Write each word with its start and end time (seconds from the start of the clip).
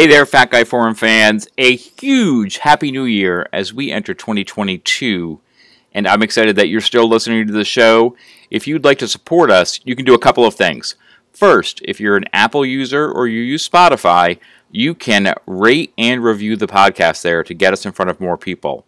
Hey 0.00 0.06
there, 0.06 0.24
Fat 0.24 0.50
Guy 0.50 0.64
Forum 0.64 0.94
fans. 0.94 1.46
A 1.58 1.76
huge 1.76 2.56
Happy 2.56 2.90
New 2.90 3.04
Year 3.04 3.46
as 3.52 3.74
we 3.74 3.92
enter 3.92 4.14
2022. 4.14 5.38
And 5.92 6.08
I'm 6.08 6.22
excited 6.22 6.56
that 6.56 6.70
you're 6.70 6.80
still 6.80 7.06
listening 7.06 7.46
to 7.46 7.52
the 7.52 7.66
show. 7.66 8.16
If 8.50 8.66
you'd 8.66 8.82
like 8.82 8.98
to 9.00 9.08
support 9.08 9.50
us, 9.50 9.78
you 9.84 9.94
can 9.94 10.06
do 10.06 10.14
a 10.14 10.18
couple 10.18 10.46
of 10.46 10.54
things. 10.54 10.94
First, 11.34 11.82
if 11.84 12.00
you're 12.00 12.16
an 12.16 12.24
Apple 12.32 12.64
user 12.64 13.12
or 13.12 13.28
you 13.28 13.42
use 13.42 13.68
Spotify, 13.68 14.38
you 14.70 14.94
can 14.94 15.34
rate 15.46 15.92
and 15.98 16.24
review 16.24 16.56
the 16.56 16.66
podcast 16.66 17.20
there 17.20 17.44
to 17.44 17.52
get 17.52 17.74
us 17.74 17.84
in 17.84 17.92
front 17.92 18.10
of 18.10 18.22
more 18.22 18.38
people. 18.38 18.86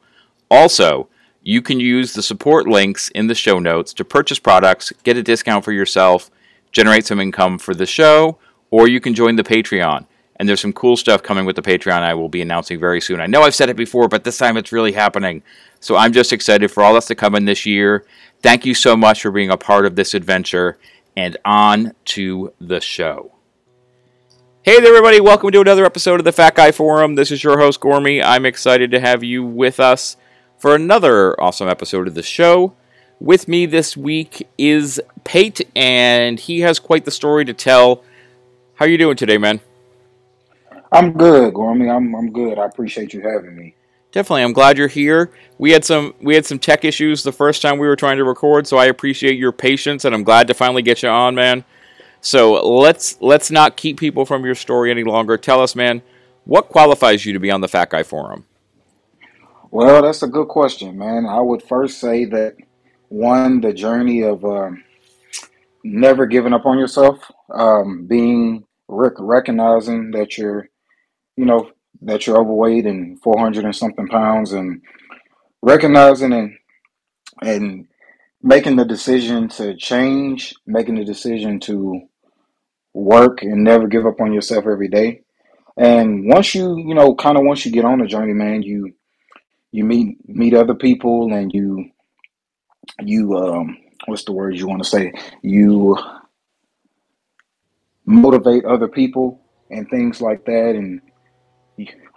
Also, 0.50 1.10
you 1.42 1.60
can 1.60 1.78
use 1.78 2.14
the 2.14 2.22
support 2.22 2.66
links 2.66 3.10
in 3.10 3.27
the 3.27 3.34
show 3.34 3.58
notes 3.58 3.92
to 3.92 4.05
purchase 4.06 4.38
products, 4.38 4.94
get 5.02 5.19
a 5.19 5.22
discount 5.22 5.62
for 5.62 5.72
yourself, 5.72 6.30
generate 6.70 7.05
some 7.05 7.20
income 7.20 7.58
for 7.58 7.74
the 7.74 7.84
show, 7.84 8.38
or 8.70 8.88
you 8.88 8.98
can 8.98 9.12
join 9.12 9.36
the 9.36 9.44
Patreon. 9.44 10.06
And 10.42 10.48
there's 10.48 10.60
some 10.60 10.73
cool 10.73 10.96
stuff 10.96 11.23
coming 11.23 11.45
with 11.45 11.55
the 11.55 11.62
Patreon 11.62 12.02
I 12.02 12.14
will 12.14 12.28
be 12.28 12.42
announcing 12.42 12.80
very 12.80 13.00
soon. 13.00 13.20
I 13.20 13.28
know 13.28 13.42
I've 13.42 13.55
said 13.55 13.70
it 13.70 13.77
before, 13.77 14.09
but 14.09 14.24
this 14.24 14.38
time 14.38 14.56
it's 14.56 14.73
really 14.73 14.91
happening. 14.91 15.45
So 15.78 15.95
I'm 15.95 16.12
just 16.12 16.33
excited 16.33 16.69
for 16.73 16.83
all 16.83 16.95
that's 16.95 17.06
to 17.06 17.14
come 17.14 17.37
in 17.37 17.45
this 17.45 17.64
year. 17.64 18.05
Thank 18.42 18.66
you 18.66 18.74
so 18.74 18.97
much 18.97 19.22
for 19.22 19.31
being 19.31 19.50
a 19.50 19.56
part 19.56 19.86
of 19.86 19.94
this 19.94 20.14
adventure. 20.14 20.78
And 21.16 21.36
on 21.44 21.92
to 22.06 22.53
the 22.61 22.81
show. 22.81 23.31
Hey 24.64 24.81
there, 24.81 24.89
everybody. 24.89 25.20
Welcome 25.20 25.53
to 25.53 25.61
another 25.61 25.84
episode 25.84 26.19
of 26.19 26.25
the 26.25 26.33
Fat 26.33 26.56
Guy 26.56 26.72
Forum. 26.72 27.14
This 27.14 27.31
is 27.31 27.44
your 27.44 27.61
host, 27.61 27.78
Gormy. 27.78 28.20
I'm 28.20 28.44
excited 28.44 28.91
to 28.91 28.98
have 28.98 29.22
you 29.22 29.44
with 29.44 29.78
us 29.78 30.16
for 30.59 30.75
another 30.75 31.41
awesome 31.41 31.69
episode 31.69 32.09
of 32.09 32.14
the 32.14 32.22
show. 32.25 32.75
With 33.20 33.47
me 33.47 33.64
this 33.64 33.97
week 33.97 34.48
is 34.59 35.00
Pate, 35.22 35.61
and 35.77 36.41
he 36.41 36.62
has 36.62 36.81
quite 36.81 37.05
the 37.05 37.12
story 37.12 37.44
to 37.44 37.55
tell. 37.55 38.03
How 38.75 38.86
are 38.86 38.88
you 38.88 38.98
doing 38.98 39.14
today, 39.14 39.38
man? 39.38 39.61
I'm 40.92 41.12
good, 41.12 41.54
Gormy. 41.54 41.94
I'm 41.94 42.14
I'm 42.14 42.32
good. 42.32 42.58
I 42.58 42.66
appreciate 42.66 43.12
you 43.12 43.20
having 43.22 43.56
me. 43.56 43.74
Definitely, 44.12 44.42
I'm 44.42 44.52
glad 44.52 44.76
you're 44.76 44.88
here. 44.88 45.32
We 45.58 45.70
had 45.72 45.84
some 45.84 46.14
we 46.20 46.34
had 46.34 46.44
some 46.44 46.58
tech 46.58 46.84
issues 46.84 47.22
the 47.22 47.32
first 47.32 47.62
time 47.62 47.78
we 47.78 47.86
were 47.86 47.96
trying 47.96 48.18
to 48.18 48.24
record, 48.24 48.66
so 48.66 48.76
I 48.76 48.86
appreciate 48.86 49.38
your 49.38 49.52
patience, 49.52 50.04
and 50.04 50.14
I'm 50.14 50.22
glad 50.22 50.46
to 50.48 50.54
finally 50.54 50.82
get 50.82 51.02
you 51.02 51.08
on, 51.08 51.34
man. 51.34 51.64
So 52.20 52.52
let's 52.52 53.20
let's 53.20 53.50
not 53.50 53.76
keep 53.76 53.98
people 53.98 54.26
from 54.26 54.44
your 54.44 54.54
story 54.54 54.90
any 54.90 55.02
longer. 55.02 55.38
Tell 55.38 55.60
us, 55.60 55.74
man, 55.74 56.02
what 56.44 56.68
qualifies 56.68 57.24
you 57.24 57.32
to 57.32 57.40
be 57.40 57.50
on 57.50 57.62
the 57.62 57.68
Fat 57.68 57.90
Guy 57.90 58.02
Forum? 58.02 58.44
Well, 59.70 60.02
that's 60.02 60.22
a 60.22 60.28
good 60.28 60.48
question, 60.48 60.98
man. 60.98 61.24
I 61.24 61.40
would 61.40 61.62
first 61.62 61.98
say 61.98 62.26
that 62.26 62.56
one, 63.08 63.62
the 63.62 63.72
journey 63.72 64.22
of 64.22 64.44
um, 64.44 64.84
never 65.82 66.26
giving 66.26 66.52
up 66.52 66.66
on 66.66 66.78
yourself, 66.78 67.18
um, 67.50 68.06
being 68.06 68.64
rec- 68.88 69.18
recognizing 69.18 70.10
that 70.10 70.36
you're, 70.36 70.68
you 71.36 71.44
know, 71.44 71.70
that 72.02 72.27
you're 72.27 72.41
overweight 72.41 72.86
and 72.86 73.20
400 73.22 73.64
and 73.64 73.77
something 73.77 74.08
pounds, 74.08 74.52
and 74.52 74.83
recognizing 75.62 76.33
and 76.33 76.56
and 77.42 77.86
making 78.42 78.77
the 78.77 78.84
decision 78.84 79.48
to 79.48 79.75
change, 79.77 80.55
making 80.66 80.97
the 80.97 81.05
decision 81.05 81.60
to 81.60 82.00
work 82.93 83.43
and 83.43 83.65
never 83.65 83.87
give 83.87 84.06
up 84.06 84.20
on 84.20 84.32
yourself 84.32 84.66
every 84.66 84.88
day. 84.88 85.22
And 85.76 86.26
once 86.28 86.54
you, 86.54 86.76
you 86.76 86.94
know, 86.94 87.15
kind 87.15 87.38
of 87.38 87.44
once 87.44 87.64
you 87.64 87.72
get 87.72 87.84
on 87.84 87.99
the 88.00 88.06
journey, 88.06 88.34
man, 88.34 88.62
you 88.62 88.93
you 89.70 89.84
meet 89.84 90.19
meet 90.28 90.54
other 90.54 90.75
people 90.75 91.32
and 91.32 91.53
you 91.53 91.91
you 93.00 93.37
um 93.38 93.78
what's 94.06 94.25
the 94.25 94.32
word 94.32 94.56
you 94.56 94.66
want 94.66 94.82
to 94.82 94.88
say? 94.88 95.12
You 95.43 95.97
motivate 98.04 98.64
other 98.64 98.88
people 98.88 99.41
and 99.70 99.88
things 99.88 100.20
like 100.20 100.44
that 100.44 100.75
and 100.75 101.00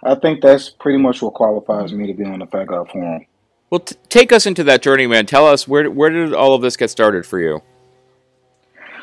I 0.02 0.14
think 0.14 0.42
that's 0.42 0.70
pretty 0.70 0.98
much 0.98 1.22
what 1.22 1.34
qualifies 1.34 1.92
me 1.92 2.06
to 2.06 2.14
be 2.14 2.24
on 2.24 2.40
the 2.40 2.46
Fat 2.46 2.66
Guy 2.66 2.84
Forum. 2.92 3.26
Well, 3.70 3.80
t- 3.80 3.96
take 4.08 4.32
us 4.32 4.46
into 4.46 4.62
that 4.64 4.82
journey, 4.82 5.06
man. 5.06 5.26
Tell 5.26 5.46
us 5.46 5.66
where 5.66 5.90
where 5.90 6.10
did 6.10 6.32
all 6.32 6.54
of 6.54 6.62
this 6.62 6.76
get 6.76 6.90
started 6.90 7.26
for 7.26 7.40
you? 7.40 7.62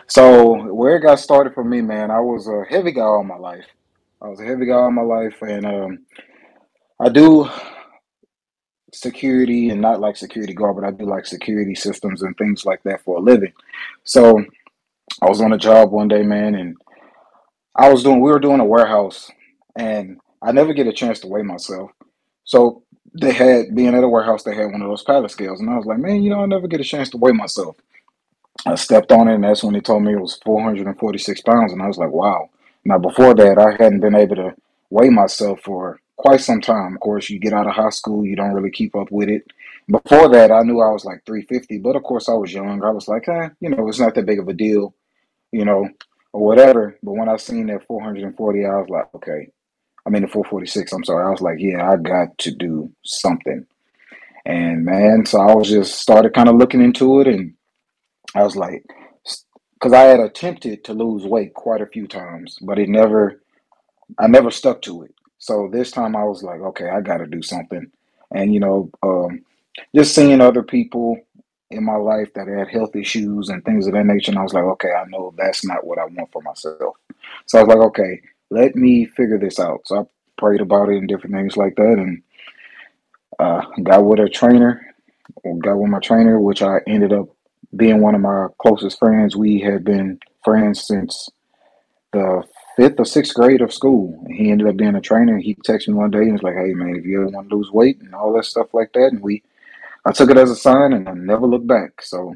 So 0.07 0.73
where 0.73 0.97
it 0.97 1.01
got 1.01 1.19
started 1.19 1.53
for 1.53 1.63
me, 1.63 1.81
man, 1.81 2.11
I 2.11 2.19
was 2.19 2.47
a 2.47 2.63
heavy 2.69 2.91
guy 2.91 3.01
all 3.01 3.23
my 3.23 3.37
life. 3.37 3.65
I 4.21 4.27
was 4.27 4.39
a 4.39 4.45
heavy 4.45 4.65
guy 4.65 4.73
all 4.73 4.91
my 4.91 5.01
life, 5.01 5.41
and 5.41 5.65
um, 5.65 6.05
I 6.99 7.09
do 7.09 7.49
security 8.93 9.69
and 9.69 9.81
not 9.81 9.99
like 9.99 10.15
security 10.15 10.53
guard, 10.53 10.75
but 10.75 10.85
I 10.85 10.91
do 10.91 11.05
like 11.05 11.25
security 11.25 11.75
systems 11.75 12.21
and 12.21 12.37
things 12.37 12.65
like 12.65 12.83
that 12.83 13.03
for 13.03 13.17
a 13.17 13.21
living. 13.21 13.53
So 14.03 14.45
I 15.21 15.27
was 15.27 15.41
on 15.41 15.53
a 15.53 15.57
job 15.57 15.91
one 15.91 16.07
day, 16.07 16.23
man, 16.23 16.55
and 16.55 16.77
I 17.75 17.91
was 17.91 18.03
doing 18.03 18.21
we 18.21 18.31
were 18.31 18.39
doing 18.39 18.59
a 18.59 18.65
warehouse 18.65 19.29
and 19.75 20.19
I 20.43 20.51
never 20.51 20.73
get 20.73 20.87
a 20.87 20.93
chance 20.93 21.19
to 21.21 21.27
weigh 21.27 21.43
myself. 21.43 21.91
So 22.43 22.83
they 23.19 23.31
had 23.31 23.75
being 23.75 23.95
at 23.95 24.03
a 24.03 24.09
warehouse, 24.09 24.43
they 24.43 24.55
had 24.55 24.71
one 24.71 24.81
of 24.81 24.89
those 24.89 25.03
pallet 25.03 25.31
scales, 25.31 25.59
and 25.59 25.69
I 25.69 25.77
was 25.77 25.85
like, 25.85 25.99
man, 25.99 26.23
you 26.23 26.29
know, 26.29 26.41
I 26.41 26.45
never 26.45 26.67
get 26.67 26.81
a 26.81 26.85
chance 26.85 27.09
to 27.11 27.17
weigh 27.17 27.31
myself. 27.31 27.77
I 28.65 28.75
stepped 28.75 29.11
on 29.11 29.27
it, 29.27 29.35
and 29.35 29.43
that's 29.43 29.63
when 29.63 29.73
they 29.73 29.81
told 29.81 30.03
me 30.03 30.13
it 30.13 30.21
was 30.21 30.39
446 30.45 31.41
pounds, 31.41 31.73
and 31.73 31.81
I 31.81 31.87
was 31.87 31.97
like, 31.97 32.11
wow. 32.11 32.49
Now 32.85 32.97
before 32.97 33.33
that, 33.35 33.57
I 33.57 33.71
hadn't 33.81 34.01
been 34.01 34.15
able 34.15 34.35
to 34.37 34.55
weigh 34.89 35.09
myself 35.09 35.61
for 35.61 35.99
quite 36.17 36.41
some 36.41 36.61
time. 36.61 36.95
Of 36.95 36.99
course, 37.01 37.29
you 37.29 37.39
get 37.39 37.53
out 37.53 37.67
of 37.67 37.73
high 37.73 37.89
school, 37.89 38.25
you 38.25 38.35
don't 38.35 38.53
really 38.53 38.71
keep 38.71 38.95
up 38.95 39.11
with 39.11 39.29
it. 39.29 39.45
Before 39.89 40.29
that, 40.29 40.51
I 40.51 40.63
knew 40.63 40.81
I 40.81 40.91
was 40.91 41.05
like 41.05 41.23
350, 41.25 41.79
but 41.79 41.95
of 41.95 42.03
course, 42.03 42.29
I 42.29 42.33
was 42.33 42.53
young. 42.53 42.83
I 42.83 42.91
was 42.91 43.07
like, 43.07 43.27
eh, 43.27 43.49
you 43.59 43.69
know, 43.69 43.87
it's 43.87 43.99
not 43.99 44.15
that 44.15 44.25
big 44.25 44.39
of 44.39 44.47
a 44.47 44.53
deal, 44.53 44.93
you 45.51 45.65
know, 45.65 45.89
or 46.33 46.45
whatever. 46.45 46.97
But 47.03 47.13
when 47.13 47.29
I 47.29 47.37
seen 47.37 47.67
that 47.67 47.85
440, 47.87 48.65
I 48.65 48.69
was 48.77 48.89
like, 48.89 49.13
okay. 49.15 49.49
I 50.05 50.09
mean, 50.09 50.23
the 50.23 50.27
446, 50.27 50.91
I'm 50.91 51.03
sorry. 51.03 51.25
I 51.25 51.29
was 51.29 51.41
like, 51.41 51.57
yeah, 51.59 51.89
I 51.89 51.95
got 51.97 52.37
to 52.39 52.51
do 52.51 52.91
something. 53.03 53.65
And 54.45 54.83
man, 54.83 55.25
so 55.25 55.39
I 55.39 55.55
was 55.55 55.69
just 55.69 55.99
started 55.99 56.33
kind 56.33 56.49
of 56.49 56.55
looking 56.55 56.81
into 56.81 57.21
it, 57.21 57.27
and 57.27 57.53
I 58.35 58.43
was 58.43 58.55
like, 58.57 58.85
because 59.73 59.93
I 59.93 60.01
had 60.03 60.19
attempted 60.19 60.83
to 60.85 60.93
lose 60.93 61.25
weight 61.25 61.53
quite 61.53 61.81
a 61.81 61.87
few 61.87 62.07
times, 62.07 62.57
but 62.61 62.79
it 62.79 62.89
never, 62.89 63.41
I 64.19 64.27
never 64.27 64.51
stuck 64.51 64.81
to 64.83 65.03
it. 65.03 65.13
So 65.37 65.69
this 65.71 65.91
time 65.91 66.15
I 66.15 66.23
was 66.23 66.43
like, 66.43 66.59
okay, 66.59 66.89
I 66.89 67.01
got 67.01 67.17
to 67.17 67.27
do 67.27 67.41
something. 67.41 67.89
And, 68.31 68.53
you 68.53 68.59
know, 68.59 68.89
um, 69.01 69.43
just 69.95 70.15
seeing 70.15 70.41
other 70.41 70.63
people 70.63 71.19
in 71.69 71.83
my 71.83 71.95
life 71.95 72.33
that 72.33 72.47
had 72.47 72.69
health 72.69 72.95
issues 72.95 73.49
and 73.49 73.63
things 73.63 73.87
of 73.87 73.93
that 73.93 74.05
nature, 74.05 74.31
and 74.31 74.39
I 74.39 74.43
was 74.43 74.53
like, 74.53 74.63
okay, 74.63 74.91
I 74.91 75.05
know 75.07 75.33
that's 75.37 75.65
not 75.65 75.85
what 75.85 75.99
I 75.99 76.05
want 76.05 76.31
for 76.31 76.41
myself. 76.41 76.95
So 77.45 77.59
I 77.59 77.63
was 77.63 77.75
like, 77.75 77.85
okay, 77.87 78.21
let 78.49 78.75
me 78.75 79.05
figure 79.05 79.39
this 79.39 79.59
out. 79.59 79.81
So 79.85 79.99
I 79.99 80.03
prayed 80.37 80.61
about 80.61 80.89
it 80.89 80.97
and 80.97 81.07
different 81.07 81.35
things 81.35 81.57
like 81.57 81.75
that, 81.75 81.97
and 81.97 82.21
uh, 83.39 83.61
got 83.83 84.05
with 84.05 84.19
a 84.19 84.29
trainer, 84.29 84.85
got 85.61 85.75
with 85.75 85.89
my 85.89 85.99
trainer, 85.99 86.39
which 86.39 86.61
I 86.61 86.79
ended 86.87 87.13
up 87.13 87.27
being 87.75 88.01
one 88.01 88.15
of 88.15 88.21
my 88.21 88.47
closest 88.59 88.99
friends. 88.99 89.35
We 89.35 89.59
had 89.59 89.83
been 89.83 90.19
friends 90.43 90.85
since 90.85 91.29
the 92.11 92.43
fifth 92.75 92.99
or 92.99 93.05
sixth 93.05 93.33
grade 93.33 93.61
of 93.61 93.73
school. 93.73 94.23
He 94.29 94.51
ended 94.51 94.67
up 94.67 94.77
being 94.77 94.95
a 94.95 95.01
trainer. 95.01 95.37
He 95.37 95.55
texted 95.55 95.89
me 95.89 95.95
one 95.95 96.11
day 96.11 96.19
and 96.19 96.33
was 96.33 96.43
like, 96.43 96.55
"Hey 96.55 96.73
man, 96.73 96.95
if 96.95 97.05
you 97.05 97.21
ever 97.21 97.29
want 97.29 97.49
to 97.49 97.55
lose 97.55 97.71
weight 97.71 97.99
and 98.01 98.13
all 98.13 98.33
that 98.33 98.45
stuff 98.45 98.73
like 98.73 98.91
that," 98.93 99.11
and 99.11 99.21
we, 99.21 99.43
I 100.05 100.11
took 100.11 100.29
it 100.29 100.37
as 100.37 100.51
a 100.51 100.55
sign 100.55 100.93
and 100.93 101.07
I 101.09 101.13
never 101.13 101.47
looked 101.47 101.67
back. 101.67 102.01
So 102.01 102.35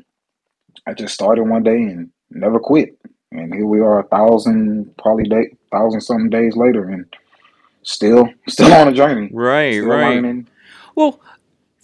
I 0.85 0.93
just 0.93 1.13
started 1.13 1.43
one 1.43 1.63
day 1.63 1.77
and 1.77 2.11
never 2.29 2.59
quit. 2.59 2.97
And 3.37 3.53
here 3.53 3.65
we 3.65 3.79
are, 3.81 3.99
a 3.99 4.03
thousand 4.07 4.95
probably 4.97 5.25
day, 5.25 5.55
thousand 5.71 6.01
something 6.01 6.29
days 6.29 6.55
later, 6.55 6.89
and 6.89 7.05
still, 7.83 8.27
still 8.47 8.73
on 8.73 8.87
a 8.87 8.93
journey. 8.93 9.29
Right, 9.31 9.73
Still 9.75 9.87
right. 9.87 10.15
learning. 10.15 10.47
Well, 10.95 11.19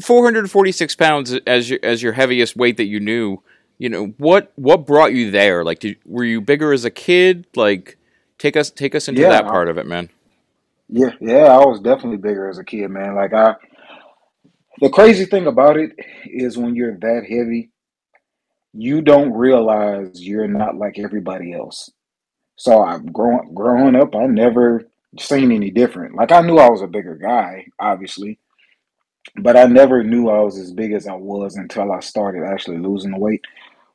446 0.01 0.95
pounds 0.95 1.33
as 1.47 1.69
your, 1.69 1.79
as 1.83 2.01
your 2.01 2.13
heaviest 2.13 2.55
weight 2.55 2.77
that 2.77 2.85
you 2.85 2.99
knew. 2.99 3.37
You 3.79 3.89
know 3.89 4.05
what 4.17 4.51
what 4.55 4.85
brought 4.85 5.13
you 5.13 5.31
there? 5.31 5.63
Like, 5.63 5.79
did, 5.79 5.97
were 6.05 6.23
you 6.23 6.39
bigger 6.41 6.71
as 6.73 6.85
a 6.85 6.91
kid? 6.91 7.45
Like, 7.55 7.97
take 8.37 8.55
us 8.55 8.69
take 8.69 8.95
us 8.95 9.07
into 9.07 9.21
Yeah, 9.21 9.29
that 9.29 9.45
I- 9.45 9.49
part 9.49 9.67
of 9.67 9.77
it, 9.77 9.85
man. 9.85 10.09
yeah, 10.89 11.09
yeah. 11.19 11.45
I 11.45 11.57
was 11.65 11.79
definitely 11.81 12.17
bigger 12.17 12.47
as 12.49 12.57
a 12.59 12.63
kid, 12.63 12.87
man. 12.89 13.15
Like 13.15 13.33
I, 13.33 13.55
the 14.79 14.89
crazy 14.89 15.25
thing 15.25 15.47
about 15.47 15.77
it 15.77 15.91
is 16.25 16.57
when 16.57 16.75
you're 16.75 16.97
that 16.99 17.25
heavy, 17.29 17.71
you 18.73 19.01
don't 19.01 19.33
realize 19.33 20.21
you're 20.21 20.47
not 20.47 20.77
like 20.77 20.99
everybody 20.99 21.53
else. 21.53 21.91
So 22.55 22.83
I 22.83 22.97
growing 22.99 23.53
growing 23.53 23.95
up, 23.95 24.15
I 24.15 24.25
never 24.25 24.83
seen 25.19 25.51
any 25.51 25.71
different. 25.71 26.15
Like 26.15 26.31
I 26.31 26.41
knew 26.41 26.57
I 26.57 26.69
was 26.69 26.81
a 26.81 26.87
bigger 26.87 27.15
guy, 27.15 27.67
obviously, 27.79 28.39
but 29.37 29.55
I 29.57 29.65
never 29.65 30.03
knew 30.03 30.29
I 30.29 30.39
was 30.39 30.57
as 30.57 30.71
big 30.73 30.91
as 30.93 31.07
I 31.07 31.13
was 31.15 31.55
until 31.55 31.91
I 31.91 31.99
started 31.99 32.43
actually 32.43 32.79
losing 32.79 33.11
the 33.11 33.19
weight. 33.19 33.43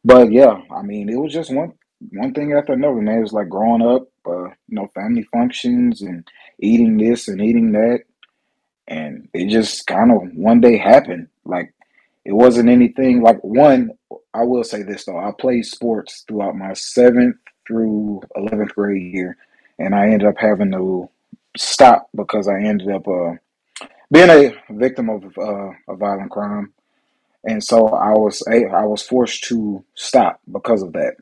But 0.04 0.32
yeah, 0.32 0.60
I 0.70 0.82
mean, 0.82 1.08
it 1.08 1.16
was 1.16 1.32
just 1.32 1.52
one 1.52 1.72
one 2.10 2.32
thing 2.32 2.52
after 2.52 2.72
another, 2.72 3.00
man. 3.02 3.18
It 3.18 3.22
was 3.22 3.32
like 3.32 3.48
growing 3.48 3.82
up, 3.82 4.08
uh, 4.26 4.44
you 4.44 4.54
know, 4.70 4.90
family 4.94 5.24
functions 5.32 6.02
and 6.02 6.26
eating 6.60 6.96
this 6.96 7.28
and 7.28 7.40
eating 7.40 7.72
that, 7.72 8.00
and 8.86 9.28
it 9.34 9.48
just 9.48 9.86
kind 9.86 10.12
of 10.12 10.22
one 10.34 10.60
day 10.60 10.76
happened. 10.76 11.28
Like 11.44 11.74
it 12.24 12.32
wasn't 12.32 12.68
anything 12.68 13.22
like 13.22 13.42
one. 13.42 13.97
I 14.38 14.42
will 14.44 14.62
say 14.62 14.84
this 14.84 15.04
though, 15.04 15.18
I 15.18 15.32
played 15.32 15.66
sports 15.66 16.24
throughout 16.28 16.54
my 16.54 16.72
seventh 16.74 17.36
through 17.66 18.22
eleventh 18.36 18.72
grade 18.74 19.12
year, 19.12 19.36
and 19.80 19.96
I 19.96 20.04
ended 20.06 20.28
up 20.28 20.38
having 20.38 20.70
to 20.72 21.10
stop 21.56 22.08
because 22.14 22.46
I 22.46 22.60
ended 22.60 22.88
up 22.88 23.08
uh, 23.08 23.32
being 24.12 24.30
a 24.30 24.52
victim 24.70 25.10
of 25.10 25.24
uh, 25.36 25.70
a 25.88 25.96
violent 25.96 26.30
crime, 26.30 26.72
and 27.42 27.62
so 27.64 27.88
I 27.88 28.10
was 28.10 28.44
I 28.46 28.84
was 28.86 29.02
forced 29.02 29.42
to 29.44 29.84
stop 29.94 30.40
because 30.50 30.82
of 30.82 30.92
that. 30.92 31.16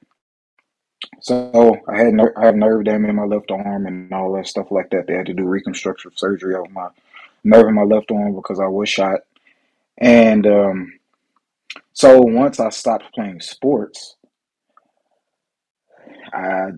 So 1.20 1.78
I 1.88 1.98
had 1.98 2.12
ner- 2.12 2.34
I 2.36 2.46
had 2.46 2.56
nerve 2.56 2.84
damage 2.84 3.08
in 3.08 3.16
my 3.16 3.24
left 3.24 3.50
arm 3.50 3.86
and 3.86 4.12
all 4.12 4.34
that 4.34 4.46
stuff 4.46 4.70
like 4.70 4.90
that. 4.90 5.06
They 5.06 5.14
had 5.14 5.26
to 5.26 5.34
do 5.34 5.44
reconstructive 5.44 6.12
surgery 6.16 6.54
on 6.54 6.70
my 6.70 6.88
nerve 7.44 7.68
in 7.68 7.74
my 7.74 7.82
left 7.82 8.10
arm 8.10 8.34
because 8.34 8.60
I 8.60 8.66
was 8.66 8.90
shot. 8.90 9.20
And 9.98 10.46
um, 10.46 10.92
so 11.96 12.20
once 12.20 12.60
I 12.60 12.68
stopped 12.68 13.14
playing 13.14 13.40
sports, 13.40 14.16
I 16.30 16.72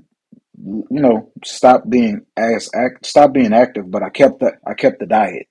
you 0.56 0.86
know 0.90 1.32
stopped 1.44 1.90
being 1.90 2.24
as 2.36 2.70
act 2.72 3.04
stopped 3.04 3.34
being 3.34 3.52
active, 3.52 3.90
but 3.90 4.04
I 4.04 4.10
kept 4.10 4.38
the 4.38 4.52
I 4.64 4.74
kept 4.74 5.00
the 5.00 5.06
diet. 5.06 5.48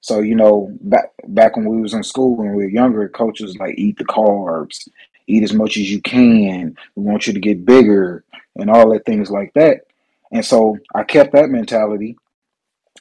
So 0.00 0.20
you 0.20 0.36
know 0.36 0.70
back 0.80 1.06
back 1.26 1.56
when 1.56 1.66
we 1.66 1.80
was 1.80 1.92
in 1.92 2.04
school 2.04 2.36
when 2.36 2.54
we 2.54 2.62
were 2.62 2.70
younger, 2.70 3.08
coaches 3.08 3.56
like 3.58 3.74
eat 3.76 3.98
the 3.98 4.04
carbs, 4.04 4.86
eat 5.26 5.42
as 5.42 5.52
much 5.52 5.76
as 5.76 5.90
you 5.90 6.00
can. 6.00 6.76
We 6.94 7.02
want 7.02 7.26
you 7.26 7.32
to 7.32 7.40
get 7.40 7.64
bigger 7.64 8.24
and 8.54 8.70
all 8.70 8.92
that 8.92 9.04
things 9.06 9.28
like 9.28 9.52
that. 9.54 9.80
And 10.30 10.44
so 10.44 10.78
I 10.94 11.02
kept 11.02 11.32
that 11.32 11.50
mentality 11.50 12.16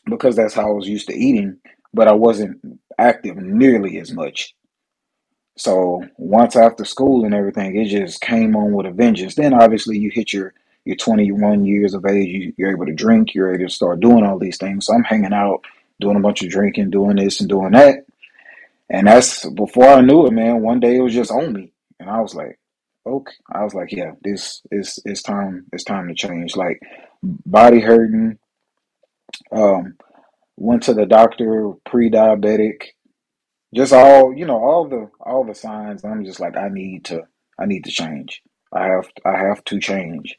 because 0.10 0.36
that's 0.36 0.56
how 0.56 0.70
I 0.70 0.74
was 0.74 0.88
used 0.88 1.06
to 1.10 1.16
eating, 1.16 1.60
but 1.94 2.08
I 2.08 2.14
wasn't 2.14 2.82
active 2.98 3.38
nearly 3.38 4.00
as 4.00 4.12
much. 4.12 4.56
So 5.56 6.04
once 6.18 6.56
after 6.56 6.84
school 6.84 7.26
and 7.26 7.34
everything, 7.34 7.76
it 7.76 7.86
just 7.86 8.22
came 8.22 8.56
on 8.56 8.74
with 8.74 8.88
a 8.88 8.92
vengeance. 8.92 9.36
Then 9.36 9.54
obviously 9.54 9.98
you 9.98 10.10
hit 10.12 10.34
your 10.34 10.54
your 10.86 10.96
21 10.98 11.66
years 11.66 11.94
of 11.94 12.06
age, 12.06 12.28
you, 12.28 12.54
you're 12.58 12.72
able 12.72 12.86
to 12.86 12.94
drink, 12.94 13.34
you're 13.34 13.54
able 13.54 13.66
to 13.66 13.74
start 13.74 14.02
doing 14.02 14.26
all 14.26 14.38
these 14.38 14.58
things. 14.58 14.86
So 14.86 14.94
I'm 14.94 15.04
hanging 15.04 15.32
out, 15.32 15.64
doing 16.02 16.18
a 16.18 16.20
bunch 16.20 16.44
of 16.44 16.50
drinking, 16.50 16.90
doing 16.90 17.16
this 17.16 17.40
and 17.40 17.48
doing 17.48 17.72
that. 17.72 18.06
And 18.90 19.08
that's 19.08 19.48
before 19.52 19.88
I 19.88 20.02
knew 20.02 20.28
it, 20.28 20.34
man. 20.34 20.62
One 20.62 20.80
day 20.80 20.98
it 20.98 21.02
was 21.02 21.14
just 21.14 21.32
on 21.32 21.54
me. 21.54 21.72
And 22.00 22.10
I 22.10 22.20
was 22.20 22.36
like, 22.36 22.60
okay. 23.06 23.34
I 23.50 23.64
was 23.64 23.74
like, 23.74 23.92
yeah, 23.92 24.12
this 24.24 24.62
is 24.72 25.00
it's 25.06 25.22
time, 25.22 25.68
it's 25.72 25.86
time 25.86 26.10
to 26.10 26.14
change. 26.14 26.56
Like 26.56 26.82
body 27.22 27.80
hurting, 27.80 28.38
um, 29.52 29.96
went 30.58 30.84
to 30.84 30.94
the 30.94 31.06
doctor, 31.06 31.72
pre-diabetic, 31.86 32.90
just 33.74 33.94
all 33.94 34.34
you 34.34 34.46
know, 34.46 34.58
all 34.58 34.88
the 34.88 35.10
all 35.20 35.44
the 35.44 35.56
signs. 35.56 36.04
I'm 36.04 36.26
just 36.26 36.40
like, 36.40 36.56
I 36.56 36.70
need 36.70 37.06
to, 37.06 37.24
I 37.60 37.66
need 37.66 37.84
to 37.86 37.92
change. 37.92 38.42
I 38.72 38.86
have, 38.88 39.08
I 39.26 39.38
have 39.38 39.64
to 39.66 39.80
change. 39.80 40.38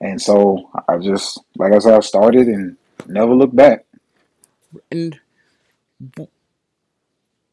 And 0.00 0.20
so 0.20 0.70
I 0.88 0.98
just, 0.98 1.40
like 1.56 1.72
I 1.72 1.78
said, 1.78 1.94
I 1.94 2.00
started 2.00 2.48
and 2.48 2.76
never 3.06 3.34
looked 3.34 3.56
back. 3.56 3.84
And 4.90 5.18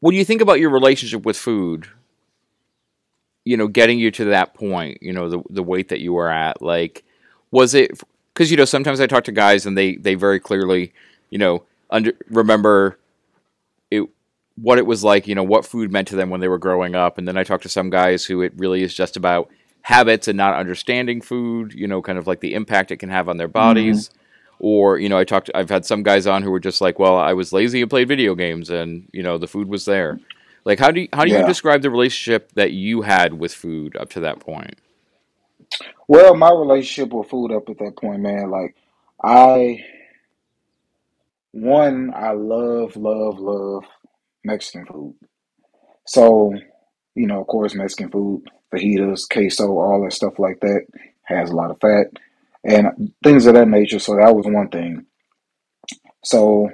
when 0.00 0.14
you 0.14 0.24
think 0.24 0.40
about 0.40 0.60
your 0.60 0.70
relationship 0.70 1.24
with 1.24 1.36
food, 1.36 1.88
you 3.44 3.56
know, 3.56 3.68
getting 3.68 3.98
you 3.98 4.10
to 4.12 4.26
that 4.26 4.54
point, 4.54 4.98
you 5.02 5.12
know, 5.12 5.28
the 5.28 5.42
the 5.50 5.62
weight 5.62 5.88
that 5.88 6.00
you 6.00 6.12
were 6.12 6.30
at, 6.30 6.62
like, 6.62 7.04
was 7.50 7.74
it? 7.74 7.90
Because 8.32 8.50
you 8.50 8.56
know, 8.56 8.64
sometimes 8.64 9.00
I 9.00 9.06
talk 9.06 9.24
to 9.24 9.32
guys 9.32 9.66
and 9.66 9.76
they 9.76 9.96
they 9.96 10.14
very 10.14 10.40
clearly, 10.40 10.92
you 11.30 11.38
know, 11.38 11.64
under 11.90 12.12
remember 12.28 12.98
it 13.90 14.08
what 14.56 14.78
it 14.78 14.86
was 14.86 15.02
like, 15.02 15.26
you 15.26 15.34
know, 15.34 15.42
what 15.42 15.66
food 15.66 15.90
meant 15.90 16.08
to 16.08 16.16
them 16.16 16.30
when 16.30 16.40
they 16.40 16.48
were 16.48 16.58
growing 16.58 16.94
up, 16.94 17.18
and 17.18 17.26
then 17.26 17.36
I 17.36 17.44
talked 17.44 17.64
to 17.64 17.68
some 17.68 17.90
guys 17.90 18.24
who 18.24 18.40
it 18.42 18.52
really 18.56 18.82
is 18.82 18.94
just 18.94 19.16
about 19.16 19.50
habits 19.84 20.28
and 20.28 20.36
not 20.36 20.56
understanding 20.56 21.20
food, 21.20 21.74
you 21.74 21.86
know, 21.86 22.00
kind 22.00 22.18
of 22.18 22.26
like 22.26 22.40
the 22.40 22.54
impact 22.54 22.90
it 22.90 22.96
can 22.96 23.10
have 23.10 23.28
on 23.28 23.36
their 23.36 23.48
bodies. 23.48 24.08
Mm-hmm. 24.08 24.18
Or, 24.60 24.98
you 24.98 25.10
know, 25.10 25.18
I 25.18 25.24
talked 25.24 25.50
I've 25.54 25.68
had 25.68 25.84
some 25.84 26.02
guys 26.02 26.26
on 26.26 26.42
who 26.42 26.50
were 26.50 26.60
just 26.60 26.80
like, 26.80 26.98
Well, 26.98 27.16
I 27.16 27.34
was 27.34 27.52
lazy 27.52 27.82
and 27.82 27.90
played 27.90 28.08
video 28.08 28.34
games 28.34 28.70
and, 28.70 29.08
you 29.12 29.22
know, 29.22 29.36
the 29.36 29.46
food 29.46 29.68
was 29.68 29.84
there. 29.84 30.18
Like 30.64 30.78
how 30.78 30.90
do 30.90 31.02
you 31.02 31.08
how 31.12 31.24
do 31.24 31.30
yeah. 31.30 31.40
you 31.40 31.46
describe 31.46 31.82
the 31.82 31.90
relationship 31.90 32.52
that 32.52 32.72
you 32.72 33.02
had 33.02 33.34
with 33.34 33.52
food 33.52 33.94
up 33.96 34.08
to 34.10 34.20
that 34.20 34.40
point? 34.40 34.78
Well, 36.08 36.34
my 36.34 36.50
relationship 36.50 37.12
with 37.12 37.28
food 37.28 37.52
up 37.52 37.68
at 37.68 37.78
that 37.78 37.96
point, 37.96 38.20
man, 38.20 38.50
like 38.50 38.74
I 39.22 39.84
one, 41.50 42.12
I 42.16 42.32
love, 42.32 42.96
love, 42.96 43.38
love 43.38 43.84
Mexican 44.44 44.86
food. 44.86 45.14
So, 46.06 46.54
you 47.14 47.26
know, 47.26 47.40
of 47.40 47.46
course, 47.46 47.74
Mexican 47.74 48.10
food, 48.10 48.44
fajitas, 48.72 49.28
queso, 49.28 49.78
all 49.78 50.02
that 50.04 50.12
stuff 50.12 50.38
like 50.38 50.60
that 50.60 50.86
has 51.22 51.50
a 51.50 51.56
lot 51.56 51.70
of 51.70 51.80
fat 51.80 52.06
and 52.64 53.12
things 53.22 53.46
of 53.46 53.54
that 53.54 53.68
nature. 53.68 53.98
So 53.98 54.16
that 54.16 54.34
was 54.34 54.46
one 54.46 54.68
thing. 54.68 55.06
So 56.22 56.70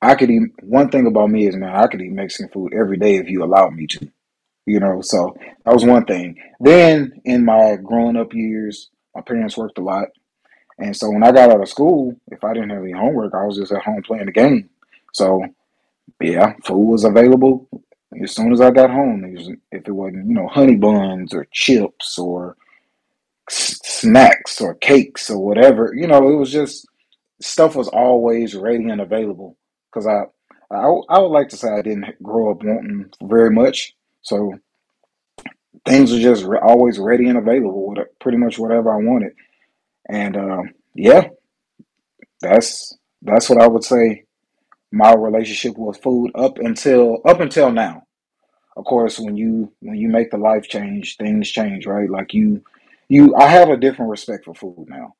I 0.00 0.14
could 0.14 0.30
eat 0.30 0.50
one 0.62 0.90
thing 0.90 1.06
about 1.06 1.30
me 1.30 1.46
is 1.46 1.56
man, 1.56 1.74
I 1.74 1.86
could 1.86 2.00
eat 2.00 2.12
Mexican 2.12 2.48
food 2.52 2.74
every 2.74 2.96
day 2.96 3.16
if 3.16 3.28
you 3.28 3.44
allowed 3.44 3.74
me 3.74 3.86
to. 3.88 4.10
You 4.64 4.78
know, 4.78 5.00
so 5.00 5.36
that 5.64 5.74
was 5.74 5.84
one 5.84 6.04
thing. 6.04 6.38
Then 6.60 7.20
in 7.24 7.44
my 7.44 7.76
growing 7.76 8.16
up 8.16 8.32
years, 8.32 8.90
my 9.14 9.20
parents 9.20 9.56
worked 9.56 9.78
a 9.78 9.82
lot. 9.82 10.08
And 10.78 10.96
so 10.96 11.10
when 11.10 11.24
I 11.24 11.32
got 11.32 11.50
out 11.50 11.60
of 11.60 11.68
school, 11.68 12.14
if 12.28 12.44
I 12.44 12.54
didn't 12.54 12.70
have 12.70 12.82
any 12.82 12.92
homework, 12.92 13.34
I 13.34 13.44
was 13.44 13.56
just 13.56 13.72
at 13.72 13.82
home 13.82 14.02
playing 14.02 14.26
the 14.26 14.32
game. 14.32 14.70
So 15.12 15.44
yeah, 16.20 16.54
food 16.64 16.78
was 16.86 17.04
available 17.04 17.68
as 18.22 18.34
soon 18.34 18.52
as 18.52 18.60
I 18.60 18.70
got 18.70 18.90
home. 18.90 19.24
If 19.72 19.88
it 19.88 19.92
wasn't, 19.92 20.28
you 20.28 20.34
know, 20.34 20.48
honey 20.48 20.76
buns 20.76 21.34
or 21.34 21.46
chips 21.52 22.18
or 22.18 22.56
s- 23.50 23.80
snacks 23.84 24.60
or 24.60 24.74
cakes 24.76 25.30
or 25.30 25.38
whatever, 25.44 25.94
you 25.94 26.06
know, 26.06 26.28
it 26.30 26.36
was 26.36 26.52
just 26.52 26.86
stuff 27.40 27.76
was 27.76 27.88
always 27.88 28.54
ready 28.54 28.88
and 28.88 29.00
available. 29.00 29.56
Because 29.90 30.06
I, 30.06 30.24
I, 30.74 30.84
I 31.10 31.18
would 31.20 31.28
like 31.28 31.48
to 31.50 31.56
say 31.56 31.68
I 31.70 31.82
didn't 31.82 32.22
grow 32.22 32.52
up 32.52 32.62
wanting 32.64 33.10
very 33.22 33.50
much, 33.50 33.94
so 34.22 34.54
things 35.86 36.12
were 36.12 36.18
just 36.18 36.44
re- 36.44 36.58
always 36.62 36.98
ready 36.98 37.28
and 37.28 37.38
available 37.38 37.88
with 37.88 38.06
pretty 38.20 38.38
much 38.38 38.58
whatever 38.58 38.92
I 38.92 38.96
wanted. 38.96 39.32
And 40.08 40.36
uh, 40.36 40.62
yeah, 40.94 41.28
that's 42.40 42.96
that's 43.22 43.48
what 43.48 43.60
I 43.60 43.66
would 43.66 43.84
say 43.84 44.24
my 44.92 45.14
relationship 45.14 45.76
with 45.78 46.02
food 46.02 46.30
up 46.34 46.58
until 46.58 47.18
up 47.26 47.40
until 47.40 47.72
now. 47.72 48.04
Of 48.76 48.84
course, 48.84 49.18
when 49.18 49.36
you 49.36 49.72
when 49.80 49.96
you 49.96 50.08
make 50.08 50.30
the 50.30 50.38
life 50.38 50.68
change, 50.68 51.16
things 51.16 51.50
change, 51.50 51.86
right? 51.86 52.10
Like 52.10 52.34
you 52.34 52.62
you 53.08 53.34
I 53.36 53.48
have 53.48 53.70
a 53.70 53.76
different 53.76 54.10
respect 54.10 54.44
for 54.44 54.54
food 54.54 54.86
now. 54.88 55.14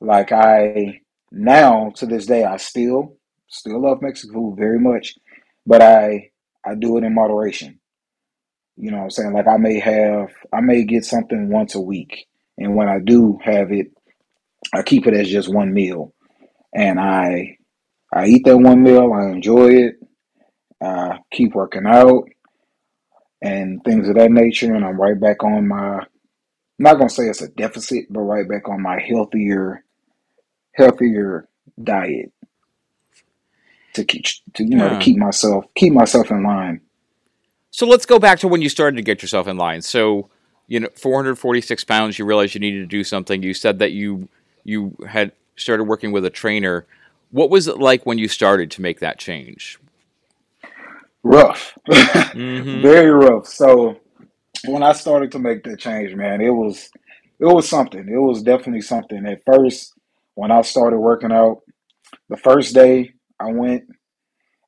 Like 0.00 0.32
I 0.32 1.00
now 1.30 1.90
to 1.96 2.06
this 2.06 2.26
day 2.26 2.44
I 2.44 2.56
still 2.56 3.16
still 3.48 3.82
love 3.82 4.02
Mexican 4.02 4.34
food 4.34 4.56
very 4.58 4.80
much, 4.80 5.16
but 5.66 5.82
I 5.82 6.30
I 6.64 6.74
do 6.74 6.98
it 6.98 7.04
in 7.04 7.14
moderation. 7.14 7.80
You 8.76 8.90
know 8.90 8.98
what 8.98 9.04
I'm 9.04 9.10
saying? 9.10 9.32
Like 9.34 9.48
I 9.48 9.56
may 9.58 9.78
have 9.80 10.30
I 10.52 10.60
may 10.60 10.84
get 10.84 11.04
something 11.04 11.50
once 11.50 11.74
a 11.74 11.80
week. 11.80 12.26
And 12.58 12.74
when 12.76 12.88
I 12.88 12.98
do 12.98 13.38
have 13.44 13.72
it, 13.72 13.92
I 14.74 14.82
keep 14.82 15.06
it 15.06 15.14
as 15.14 15.28
just 15.28 15.52
one 15.52 15.72
meal. 15.72 16.12
And 16.74 17.00
I 17.00 17.57
I 18.12 18.26
eat 18.26 18.44
that 18.44 18.56
one 18.56 18.82
meal, 18.82 19.12
I 19.12 19.30
enjoy 19.30 19.68
it, 19.74 19.94
I 20.82 21.18
keep 21.30 21.54
working 21.54 21.86
out 21.86 22.28
and 23.40 23.82
things 23.84 24.08
of 24.08 24.16
that 24.16 24.30
nature, 24.30 24.74
and 24.74 24.84
I'm 24.84 25.00
right 25.00 25.18
back 25.18 25.44
on 25.44 25.68
my 25.68 25.98
I'm 25.98 26.84
not 26.84 26.94
gonna 26.94 27.10
say 27.10 27.24
it's 27.24 27.42
a 27.42 27.48
deficit, 27.48 28.06
but 28.10 28.20
right 28.20 28.48
back 28.48 28.68
on 28.68 28.82
my 28.82 29.00
healthier 29.00 29.84
healthier 30.72 31.48
diet 31.82 32.32
to 33.94 34.04
keep 34.04 34.24
to 34.54 34.64
you 34.64 34.76
know 34.76 34.86
yeah. 34.86 34.98
to 34.98 35.04
keep 35.04 35.16
myself 35.16 35.64
keep 35.74 35.92
myself 35.92 36.30
in 36.30 36.42
line. 36.42 36.80
So 37.70 37.86
let's 37.86 38.06
go 38.06 38.18
back 38.18 38.38
to 38.40 38.48
when 38.48 38.62
you 38.62 38.68
started 38.68 38.96
to 38.96 39.02
get 39.02 39.22
yourself 39.22 39.46
in 39.46 39.56
line. 39.56 39.82
So 39.82 40.30
you 40.68 40.80
know, 40.80 40.88
446 40.94 41.84
pounds. 41.84 42.18
You 42.18 42.24
realized 42.24 42.54
you 42.54 42.60
needed 42.60 42.80
to 42.80 42.86
do 42.86 43.02
something. 43.02 43.42
You 43.42 43.54
said 43.54 43.80
that 43.80 43.92
you 43.92 44.28
you 44.64 44.96
had 45.08 45.32
started 45.56 45.84
working 45.84 46.12
with 46.12 46.24
a 46.24 46.30
trainer. 46.30 46.86
What 47.30 47.50
was 47.50 47.68
it 47.68 47.78
like 47.78 48.06
when 48.06 48.18
you 48.18 48.28
started 48.28 48.70
to 48.72 48.82
make 48.82 49.00
that 49.00 49.18
change? 49.18 49.78
Rough, 51.22 51.74
mm-hmm. 51.88 52.80
very 52.82 53.10
rough. 53.10 53.46
So 53.46 53.98
when 54.66 54.82
I 54.82 54.92
started 54.92 55.32
to 55.32 55.38
make 55.38 55.64
that 55.64 55.78
change, 55.78 56.14
man, 56.14 56.40
it 56.40 56.50
was 56.50 56.90
it 57.40 57.44
was 57.44 57.68
something. 57.68 58.08
It 58.08 58.18
was 58.18 58.42
definitely 58.42 58.80
something. 58.80 59.26
At 59.26 59.42
first, 59.44 59.94
when 60.34 60.50
I 60.50 60.62
started 60.62 60.98
working 60.98 61.32
out, 61.32 61.62
the 62.28 62.36
first 62.36 62.74
day 62.74 63.12
I 63.38 63.50
went 63.52 63.84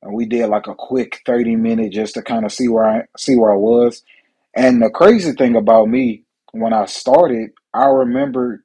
and 0.01 0.13
we 0.13 0.25
did 0.25 0.47
like 0.49 0.67
a 0.67 0.75
quick 0.75 1.21
30 1.25 1.55
minute 1.55 1.91
just 1.91 2.15
to 2.15 2.21
kind 2.21 2.45
of 2.45 2.51
see 2.51 2.67
where 2.67 2.85
I 2.85 3.03
see 3.17 3.35
where 3.35 3.53
I 3.53 3.57
was. 3.57 4.03
And 4.55 4.81
the 4.81 4.89
crazy 4.89 5.31
thing 5.31 5.55
about 5.55 5.87
me, 5.87 6.23
when 6.51 6.73
I 6.73 6.85
started, 6.85 7.51
I 7.73 7.85
remember 7.85 8.63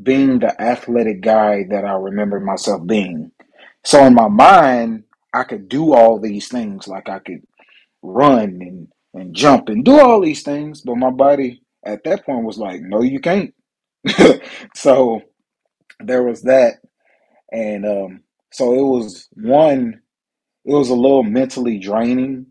being 0.00 0.38
the 0.38 0.60
athletic 0.62 1.20
guy 1.20 1.64
that 1.70 1.84
I 1.84 1.94
remember 1.94 2.40
myself 2.40 2.86
being. 2.86 3.32
So 3.84 4.04
in 4.06 4.14
my 4.14 4.28
mind, 4.28 5.04
I 5.34 5.44
could 5.44 5.68
do 5.68 5.94
all 5.94 6.20
these 6.20 6.48
things. 6.48 6.88
Like 6.88 7.08
I 7.08 7.18
could 7.20 7.42
run 8.02 8.60
and, 8.62 8.88
and 9.14 9.34
jump 9.34 9.68
and 9.68 9.84
do 9.84 9.98
all 10.00 10.20
these 10.20 10.42
things, 10.42 10.80
but 10.82 10.96
my 10.96 11.10
body 11.10 11.62
at 11.84 12.04
that 12.04 12.24
point 12.26 12.44
was 12.44 12.58
like, 12.58 12.80
no, 12.82 13.02
you 13.02 13.20
can't. 13.20 13.54
so 14.74 15.22
there 16.00 16.22
was 16.22 16.42
that. 16.42 16.74
and 17.52 17.86
um, 17.86 18.22
so 18.52 18.74
it 18.74 18.82
was 18.82 19.28
one. 19.34 20.00
It 20.64 20.72
was 20.74 20.90
a 20.90 20.94
little 20.94 21.24
mentally 21.24 21.78
draining 21.78 22.46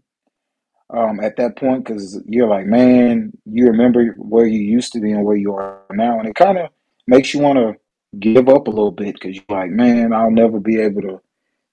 um, 0.93 1.19
at 1.21 1.38
that 1.38 1.57
point 1.57 1.86
because 1.86 2.21
you're 2.27 2.48
like, 2.48 2.65
man, 2.65 3.31
you 3.45 3.67
remember 3.67 4.15
where 4.17 4.45
you 4.45 4.60
used 4.60 4.93
to 4.93 5.00
be 5.00 5.12
and 5.12 5.25
where 5.25 5.38
you 5.38 5.53
are 5.55 5.81
now, 5.91 6.19
and 6.19 6.27
it 6.29 6.36
kind 6.36 6.57
of 6.57 6.69
makes 7.08 7.34
you 7.34 7.39
want 7.39 7.58
to 7.58 7.77
give 8.20 8.50
up 8.50 8.67
a 8.67 8.72
little 8.72 8.91
bit 8.91 9.15
because 9.15 9.36
you're 9.36 9.46
like, 9.50 9.72
man, 9.72 10.13
I'll 10.13 10.31
never 10.31 10.60
be 10.60 10.79
able 10.79 11.01
to 11.01 11.22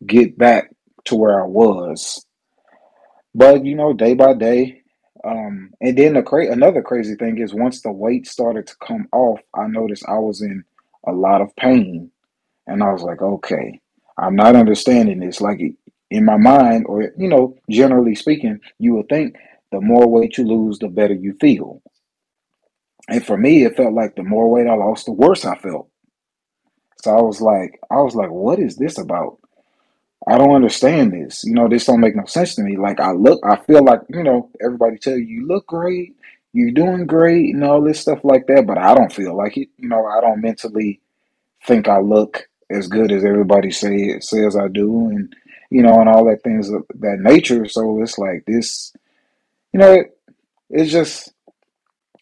get 0.07 0.39
back 0.39 0.71
to 1.07 1.17
where 1.17 1.41
I 1.43 1.47
was. 1.47 2.25
But 3.35 3.65
you 3.65 3.75
know, 3.75 3.93
day 3.93 4.15
by 4.15 4.35
day, 4.35 4.83
um, 5.25 5.71
and 5.81 5.97
then 5.97 6.15
the 6.15 6.23
cra- 6.23 6.53
another 6.53 6.83
crazy 6.83 7.15
thing 7.15 7.39
is 7.39 7.55
once 7.55 7.83
the 7.83 7.93
weight 7.93 8.27
started 8.27 8.67
to 8.67 8.77
come 8.77 9.09
off, 9.13 9.41
I 9.55 9.67
noticed 9.67 10.05
I 10.09 10.19
was 10.19 10.43
in 10.43 10.65
a 11.07 11.13
lot 11.13 11.41
of 11.41 11.55
pain, 11.57 12.11
and 12.67 12.83
I 12.83 12.93
was 12.93 13.03
like, 13.03 13.21
okay, 13.23 13.81
I'm 14.19 14.37
not 14.37 14.57
understanding 14.57 15.21
this. 15.21 15.41
Like 15.41 15.61
in 16.11 16.25
my 16.25 16.37
mind, 16.37 16.87
or 16.89 17.13
you 17.17 17.29
know, 17.29 17.57
generally 17.71 18.15
speaking, 18.15 18.61
you 18.79 18.95
would 18.95 19.09
think 19.09 19.37
the 19.73 19.81
more 19.81 20.09
weight 20.09 20.39
you 20.39 20.45
lose, 20.45 20.79
the 20.79 20.89
better 20.89 21.15
you 21.15 21.35
feel. 21.41 21.83
And 23.09 23.25
for 23.25 23.37
me, 23.37 23.65
it 23.65 23.77
felt 23.77 23.95
like 23.95 24.15
the 24.17 24.23
more 24.23 24.51
weight 24.51 24.67
I 24.67 24.75
lost, 24.75 25.07
the 25.07 25.13
worse 25.13 25.45
I 25.45 25.57
felt. 25.57 25.89
So 27.03 27.17
I 27.17 27.23
was 27.23 27.41
like, 27.41 27.81
I 27.91 27.97
was 27.97 28.15
like, 28.15 28.31
what 28.31 28.59
is 28.59 28.77
this 28.77 28.99
about? 28.99 29.39
I 30.27 30.37
don't 30.37 30.55
understand 30.55 31.13
this. 31.13 31.43
You 31.45 31.55
know, 31.55 31.69
this 31.69 31.87
don't 31.87 32.01
make 32.01 32.17
no 32.17 32.27
sense 32.27 32.55
to 32.57 32.63
me. 32.63 32.77
Like 32.77 33.01
I 33.01 33.13
look, 33.13 33.41
I 33.45 33.57
feel 33.57 33.83
like, 33.85 34.01
you 34.11 34.23
know, 34.23 34.51
everybody 34.63 34.99
tell 34.99 35.17
you 35.17 35.25
you 35.25 35.47
look 35.47 35.67
great, 35.67 36.17
you're 36.53 36.73
doing 36.73 37.07
great 37.07 37.55
and 37.55 37.65
all 37.65 37.83
this 37.83 38.01
stuff 38.01 38.19
like 38.25 38.47
that, 38.49 38.67
but 38.67 38.79
I 38.79 38.95
don't 38.95 39.13
feel 39.13 39.37
like 39.37 39.57
it. 39.57 39.69
You 39.79 39.89
know, 39.89 40.05
I 40.07 40.21
don't 40.21 40.43
mentally 40.43 41.01
think 41.67 41.89
I 41.89 42.01
look 42.01 42.49
as 42.71 42.89
good 42.89 43.11
as 43.11 43.25
everybody 43.25 43.71
say 43.71 44.19
says 44.21 44.57
I 44.57 44.69
do 44.69 45.09
and 45.09 45.35
you 45.71 45.83
know, 45.83 46.01
and 46.01 46.09
all 46.09 46.25
that 46.27 46.43
things 46.43 46.71
of 46.71 46.85
that 46.95 47.19
nature. 47.21 47.67
So 47.69 48.03
it's 48.03 48.19
like 48.19 48.45
this, 48.47 48.93
you 49.73 49.81
know, 49.81 49.93
it, 49.93 50.19
it's 50.71 50.91
just 50.91 51.33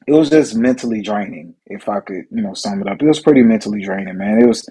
it 0.06 0.12
was 0.12 0.30
just 0.30 0.54
mentally 0.54 1.02
draining, 1.02 1.54
if 1.66 1.88
I 1.88 2.00
could, 2.00 2.26
you 2.30 2.42
know, 2.42 2.54
sum 2.54 2.80
it 2.80 2.88
up. 2.88 3.02
It 3.02 3.06
was 3.06 3.20
pretty 3.20 3.42
mentally 3.42 3.82
draining, 3.82 4.16
man. 4.16 4.40
It 4.40 4.46
was 4.46 4.68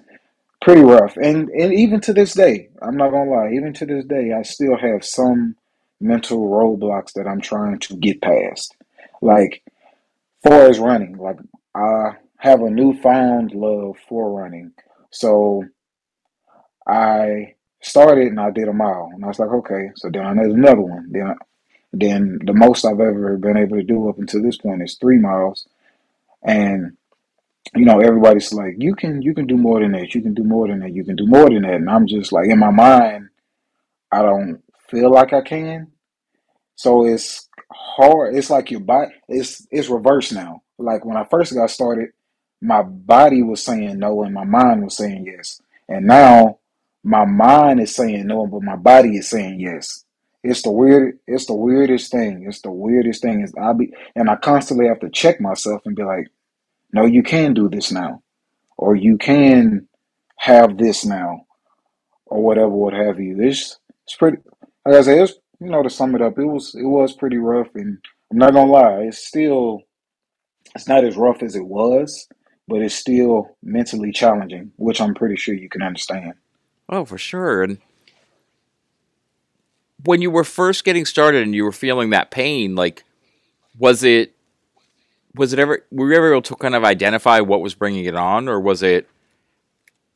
pretty 0.62 0.82
rough. 0.82 1.18
And 1.18 1.50
and 1.50 1.74
even 1.74 2.00
to 2.02 2.14
this 2.14 2.34
day, 2.34 2.70
I'm 2.82 2.98
not 2.98 3.12
gonna 3.12 3.30
lie, 3.30 3.52
even 3.54 3.74
to 3.74 3.86
this 3.86 4.06
day, 4.06 4.34
I 4.34 4.44
still 4.44 4.78
have 4.78 5.04
some 5.04 5.56
mental 6.00 6.50
roadblocks 6.50 7.14
that 7.14 7.28
I'm 7.28 7.42
trying 7.42 7.80
to 7.80 7.98
get 7.98 8.22
past. 8.22 8.76
Like 9.22 9.64
far 10.44 10.68
as 10.70 10.80
running, 10.80 11.18
like 11.18 11.38
I 11.74 12.12
have 12.38 12.62
a 12.62 12.70
newfound 12.70 13.52
love 13.54 13.98
for 14.08 14.32
running. 14.32 14.72
So 15.12 15.66
I 16.88 17.56
started 17.82 18.28
and 18.28 18.40
I 18.40 18.52
did 18.52 18.68
a 18.68 18.74
mile, 18.74 19.12
and 19.14 19.24
I 19.24 19.28
was 19.28 19.40
like, 19.40 19.50
okay. 19.50 19.90
So 19.96 20.10
then 20.12 20.26
I 20.26 20.34
did 20.34 20.52
another 20.52 20.82
one. 20.82 21.08
Then, 21.12 21.36
then 22.00 22.40
the 22.44 22.54
most 22.54 22.86
I've 22.86 23.00
ever 23.00 23.38
been 23.38 23.58
able 23.58 23.78
to 23.78 23.84
do 23.84 24.10
up 24.10 24.20
until 24.20 24.42
this 24.44 24.58
point 24.58 24.84
is 24.84 24.96
three 24.96 25.18
miles, 25.18 25.68
and 26.44 26.98
you 27.76 27.86
know 27.86 28.00
everybody's 28.00 28.54
like, 28.54 28.76
you 28.78 28.96
can 28.96 29.22
you 29.22 29.34
can 29.34 29.48
do 29.48 29.58
more 29.58 29.80
than 29.80 29.94
that. 29.94 30.14
You 30.14 30.22
can 30.22 30.34
do 30.34 30.44
more 30.44 30.68
than 30.68 30.80
that. 30.80 30.94
You 30.94 31.04
can 31.04 31.16
do 31.16 31.28
more 31.28 31.50
than 31.50 31.64
that. 31.64 31.76
And 31.76 31.90
I'm 31.90 32.08
just 32.08 32.32
like 32.32 32.48
in 32.50 32.60
my 32.60 32.72
mind, 32.72 33.30
I 34.12 34.22
don't 34.22 34.62
feel 34.90 35.12
like 35.12 35.34
I 35.34 35.42
can. 35.42 35.92
So 36.76 37.06
it's 37.06 37.50
hard. 37.72 38.36
It's 38.36 38.50
like 38.50 38.72
your 38.72 38.82
body. 38.82 39.12
It's 39.28 39.68
it's 39.72 39.90
reverse 39.90 40.32
now. 40.32 40.62
Like 40.78 41.06
when 41.06 41.18
I 41.18 41.26
first 41.26 41.54
got 41.54 41.70
started, 41.70 42.10
my 42.62 42.84
body 42.84 43.44
was 43.44 43.64
saying 43.64 44.00
no 44.00 44.24
and 44.24 44.34
my 44.34 44.44
mind 44.44 44.84
was 44.84 44.98
saying 44.98 45.26
yes, 45.26 45.62
and 45.90 46.06
now 46.06 46.60
my 47.04 47.26
mind 47.26 47.80
is 47.80 47.96
saying 47.96 48.28
no, 48.28 48.48
but 48.48 48.64
my 48.64 48.76
body 48.76 49.18
is 49.18 49.30
saying 49.30 49.60
yes. 49.60 50.05
It's 50.46 50.62
the 50.62 50.72
weird. 50.72 51.18
It's 51.26 51.48
the 51.48 51.56
weirdest 51.56 52.12
thing. 52.12 52.46
It's 52.48 52.62
the 52.62 52.72
weirdest 52.72 53.22
thing. 53.24 53.42
Is 53.42 53.54
I 53.60 53.74
be 53.74 53.92
and 54.16 54.30
I 54.30 54.36
constantly 54.36 54.88
have 54.88 55.00
to 55.00 55.10
check 55.10 55.42
myself 55.42 55.82
and 55.86 55.96
be 55.96 56.04
like, 56.04 56.28
no, 56.94 57.06
you 57.06 57.24
can 57.24 57.54
do 57.56 57.68
this 57.68 57.92
now, 57.92 58.22
or 58.78 58.96
you 58.96 59.18
can 59.18 59.88
have 60.38 60.78
this 60.78 61.04
now, 61.04 61.46
or 62.28 62.44
whatever, 62.44 62.70
what 62.70 62.94
have 62.94 63.20
you. 63.20 63.42
It's 63.42 63.80
it's 64.04 64.16
pretty. 64.16 64.38
Like 64.86 64.96
I 64.96 65.02
said, 65.02 65.18
it's 65.18 65.34
you 65.60 65.72
know 65.72 65.82
to 65.82 65.90
sum 65.90 66.14
it 66.14 66.22
up, 66.22 66.38
it 66.38 66.46
was 66.46 66.76
it 66.76 66.86
was 66.86 67.14
pretty 67.14 67.38
rough, 67.38 67.74
and 67.74 67.98
I'm 68.32 68.38
not 68.38 68.54
gonna 68.54 68.72
lie, 68.72 69.00
it's 69.02 69.26
still 69.26 69.82
it's 70.76 70.88
not 70.88 71.04
as 71.04 71.18
rough 71.18 71.42
as 71.42 71.56
it 71.56 71.66
was, 71.66 72.28
but 72.68 72.84
it's 72.84 72.94
still 72.94 73.58
mentally 73.64 74.12
challenging, 74.12 74.72
which 74.76 75.02
I'm 75.02 75.16
pretty 75.16 75.38
sure 75.38 75.56
you 75.56 75.70
can 75.70 75.82
understand. 75.82 76.34
Oh, 76.88 77.04
for 77.04 77.18
sure. 77.18 77.64
And 77.64 77.80
when 80.06 80.22
you 80.22 80.32
were 80.32 80.44
first 80.44 80.84
getting 80.84 81.06
started 81.06 81.44
and 81.44 81.54
you 81.54 81.64
were 81.64 81.72
feeling 81.72 82.12
that 82.12 82.32
pain, 82.32 82.76
like, 82.76 83.04
was 83.78 84.04
it, 84.04 84.34
was 85.36 85.52
it 85.52 85.60
ever, 85.60 85.84
were 85.92 86.10
you 86.10 86.16
ever 86.16 86.32
able 86.32 86.42
to 86.44 86.56
kind 86.56 86.76
of 86.76 86.84
identify 86.84 87.42
what 87.42 87.62
was 87.62 87.76
bringing 87.76 88.06
it 88.06 88.16
on, 88.16 88.48
or 88.48 88.60
was 88.60 88.82
it 88.82 89.10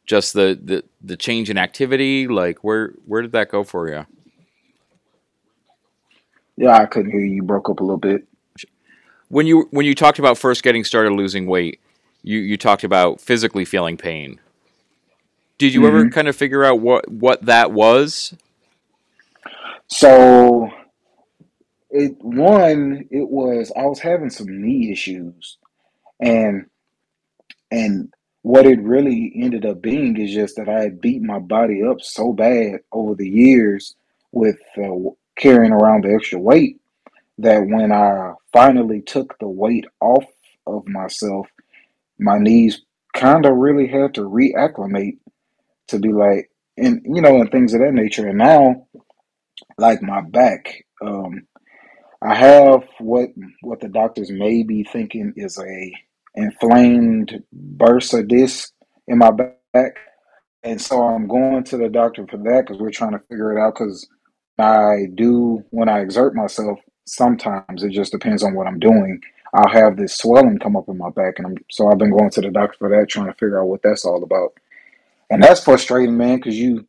just 0.05 0.33
the 0.33 0.59
the, 0.61 0.83
the 1.01 1.17
change 1.17 1.49
in 1.49 1.57
activity? 1.57 2.27
Like, 2.27 2.63
where 2.63 2.93
where 3.05 3.21
did 3.21 3.31
that 3.33 3.49
go 3.49 3.63
for 3.63 3.89
you? 3.89 4.05
Yeah, 6.55 6.77
I 6.77 6.85
couldn't 6.85 7.11
hear 7.11 7.21
you. 7.21 7.35
You 7.35 7.43
broke 7.43 7.69
up 7.69 7.79
a 7.79 7.83
little 7.83 7.97
bit. 7.97 8.25
When 9.29 9.45
you 9.45 9.67
when 9.71 9.85
you 9.85 9.95
talked 9.95 10.19
about 10.19 10.37
first 10.37 10.63
getting 10.63 10.83
started 10.83 11.13
losing 11.13 11.45
weight, 11.45 11.79
you 12.23 12.39
you 12.39 12.57
talked 12.57 12.83
about 12.83 13.21
physically 13.21 13.65
feeling 13.65 13.97
pain. 13.97 14.39
Did 15.57 15.73
you 15.73 15.81
mm-hmm. 15.81 15.97
ever 15.97 16.09
kind 16.09 16.27
of 16.27 16.35
figure 16.35 16.65
out 16.65 16.79
what 16.79 17.09
what 17.09 17.45
that 17.45 17.71
was? 17.71 18.33
So 19.91 20.69
it 21.89 22.15
one 22.21 23.07
it 23.09 23.27
was 23.29 23.71
I 23.75 23.83
was 23.83 23.99
having 23.99 24.29
some 24.29 24.61
knee 24.61 24.91
issues 24.91 25.57
and 26.19 26.65
and 27.71 28.13
what 28.41 28.65
it 28.65 28.81
really 28.81 29.33
ended 29.35 29.65
up 29.65 29.81
being 29.81 30.17
is 30.17 30.33
just 30.33 30.55
that 30.55 30.69
I 30.69 30.81
had 30.81 31.01
beat 31.01 31.21
my 31.21 31.39
body 31.39 31.83
up 31.83 32.01
so 32.01 32.33
bad 32.33 32.79
over 32.91 33.15
the 33.15 33.27
years 33.27 33.95
with 34.31 34.59
uh, 34.77 35.09
carrying 35.35 35.73
around 35.73 36.03
the 36.03 36.13
extra 36.13 36.39
weight 36.39 36.79
that 37.39 37.59
when 37.59 37.91
I 37.91 38.33
finally 38.53 39.01
took 39.01 39.37
the 39.39 39.47
weight 39.47 39.85
off 39.99 40.25
of 40.67 40.87
myself, 40.87 41.47
my 42.17 42.37
knees 42.37 42.81
kind 43.13 43.45
of 43.45 43.55
really 43.55 43.87
had 43.87 44.13
to 44.15 44.21
reacclimate 44.21 45.17
to 45.87 45.99
be 45.99 46.11
like, 46.11 46.49
and 46.77 47.01
you 47.05 47.21
know, 47.21 47.41
and 47.41 47.51
things 47.51 47.73
of 47.73 47.81
that 47.81 47.93
nature. 47.93 48.27
And 48.27 48.37
now, 48.37 48.87
like 49.79 50.01
my 50.01 50.21
back, 50.21 50.85
um, 51.01 51.47
I 52.21 52.35
have 52.35 52.83
what 52.99 53.29
what 53.61 53.79
the 53.81 53.89
doctors 53.89 54.31
may 54.31 54.63
be 54.63 54.83
thinking 54.83 55.33
is 55.35 55.57
a 55.59 55.93
inflamed 56.35 57.43
bursa 57.77 58.27
disc 58.27 58.73
in 59.07 59.17
my 59.17 59.31
back, 59.31 59.97
and 60.63 60.81
so 60.81 61.01
I'm 61.03 61.27
going 61.27 61.63
to 61.65 61.77
the 61.77 61.89
doctor 61.89 62.27
for 62.27 62.37
that 62.37 62.65
because 62.65 62.81
we're 62.81 62.91
trying 62.91 63.13
to 63.13 63.23
figure 63.29 63.57
it 63.57 63.61
out. 63.61 63.75
Because 63.75 64.07
I 64.57 65.07
do 65.15 65.63
when 65.71 65.89
I 65.89 66.01
exert 66.01 66.35
myself, 66.35 66.79
sometimes 67.05 67.83
it 67.83 67.91
just 67.91 68.11
depends 68.11 68.43
on 68.43 68.55
what 68.55 68.67
I'm 68.67 68.79
doing. 68.79 69.21
I'll 69.53 69.71
have 69.71 69.97
this 69.97 70.15
swelling 70.15 70.59
come 70.59 70.75
up 70.75 70.89
in 70.89 70.97
my 70.97 71.09
back, 71.09 71.35
and 71.37 71.47
I'm 71.47 71.57
so 71.71 71.89
I've 71.89 71.97
been 71.97 72.11
going 72.11 72.29
to 72.31 72.41
the 72.41 72.51
doctor 72.51 72.77
for 72.79 72.89
that, 72.89 73.09
trying 73.09 73.27
to 73.27 73.33
figure 73.33 73.61
out 73.61 73.67
what 73.67 73.81
that's 73.83 74.05
all 74.05 74.23
about 74.23 74.53
and 75.29 75.43
that's 75.43 75.63
frustrating, 75.63 76.17
man, 76.17 76.37
because 76.37 76.57
you 76.57 76.87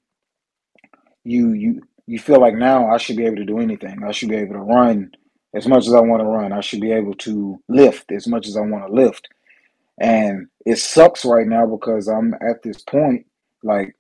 you 1.24 1.52
you 1.52 1.82
you 2.10 2.18
feel 2.18 2.40
like 2.40 2.54
now 2.54 2.90
I 2.90 2.98
should 2.98 3.16
be 3.16 3.24
able 3.24 3.36
to 3.36 3.44
do 3.44 3.60
anything. 3.60 4.02
I 4.04 4.10
should 4.10 4.30
be 4.30 4.36
able 4.36 4.54
to 4.54 4.60
run 4.60 5.12
as 5.54 5.68
much 5.68 5.86
as 5.86 5.94
I 5.94 6.00
want 6.00 6.20
to 6.20 6.26
run. 6.26 6.52
I 6.52 6.60
should 6.60 6.80
be 6.80 6.90
able 6.90 7.14
to 7.14 7.62
lift 7.68 8.10
as 8.10 8.26
much 8.26 8.48
as 8.48 8.56
I 8.56 8.62
want 8.62 8.84
to 8.88 8.92
lift. 8.92 9.28
And 10.00 10.48
it 10.66 10.78
sucks 10.78 11.24
right 11.24 11.46
now 11.46 11.66
because 11.66 12.08
I'm 12.08 12.34
at 12.34 12.64
this 12.64 12.82
point, 12.82 13.26
like 13.62 13.94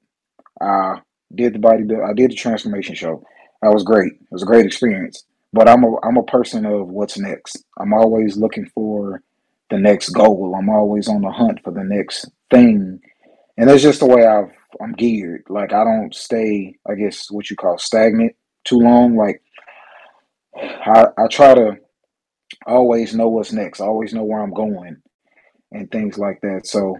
I 0.60 1.00
did 1.32 1.54
the 1.54 1.60
body 1.60 1.84
I 2.04 2.12
did 2.12 2.32
the 2.32 2.34
transformation 2.34 2.96
show. 2.96 3.22
That 3.62 3.72
was 3.72 3.84
great. 3.84 4.12
It 4.12 4.32
was 4.32 4.42
a 4.42 4.46
great 4.46 4.66
experience. 4.66 5.22
But 5.52 5.68
I'm 5.68 5.84
a 5.84 5.94
I'm 6.02 6.16
a 6.16 6.24
person 6.24 6.66
of 6.66 6.88
what's 6.88 7.16
next. 7.16 7.64
I'm 7.78 7.92
always 7.92 8.36
looking 8.36 8.66
for 8.74 9.22
the 9.70 9.78
next 9.78 10.08
goal. 10.10 10.56
I'm 10.58 10.68
always 10.68 11.06
on 11.06 11.20
the 11.20 11.30
hunt 11.30 11.60
for 11.62 11.70
the 11.70 11.84
next 11.84 12.28
thing 12.50 13.00
and 13.60 13.68
that's 13.68 13.82
just 13.82 14.00
the 14.00 14.06
way 14.06 14.26
I've 14.26 14.50
I'm 14.80 14.92
geared. 14.92 15.44
Like 15.48 15.72
I 15.72 15.84
don't 15.84 16.14
stay, 16.14 16.76
I 16.88 16.94
guess 16.94 17.30
what 17.30 17.50
you 17.50 17.56
call 17.56 17.78
stagnant 17.78 18.34
too 18.64 18.78
long. 18.78 19.16
Like 19.16 19.42
I, 20.56 21.06
I 21.18 21.26
try 21.30 21.54
to 21.54 21.78
always 22.66 23.14
know 23.14 23.28
what's 23.28 23.52
next, 23.52 23.80
I 23.80 23.86
always 23.86 24.12
know 24.12 24.24
where 24.24 24.40
I'm 24.40 24.54
going 24.54 25.02
and 25.72 25.90
things 25.90 26.18
like 26.18 26.40
that. 26.42 26.66
So 26.66 26.98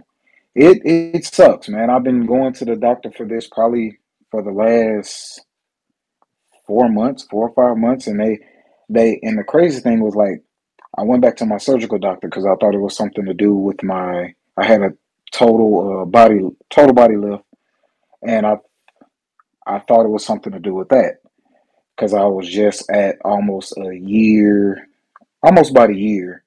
it 0.55 0.81
it 0.85 1.25
sucks, 1.25 1.69
man. 1.69 1.89
I've 1.89 2.03
been 2.03 2.25
going 2.25 2.53
to 2.53 2.65
the 2.65 2.75
doctor 2.75 3.11
for 3.11 3.25
this 3.25 3.47
probably 3.47 3.99
for 4.29 4.41
the 4.43 4.51
last 4.51 5.41
four 6.65 6.89
months, 6.89 7.23
four 7.29 7.49
or 7.49 7.53
five 7.53 7.77
months, 7.77 8.07
and 8.07 8.19
they 8.19 8.39
they 8.89 9.19
and 9.23 9.37
the 9.37 9.43
crazy 9.43 9.79
thing 9.79 10.01
was 10.01 10.15
like 10.15 10.43
I 10.97 11.03
went 11.03 11.21
back 11.21 11.37
to 11.37 11.45
my 11.45 11.57
surgical 11.57 11.99
doctor 11.99 12.27
because 12.27 12.45
I 12.45 12.55
thought 12.55 12.75
it 12.75 12.81
was 12.81 12.95
something 12.95 13.25
to 13.25 13.33
do 13.33 13.55
with 13.55 13.81
my 13.83 14.33
I 14.57 14.65
had 14.65 14.81
a 14.81 14.93
total 15.31 16.01
uh, 16.01 16.05
body 16.05 16.39
total 16.69 16.93
body 16.93 17.15
lift, 17.15 17.43
and 18.25 18.45
I 18.45 18.57
I 19.65 19.79
thought 19.79 20.05
it 20.05 20.09
was 20.09 20.25
something 20.25 20.53
to 20.53 20.59
do 20.59 20.73
with 20.73 20.89
that 20.89 21.21
because 21.95 22.13
I 22.13 22.23
was 22.23 22.49
just 22.49 22.89
at 22.89 23.17
almost 23.23 23.77
a 23.77 23.95
year, 23.95 24.87
almost 25.43 25.71
about 25.71 25.91
a 25.91 25.95
year 25.95 26.43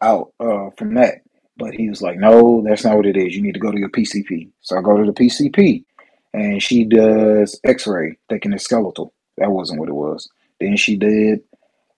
out 0.00 0.32
uh, 0.38 0.70
from 0.76 0.94
that. 0.94 1.22
But 1.56 1.74
he 1.74 1.88
was 1.88 2.00
like, 2.00 2.18
no, 2.18 2.62
that's 2.64 2.84
not 2.84 2.96
what 2.96 3.06
it 3.06 3.16
is. 3.16 3.34
You 3.34 3.42
need 3.42 3.54
to 3.54 3.60
go 3.60 3.72
to 3.72 3.78
your 3.78 3.88
PCP. 3.88 4.50
So 4.60 4.78
I 4.78 4.82
go 4.82 4.96
to 4.96 5.10
the 5.10 5.12
PCP 5.12 5.84
and 6.32 6.62
she 6.62 6.84
does 6.84 7.58
x 7.64 7.86
ray, 7.86 8.16
thinking 8.28 8.52
it's 8.52 8.64
skeletal. 8.64 9.12
That 9.38 9.50
wasn't 9.50 9.80
what 9.80 9.88
it 9.88 9.94
was. 9.94 10.28
Then 10.60 10.76
she 10.76 10.96
did 10.96 11.40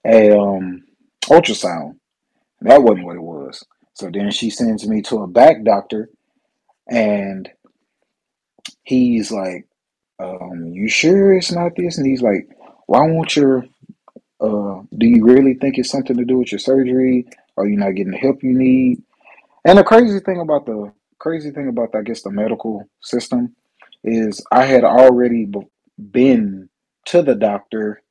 a 0.05 0.35
um, 0.35 0.83
ultrasound. 1.25 1.97
That 2.61 2.81
wasn't 2.81 3.05
what 3.05 3.15
it 3.15 3.21
was. 3.21 3.63
So 3.93 4.09
then 4.11 4.31
she 4.31 4.49
sends 4.49 4.87
me 4.87 5.01
to 5.03 5.23
a 5.23 5.27
back 5.27 5.63
doctor 5.63 6.09
and 6.89 7.49
he's 8.83 9.31
like, 9.31 9.67
um, 10.19 10.67
you 10.67 10.87
sure 10.89 11.33
it's 11.33 11.51
not 11.51 11.75
this? 11.75 11.97
And 11.97 12.07
he's 12.07 12.21
like, 12.21 12.49
why 12.87 12.99
won't 13.01 13.35
your, 13.35 13.65
uh, 14.39 14.81
do 14.97 15.07
you 15.07 15.23
really 15.25 15.55
think 15.55 15.77
it's 15.77 15.89
something 15.89 16.17
to 16.17 16.25
do 16.25 16.37
with 16.37 16.51
your 16.51 16.59
surgery? 16.59 17.27
Are 17.57 17.67
you 17.67 17.77
not 17.77 17.95
getting 17.95 18.11
the 18.11 18.17
help 18.17 18.43
you 18.43 18.53
need? 18.53 19.03
And 19.65 19.77
the 19.77 19.83
crazy 19.83 20.19
thing 20.19 20.39
about 20.39 20.65
the 20.65 20.91
crazy 21.19 21.51
thing 21.51 21.67
about, 21.67 21.95
I 21.95 22.01
guess, 22.01 22.23
the 22.23 22.31
medical 22.31 22.89
system 23.01 23.55
is 24.03 24.43
I 24.51 24.65
had 24.65 24.83
already 24.83 25.47
been 26.11 26.69
to 27.05 27.21
the 27.21 27.35
doctor 27.35 28.01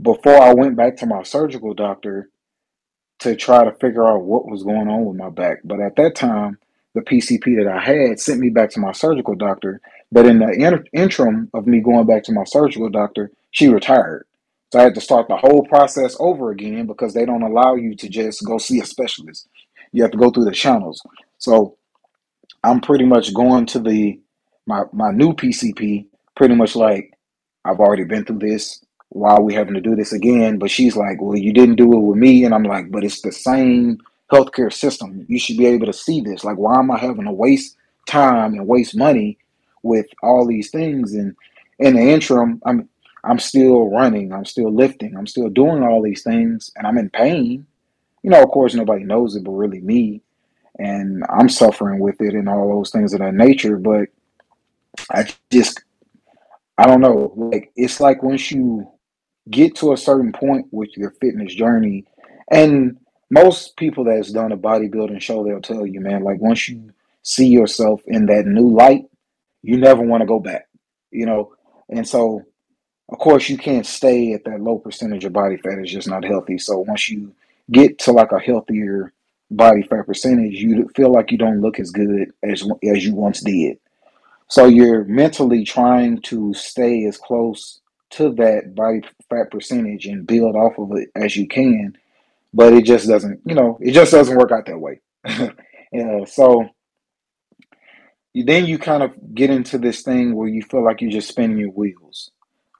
before 0.00 0.40
I 0.40 0.54
went 0.54 0.76
back 0.76 0.96
to 0.98 1.06
my 1.06 1.22
surgical 1.24 1.74
doctor 1.74 2.30
to 3.20 3.34
try 3.34 3.64
to 3.64 3.72
figure 3.72 4.06
out 4.06 4.22
what 4.22 4.48
was 4.48 4.62
going 4.62 4.88
on 4.88 5.04
with 5.04 5.16
my 5.16 5.30
back. 5.30 5.58
But 5.64 5.80
at 5.80 5.96
that 5.96 6.14
time, 6.14 6.58
the 6.94 7.00
PCP 7.02 7.56
that 7.62 7.68
I 7.68 7.80
had 7.80 8.20
sent 8.20 8.40
me 8.40 8.50
back 8.50 8.70
to 8.70 8.80
my 8.80 8.92
surgical 8.92 9.34
doctor. 9.34 9.80
But 10.12 10.26
in 10.26 10.38
the 10.38 10.50
inter- 10.50 10.84
interim 10.92 11.50
of 11.54 11.66
me 11.66 11.80
going 11.80 12.06
back 12.06 12.24
to 12.24 12.32
my 12.32 12.44
surgical 12.44 12.88
doctor, 12.90 13.30
she 13.52 13.68
retired. 13.68 14.26
So 14.72 14.80
I 14.80 14.82
had 14.84 14.94
to 14.96 15.00
start 15.00 15.28
the 15.28 15.36
whole 15.36 15.64
process 15.66 16.16
over 16.20 16.50
again 16.50 16.86
because 16.86 17.14
they 17.14 17.24
don't 17.24 17.42
allow 17.42 17.74
you 17.74 17.94
to 17.96 18.08
just 18.08 18.44
go 18.46 18.58
see 18.58 18.80
a 18.80 18.86
specialist. 18.86 19.48
You 19.92 20.02
have 20.02 20.12
to 20.12 20.18
go 20.18 20.30
through 20.30 20.44
the 20.46 20.52
channels. 20.52 21.02
So 21.38 21.76
I'm 22.64 22.80
pretty 22.80 23.04
much 23.04 23.34
going 23.34 23.66
to 23.66 23.78
the 23.78 24.20
my 24.66 24.84
my 24.92 25.10
new 25.10 25.32
PCP 25.32 26.06
pretty 26.36 26.54
much 26.54 26.76
like 26.76 27.12
I've 27.64 27.80
already 27.80 28.04
been 28.04 28.24
through 28.24 28.40
this. 28.40 28.84
Why 29.10 29.32
are 29.32 29.42
we 29.42 29.54
having 29.54 29.74
to 29.74 29.80
do 29.80 29.96
this 29.96 30.12
again? 30.12 30.58
But 30.58 30.70
she's 30.70 30.96
like, 30.96 31.20
Well, 31.20 31.38
you 31.38 31.52
didn't 31.52 31.76
do 31.76 31.92
it 31.92 32.00
with 32.00 32.18
me. 32.18 32.44
And 32.44 32.54
I'm 32.54 32.64
like, 32.64 32.90
But 32.90 33.04
it's 33.04 33.22
the 33.22 33.32
same 33.32 33.98
healthcare 34.30 34.72
system. 34.72 35.24
You 35.28 35.38
should 35.38 35.56
be 35.56 35.66
able 35.66 35.86
to 35.86 35.92
see 35.92 36.20
this. 36.20 36.44
Like, 36.44 36.56
why 36.56 36.78
am 36.78 36.90
I 36.90 36.98
having 36.98 37.24
to 37.24 37.32
waste 37.32 37.76
time 38.06 38.54
and 38.54 38.66
waste 38.66 38.96
money 38.96 39.38
with 39.82 40.06
all 40.22 40.46
these 40.46 40.70
things? 40.70 41.14
And 41.14 41.34
in 41.78 41.94
the 41.94 42.02
interim, 42.02 42.60
I'm 42.66 42.88
I'm 43.24 43.38
still 43.38 43.88
running, 43.90 44.32
I'm 44.32 44.44
still 44.44 44.72
lifting, 44.72 45.16
I'm 45.16 45.26
still 45.26 45.48
doing 45.48 45.82
all 45.82 46.02
these 46.02 46.22
things, 46.22 46.70
and 46.76 46.86
I'm 46.86 46.98
in 46.98 47.10
pain. 47.10 47.66
You 48.22 48.30
know, 48.30 48.42
of 48.42 48.50
course, 48.50 48.74
nobody 48.74 49.04
knows 49.04 49.34
it, 49.36 49.44
but 49.44 49.52
really 49.52 49.80
me. 49.80 50.22
And 50.78 51.24
I'm 51.28 51.48
suffering 51.48 51.98
with 51.98 52.20
it 52.20 52.34
and 52.34 52.48
all 52.48 52.68
those 52.68 52.90
things 52.90 53.12
of 53.12 53.20
that 53.20 53.34
nature. 53.34 53.76
But 53.76 54.08
I 55.10 55.28
just, 55.50 55.82
I 56.78 56.86
don't 56.86 57.00
know. 57.00 57.32
Like, 57.34 57.72
it's 57.74 58.00
like 58.00 58.22
once 58.22 58.52
you 58.52 58.88
get 59.50 59.74
to 59.76 59.92
a 59.92 59.96
certain 59.96 60.32
point 60.32 60.66
with 60.70 60.90
your 60.96 61.10
fitness 61.20 61.54
journey, 61.54 62.06
and 62.50 62.96
most 63.30 63.76
people 63.76 64.04
that's 64.04 64.32
done 64.32 64.52
a 64.52 64.56
bodybuilding 64.56 65.20
show, 65.20 65.44
they'll 65.44 65.60
tell 65.60 65.86
you, 65.86 66.00
man, 66.00 66.22
like 66.22 66.40
once 66.40 66.68
you 66.68 66.92
see 67.22 67.48
yourself 67.48 68.00
in 68.06 68.26
that 68.26 68.46
new 68.46 68.74
light, 68.74 69.04
you 69.62 69.76
never 69.76 70.02
want 70.02 70.22
to 70.22 70.26
go 70.26 70.40
back, 70.40 70.68
you 71.10 71.26
know? 71.26 71.52
And 71.90 72.08
so, 72.08 72.42
of 73.10 73.18
course, 73.18 73.48
you 73.48 73.58
can't 73.58 73.86
stay 73.86 74.32
at 74.32 74.44
that 74.44 74.60
low 74.60 74.78
percentage 74.78 75.24
of 75.24 75.32
body 75.32 75.56
fat. 75.56 75.78
It's 75.78 75.90
just 75.90 76.08
not 76.08 76.24
healthy. 76.24 76.58
So 76.58 76.78
once 76.78 77.08
you 77.08 77.34
get 77.70 77.98
to 78.00 78.12
like 78.12 78.32
a 78.32 78.38
healthier 78.38 79.12
body 79.50 79.82
fat 79.82 80.06
percentage, 80.06 80.54
you 80.54 80.88
feel 80.94 81.10
like 81.12 81.30
you 81.30 81.38
don't 81.38 81.60
look 81.60 81.78
as 81.78 81.90
good 81.90 82.32
as 82.42 82.66
as 82.82 83.04
you 83.04 83.14
once 83.14 83.40
did. 83.40 83.78
So 84.48 84.66
you're 84.66 85.04
mentally 85.04 85.64
trying 85.64 86.20
to 86.22 86.54
stay 86.54 87.04
as 87.04 87.18
close 87.18 87.80
to 88.10 88.32
that 88.34 88.74
body 88.74 89.02
fat 89.28 89.50
percentage 89.50 90.06
and 90.06 90.26
build 90.26 90.56
off 90.56 90.78
of 90.78 90.92
it 90.96 91.10
as 91.14 91.36
you 91.36 91.46
can 91.46 91.96
but 92.52 92.72
it 92.72 92.84
just 92.84 93.08
doesn't, 93.08 93.40
you 93.44 93.54
know, 93.54 93.78
it 93.80 93.92
just 93.92 94.12
doesn't 94.12 94.36
work 94.36 94.52
out 94.52 94.66
that 94.66 94.78
way. 94.78 95.00
yeah, 95.92 96.24
so 96.24 96.68
then 98.34 98.66
you 98.66 98.78
kind 98.78 99.02
of 99.02 99.12
get 99.34 99.50
into 99.50 99.78
this 99.78 100.02
thing 100.02 100.34
where 100.34 100.48
you 100.48 100.62
feel 100.62 100.84
like 100.84 101.00
you're 101.00 101.10
just 101.10 101.28
spinning 101.28 101.58
your 101.58 101.70
wheels. 101.70 102.30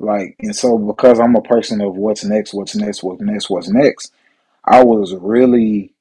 Like, 0.01 0.37
and 0.41 0.55
so 0.55 0.79
because 0.79 1.19
I'm 1.19 1.35
a 1.35 1.43
person 1.43 1.81
of 1.81 1.97
what's 1.97 2.25
next, 2.25 2.55
what's 2.55 2.77
next, 2.77 3.03
what's 3.03 3.21
next, 3.21 3.51
what's 3.51 3.69
next, 3.69 4.13
I 4.65 4.85
was 4.85 5.15
really 5.15 5.95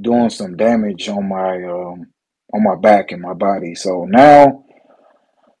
doing 0.00 0.30
some 0.30 0.56
damage 0.56 1.08
on 1.08 1.28
my 1.28 1.62
um, 1.64 2.08
on 2.52 2.64
my 2.64 2.74
back 2.74 3.12
and 3.12 3.22
my 3.22 3.34
body. 3.34 3.74
So 3.74 4.04
now 4.04 4.64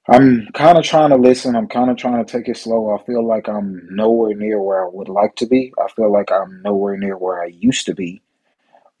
I'm 0.08 0.48
kind 0.54 0.78
of 0.78 0.84
trying 0.84 1.10
to 1.10 1.16
listen. 1.16 1.56
I'm 1.56 1.68
kind 1.68 1.90
of 1.90 1.96
trying 1.96 2.24
to 2.24 2.30
take 2.30 2.48
it 2.48 2.56
slow. 2.58 2.94
I 2.96 3.02
feel 3.04 3.26
like 3.26 3.48
I'm 3.48 3.88
nowhere 3.90 4.34
near 4.34 4.60
where 4.60 4.84
I 4.84 4.88
would 4.92 5.08
like 5.08 5.36
to 5.36 5.46
be. 5.46 5.72
I 5.82 5.88
feel 5.92 6.12
like 6.12 6.30
I'm 6.32 6.62
nowhere 6.62 6.96
near 6.96 7.16
where 7.16 7.42
I 7.42 7.46
used 7.46 7.86
to 7.86 7.94
be. 7.94 8.22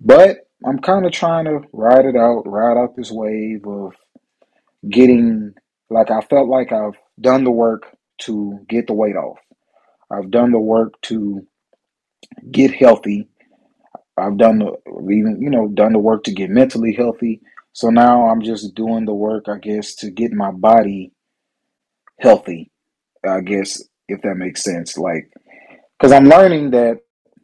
But 0.00 0.48
I'm 0.66 0.78
kind 0.78 1.06
of 1.06 1.12
trying 1.12 1.46
to 1.46 1.60
ride 1.72 2.06
it 2.06 2.16
out, 2.16 2.42
ride 2.46 2.78
out 2.78 2.96
this 2.96 3.10
wave 3.10 3.66
of 3.66 3.94
getting 4.90 5.54
like 5.90 6.10
I 6.10 6.20
felt 6.22 6.48
like 6.48 6.72
I've 6.72 6.96
done 7.20 7.44
the 7.44 7.50
work 7.50 7.84
to 8.22 8.60
get 8.68 8.86
the 8.86 8.94
weight 8.94 9.16
off. 9.16 9.38
I've 10.10 10.30
done 10.30 10.52
the 10.52 10.60
work 10.60 11.00
to 11.02 11.46
get 12.50 12.72
healthy. 12.74 13.28
I've 14.16 14.36
done 14.36 14.60
the 14.60 14.72
even 15.10 15.38
you 15.40 15.50
know 15.50 15.68
done 15.68 15.92
the 15.92 15.98
work 15.98 16.24
to 16.24 16.32
get 16.32 16.50
mentally 16.50 16.92
healthy. 16.94 17.40
So 17.72 17.88
now 17.88 18.28
I'm 18.28 18.42
just 18.42 18.74
doing 18.74 19.06
the 19.06 19.14
work, 19.14 19.48
I 19.48 19.58
guess, 19.58 19.94
to 19.96 20.10
get 20.10 20.32
my 20.32 20.50
body 20.50 21.12
healthy. 22.20 22.70
I 23.26 23.40
guess 23.40 23.82
if 24.08 24.20
that 24.22 24.36
makes 24.36 24.62
sense, 24.62 24.98
like, 24.98 25.32
because 25.98 26.12
I'm 26.12 26.28
learning 26.28 26.72
that 26.72 26.98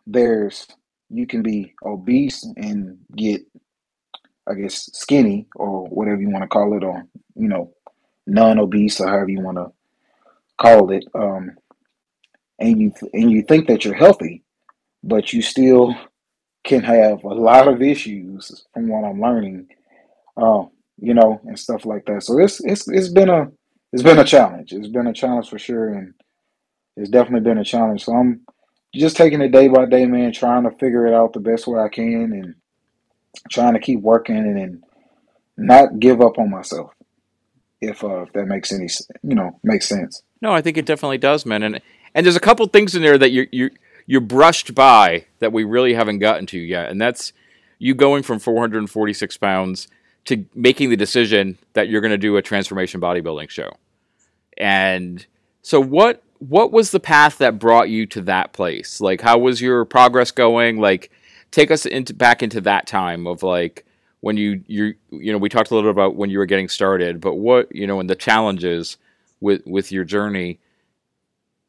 there's 0.07 0.67
you 1.11 1.27
can 1.27 1.43
be 1.43 1.75
obese 1.85 2.45
and 2.57 2.99
get, 3.17 3.41
I 4.47 4.55
guess, 4.55 4.91
skinny 4.93 5.47
or 5.55 5.87
whatever 5.87 6.21
you 6.21 6.31
want 6.31 6.43
to 6.43 6.49
call 6.49 6.77
it, 6.77 6.85
or 6.85 7.05
you 7.35 7.49
know, 7.49 7.73
non-obese 8.27 9.01
or 9.01 9.09
however 9.09 9.31
you 9.31 9.41
want 9.41 9.59
to 9.59 9.73
call 10.59 10.91
it. 10.91 11.05
Um, 11.14 11.57
and 12.59 12.81
you 12.81 12.93
and 13.12 13.31
you 13.31 13.43
think 13.43 13.69
that 13.69 13.85
you're 13.85 13.95
healthy, 13.95 14.43
but 15.03 15.33
you 15.33 15.41
still 15.41 15.95
can 16.64 16.83
have 16.83 17.25
a 17.25 17.29
lot 17.29 17.69
of 17.69 17.81
issues 17.81 18.67
from 18.75 18.88
what 18.88 19.09
I'm 19.09 19.21
learning 19.21 19.69
um, 20.38 20.70
you 21.01 21.14
know, 21.14 21.40
and 21.44 21.59
stuff 21.59 21.85
like 21.85 22.07
that. 22.07 22.22
So 22.22 22.38
it's 22.38 22.61
it's 22.64 22.88
it's 22.88 23.09
been 23.09 23.29
a 23.29 23.48
it's 23.92 24.03
been 24.03 24.18
a 24.18 24.24
challenge. 24.24 24.72
It's 24.72 24.88
been 24.88 25.07
a 25.07 25.12
challenge 25.12 25.48
for 25.48 25.59
sure, 25.59 25.88
and 25.88 26.14
it's 26.96 27.11
definitely 27.11 27.48
been 27.48 27.59
a 27.59 27.64
challenge. 27.64 28.05
So 28.05 28.14
I'm 28.14 28.42
just 28.94 29.16
taking 29.16 29.40
it 29.40 29.53
day 29.53 29.68
by 29.68 29.87
day, 29.87 30.07
man, 30.07 30.33
trying 30.33 30.64
to 30.64 30.70
figure 30.79 31.07
it 31.07 31.14
out 31.14 31.33
the 31.33 31.40
best 31.40 31.66
way 31.66 31.81
I 31.81 31.88
can, 31.88 32.33
and 32.33 32.55
trying 33.51 33.74
to 33.74 33.81
keep 33.81 34.01
working 34.01 34.37
and, 34.37 34.59
and 34.59 34.83
not 35.57 35.98
give 35.98 36.20
up 36.20 36.38
on 36.38 36.51
myself. 36.51 36.92
If 37.81 38.03
uh, 38.03 38.22
if 38.22 38.33
that 38.33 38.46
makes 38.46 38.72
any 38.72 38.88
you 39.22 39.35
know 39.35 39.59
makes 39.62 39.88
sense. 39.88 40.22
No, 40.40 40.53
I 40.53 40.62
think 40.62 40.77
it 40.77 40.87
definitely 40.87 41.18
does, 41.18 41.46
man. 41.46 41.62
And 41.62 41.81
and 42.14 42.24
there's 42.24 42.37
a 42.37 42.40
couple 42.40 42.66
things 42.66 42.94
in 42.94 43.03
there 43.03 43.18
that 43.18 43.31
you 43.31 43.46
you 43.53 43.70
you 44.07 44.20
brushed 44.20 44.74
by 44.74 45.27
that 45.38 45.53
we 45.53 45.64
really 45.64 45.94
haven't 45.94 46.18
gotten 46.18 46.46
to 46.46 46.59
yet, 46.59 46.90
and 46.90 47.01
that's 47.01 47.33
you 47.79 47.94
going 47.94 48.24
from 48.24 48.40
446 48.40 49.37
pounds 49.37 49.87
to 50.29 50.45
making 50.55 50.91
the 50.91 50.97
decision 50.97 51.57
that 51.73 51.88
you're 51.88 52.03
going 52.03 52.11
to 52.11 52.19
do 52.19 52.37
a 52.37 52.43
transformation 52.43 53.01
bodybuilding 53.01 53.49
show. 53.49 53.71
And 54.59 55.27
so 55.62 55.81
what 55.81 56.23
what 56.38 56.71
was 56.71 56.91
the 56.91 57.01
path 57.01 57.38
that 57.38 57.59
brought 57.59 57.88
you 57.88 58.05
to 58.07 58.21
that 58.23 58.53
place? 58.53 59.01
Like 59.01 59.23
how 59.23 59.38
was 59.38 59.62
your 59.62 59.87
progress 59.87 60.31
going? 60.31 60.79
Like 60.79 61.11
take 61.51 61.71
us 61.71 61.87
into 61.87 62.12
back 62.12 62.43
into 62.43 62.61
that 62.61 62.87
time 62.87 63.27
of 63.27 63.43
like 63.43 63.87
when 64.21 64.37
you 64.37 64.62
you 64.67 64.95
you 65.11 65.33
know 65.33 65.38
we 65.38 65.49
talked 65.49 65.71
a 65.71 65.75
little 65.75 65.88
bit 65.88 65.97
about 65.97 66.17
when 66.17 66.29
you 66.29 66.37
were 66.37 66.47
getting 66.47 66.69
started, 66.69 67.23
but 67.23 67.37
what, 67.37 67.75
you 67.75 67.87
know, 67.87 67.99
and 67.99 68.11
the 68.11 68.14
challenges 68.14 68.99
with 69.41 69.62
with 69.64 69.91
your 69.91 70.05
journey. 70.05 70.61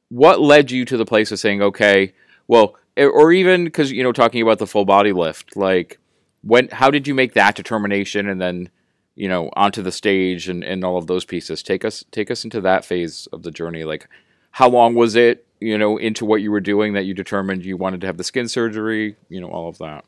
What 0.09 0.41
led 0.41 0.69
you 0.69 0.83
to 0.83 0.97
the 0.97 1.05
place 1.05 1.31
of 1.31 1.39
saying, 1.39 1.61
okay, 1.61 2.13
well, 2.47 2.75
or 2.97 3.31
even 3.31 3.63
because 3.63 3.89
you 3.89 4.03
know 4.03 4.11
talking 4.11 4.41
about 4.41 4.59
the 4.59 4.67
full 4.67 4.83
body 4.83 5.13
lift, 5.13 5.55
like 5.55 5.97
when 6.41 6.67
how 6.69 6.89
did 6.89 7.07
you 7.07 7.13
make 7.13 7.33
that 7.33 7.55
determination 7.55 8.27
and 8.27 8.41
then 8.41 8.69
you 9.15 9.27
know 9.27 9.49
onto 9.55 9.81
the 9.81 9.91
stage 9.91 10.47
and, 10.47 10.63
and 10.63 10.83
all 10.83 10.97
of 10.97 11.07
those 11.07 11.25
pieces 11.25 11.61
take 11.63 11.83
us 11.83 12.03
take 12.11 12.31
us 12.31 12.43
into 12.43 12.61
that 12.61 12.85
phase 12.85 13.27
of 13.31 13.43
the 13.43 13.51
journey 13.51 13.83
like 13.83 14.07
how 14.51 14.69
long 14.69 14.95
was 14.95 15.15
it 15.15 15.45
you 15.59 15.77
know 15.77 15.97
into 15.97 16.25
what 16.25 16.41
you 16.41 16.51
were 16.51 16.61
doing 16.61 16.93
that 16.93 17.05
you 17.05 17.13
determined 17.13 17.65
you 17.65 17.77
wanted 17.77 18.01
to 18.01 18.07
have 18.07 18.17
the 18.17 18.23
skin 18.23 18.47
surgery 18.47 19.15
you 19.27 19.41
know 19.41 19.49
all 19.49 19.67
of 19.67 19.77
that 19.77 20.05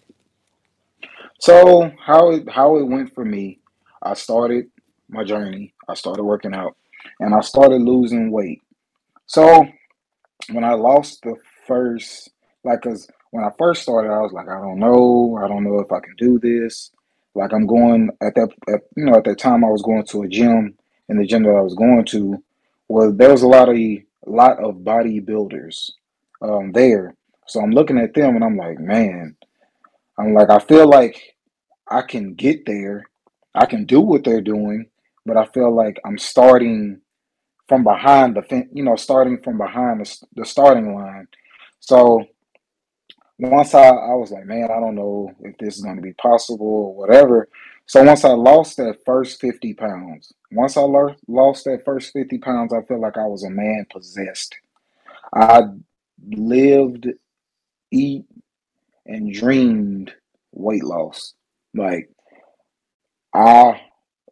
so 1.40 1.92
how 2.06 2.32
it 2.32 2.50
how 2.50 2.78
it 2.78 2.84
went 2.84 3.14
for 3.14 3.26
me 3.26 3.60
i 4.02 4.14
started 4.14 4.66
my 5.12 5.24
journey. 5.24 5.74
I 5.88 5.94
started 5.94 6.24
working 6.24 6.56
out 6.56 6.76
and 7.20 7.36
I 7.36 7.42
started 7.42 7.82
losing 7.82 8.32
weight. 8.32 8.62
So 9.28 9.66
when 10.50 10.64
I 10.64 10.74
lost 10.74 11.20
the 11.24 11.36
first, 11.68 12.32
like, 12.64 12.82
cause 12.82 13.08
when 13.32 13.44
I 13.44 13.50
first 13.58 13.82
started, 13.82 14.12
I 14.12 14.20
was 14.20 14.34
like, 14.34 14.48
I 14.48 14.60
don't 14.60 14.80
know, 14.80 15.40
I 15.44 15.48
don't 15.48 15.64
know 15.64 15.80
if 15.80 15.92
I 15.92 16.00
can 16.00 16.16
do 16.18 16.40
this. 16.40 16.92
Like, 17.34 17.54
I'm 17.54 17.66
going 17.66 18.10
at 18.22 18.36
that, 18.36 18.50
at, 18.68 18.82
you 18.96 19.06
know, 19.06 19.16
at 19.16 19.24
that 19.24 19.40
time 19.40 19.64
I 19.64 19.70
was 19.70 19.82
going 19.82 20.06
to 20.06 20.24
a 20.24 20.28
gym, 20.28 20.78
and 21.10 21.20
the 21.20 21.26
gym 21.26 21.44
that 21.44 21.50
I 21.56 21.62
was 21.62 21.76
going 21.76 22.06
to 22.06 22.44
was 22.88 23.16
there 23.16 23.32
was 23.32 23.42
a 23.42 23.48
lot 23.48 23.70
of 23.70 23.78
lot 24.26 24.64
of 24.64 24.76
bodybuilders 24.76 25.92
um, 26.42 26.72
there. 26.74 27.16
So 27.48 27.62
I'm 27.62 27.72
looking 27.72 27.98
at 27.98 28.14
them 28.14 28.36
and 28.36 28.44
I'm 28.44 28.58
like, 28.58 28.80
man, 28.80 29.36
I'm 30.18 30.34
like, 30.34 30.50
I 30.50 30.60
feel 30.60 30.88
like 30.88 31.36
I 31.88 32.02
can 32.02 32.34
get 32.34 32.66
there, 32.66 33.06
I 33.56 33.66
can 33.66 33.86
do 33.86 34.00
what 34.00 34.24
they're 34.24 34.42
doing, 34.42 34.88
but 35.26 35.38
I 35.38 35.46
feel 35.46 35.74
like 35.74 36.00
I'm 36.06 36.18
starting 36.18 37.02
from 37.68 37.86
behind 37.86 38.36
the 38.36 38.68
you 38.74 38.84
know 38.84 38.98
starting 38.98 39.42
from 39.42 39.58
behind 39.58 40.06
the, 40.06 40.26
the 40.36 40.46
starting 40.46 40.94
line 40.94 41.26
so 41.80 42.22
once 43.42 43.74
I, 43.74 43.88
I 43.88 44.14
was 44.14 44.32
like 44.32 44.46
man 44.46 44.70
i 44.72 44.80
don't 44.80 44.96
know 44.96 45.34
if 45.42 45.58
this 45.58 45.78
is 45.78 45.84
going 45.84 45.96
to 45.98 46.02
be 46.02 46.14
possible 46.14 46.66
or 46.66 46.96
whatever 46.96 47.48
so 47.86 48.04
once 48.04 48.24
i 48.24 48.30
lost 48.30 48.78
that 48.78 49.00
first 49.06 49.42
50 49.42 49.74
pounds 49.74 50.34
once 50.52 50.78
i 50.78 50.82
lo- 50.82 51.16
lost 51.28 51.66
that 51.66 51.84
first 51.86 52.14
50 52.14 52.38
pounds 52.40 52.74
i 52.74 52.82
felt 52.84 53.02
like 53.02 53.18
i 53.18 53.26
was 53.26 53.44
a 53.44 53.50
man 53.50 53.86
possessed 53.92 54.56
i 55.36 55.62
lived 56.30 57.08
eat 57.92 58.26
and 59.06 59.34
dreamed 59.34 60.14
weight 60.54 60.84
loss 60.84 61.34
like 61.74 62.10
i 63.34 63.82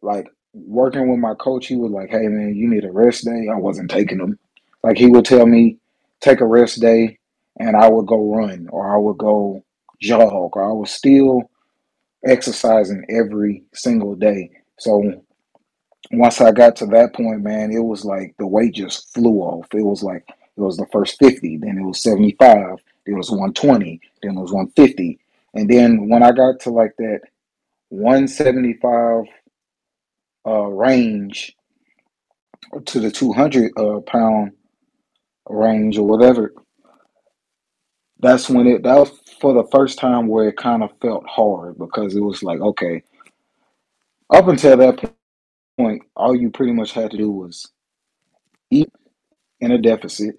like 0.01 0.27
working 0.53 1.09
with 1.09 1.19
my 1.19 1.33
coach, 1.35 1.67
he 1.67 1.75
was 1.75 1.91
like, 1.91 2.09
"Hey 2.09 2.27
man, 2.27 2.55
you 2.55 2.67
need 2.67 2.85
a 2.85 2.91
rest 2.91 3.25
day." 3.25 3.47
I 3.51 3.55
wasn't 3.55 3.91
taking 3.91 4.17
them. 4.17 4.39
Like 4.83 4.97
he 4.97 5.07
would 5.07 5.25
tell 5.25 5.45
me, 5.45 5.77
"Take 6.21 6.41
a 6.41 6.45
rest 6.45 6.81
day," 6.81 7.18
and 7.59 7.75
I 7.75 7.89
would 7.89 8.07
go 8.07 8.33
run 8.33 8.67
or 8.71 8.93
I 8.93 8.97
would 8.97 9.17
go 9.17 9.63
jog 10.01 10.55
or 10.55 10.63
I 10.63 10.71
was 10.71 10.91
still 10.91 11.49
exercising 12.25 13.05
every 13.09 13.63
single 13.73 14.15
day. 14.15 14.51
So 14.77 15.23
once 16.11 16.41
I 16.41 16.51
got 16.51 16.75
to 16.77 16.85
that 16.87 17.13
point, 17.13 17.41
man, 17.41 17.71
it 17.71 17.83
was 17.83 18.05
like 18.05 18.35
the 18.37 18.47
weight 18.47 18.75
just 18.75 19.13
flew 19.13 19.39
off. 19.39 19.67
It 19.73 19.83
was 19.83 20.03
like 20.03 20.27
it 20.27 20.61
was 20.61 20.77
the 20.77 20.87
first 20.91 21.17
50, 21.19 21.57
then 21.57 21.77
it 21.77 21.85
was 21.85 22.01
75, 22.01 22.77
then 23.05 23.15
it 23.15 23.17
was 23.17 23.29
120, 23.29 24.01
then 24.23 24.37
it 24.37 24.41
was 24.41 24.51
150. 24.51 25.19
And 25.53 25.69
then 25.69 26.09
when 26.09 26.23
I 26.23 26.31
got 26.31 26.59
to 26.61 26.69
like 26.69 26.95
that 26.97 27.21
175 27.89 29.23
uh, 30.45 30.51
range 30.51 31.55
to 32.85 32.99
the 32.99 33.11
200 33.11 33.71
uh, 33.77 33.99
pound 34.01 34.51
range 35.47 35.97
or 35.97 36.07
whatever, 36.07 36.53
that's 38.19 38.49
when 38.49 38.67
it, 38.67 38.83
that 38.83 38.95
was 38.97 39.11
for 39.41 39.53
the 39.53 39.67
first 39.71 39.99
time 39.99 40.27
where 40.27 40.49
it 40.49 40.57
kind 40.57 40.83
of 40.83 40.91
felt 41.01 41.25
hard 41.27 41.77
because 41.77 42.15
it 42.15 42.21
was 42.21 42.43
like, 42.43 42.59
okay, 42.59 43.03
up 44.33 44.47
until 44.47 44.77
that 44.77 45.13
point, 45.77 46.03
all 46.15 46.35
you 46.35 46.51
pretty 46.51 46.73
much 46.73 46.91
had 46.93 47.11
to 47.11 47.17
do 47.17 47.31
was 47.31 47.71
eat 48.71 48.91
in 49.61 49.71
a 49.71 49.77
deficit 49.77 50.35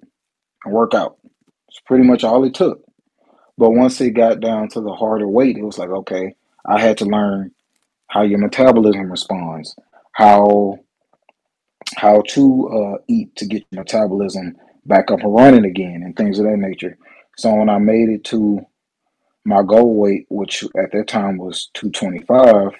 and 0.65 0.75
work 0.75 0.95
out. 0.95 1.19
It's 1.69 1.81
pretty 1.81 2.05
much 2.05 2.25
all 2.25 2.45
it 2.45 2.55
took. 2.55 2.83
But 3.59 3.71
once 3.71 4.01
it 4.01 4.13
got 4.13 4.41
down 4.41 4.69
to 4.71 4.81
the 4.81 4.93
harder 4.93 5.29
weight, 5.29 5.59
it 5.59 5.65
was 5.65 5.79
like, 5.79 5.91
okay, 5.91 6.35
I 6.67 6.81
had 6.81 6.99
to 6.99 7.05
learn 7.05 7.53
how 8.09 8.23
your 8.23 8.39
metabolism 8.39 9.11
responds, 9.11 9.77
how 10.13 10.79
how 11.97 12.23
to 12.29 12.69
uh, 12.69 12.99
eat 13.09 13.35
to 13.37 13.47
get 13.47 13.65
your 13.71 13.83
metabolism 13.83 14.57
back 14.87 15.11
up 15.11 15.21
and 15.21 15.35
running 15.35 15.65
again, 15.65 16.03
and 16.05 16.17
things 16.17 16.39
of 16.39 16.47
that 16.47 16.57
nature. 16.59 16.97
So 17.41 17.55
when 17.55 17.71
I 17.71 17.79
made 17.79 18.11
it 18.11 18.25
to 18.25 18.61
my 19.47 19.63
goal 19.63 19.95
weight, 19.95 20.27
which 20.29 20.65
at 20.77 20.93
that 20.93 21.09
time 21.09 21.39
was 21.39 21.71
225, 21.75 22.73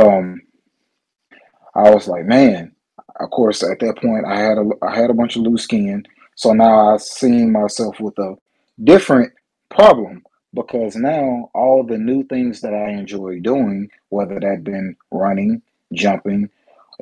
um, 0.00 0.40
I 1.74 1.90
was 1.90 2.08
like, 2.08 2.26
man. 2.26 2.72
Of 3.18 3.30
course, 3.30 3.62
at 3.62 3.80
that 3.80 3.98
point, 3.98 4.26
I 4.26 4.38
had 4.40 4.58
a 4.58 4.64
I 4.82 4.94
had 4.96 5.10
a 5.10 5.14
bunch 5.14 5.36
of 5.36 5.42
loose 5.42 5.64
skin, 5.64 6.04
so 6.36 6.52
now 6.54 6.94
I 6.94 6.96
seen 6.98 7.52
myself 7.52 8.00
with 8.00 8.18
a 8.18 8.36
different 8.84 9.32
problem 9.70 10.22
because 10.54 10.96
now 10.96 11.50
all 11.54 11.84
the 11.84 11.98
new 11.98 12.24
things 12.24 12.62
that 12.62 12.74
I 12.74 12.90
enjoy 12.92 13.40
doing, 13.40 13.90
whether 14.10 14.40
that 14.40 14.64
been 14.64 14.96
running, 15.10 15.62
jumping, 15.92 16.50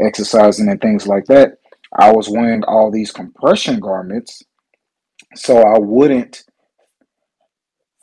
exercising 0.01 0.69
and 0.69 0.81
things 0.81 1.07
like 1.07 1.27
that, 1.27 1.59
I 1.99 2.13
was 2.13 2.29
wearing 2.29 2.65
all 2.65 2.91
these 2.91 3.13
compression 3.13 3.81
garments 3.81 4.43
so 5.35 5.59
I 5.59 5.79
wouldn't 5.79 6.45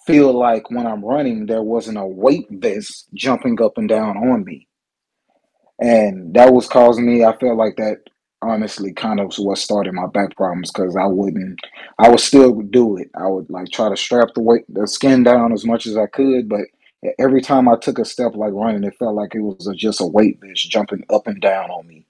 feel 0.06 0.34
like 0.38 0.70
when 0.70 0.86
I'm 0.86 1.04
running 1.04 1.46
there 1.46 1.64
wasn't 1.64 1.98
a 1.98 2.06
weight 2.06 2.48
vest 2.52 3.08
jumping 3.14 3.62
up 3.62 3.78
and 3.78 3.90
down 3.90 4.18
on 4.18 4.44
me. 4.46 4.68
And 5.80 6.34
that 6.36 6.54
was 6.54 6.68
causing 6.68 7.06
me, 7.06 7.26
I 7.26 7.36
felt 7.38 7.58
like 7.58 7.76
that 7.78 7.98
honestly 8.42 8.94
kind 8.94 9.20
of 9.20 9.28
was 9.28 9.40
what 9.40 9.58
started 9.58 9.94
my 9.94 10.06
back 10.08 10.36
problems 10.36 10.72
because 10.72 10.96
I 10.96 11.06
wouldn't 11.06 11.60
I 11.98 12.10
would 12.10 12.20
still 12.20 12.54
do 12.62 12.98
it. 12.98 13.10
I 13.16 13.28
would 13.28 13.50
like 13.50 13.70
try 13.70 13.90
to 13.90 13.98
strap 13.98 14.30
the 14.36 14.42
weight 14.42 14.66
the 14.70 14.88
skin 14.88 15.24
down 15.24 15.52
as 15.52 15.66
much 15.66 15.88
as 15.88 15.98
I 15.98 16.06
could, 16.06 16.48
but 16.48 16.62
every 17.20 17.42
time 17.42 17.68
I 17.68 17.76
took 17.78 18.00
a 18.00 18.06
step 18.06 18.36
like 18.36 18.54
running, 18.54 18.84
it 18.84 18.96
felt 18.98 19.16
like 19.16 19.36
it 19.36 19.42
was 19.42 19.68
a, 19.68 19.74
just 19.74 20.02
a 20.02 20.06
weight 20.06 20.40
bitch 20.42 20.68
jumping 20.70 21.04
up 21.10 21.28
and 21.28 21.42
down 21.42 21.70
on 21.70 21.88
me. 21.88 22.06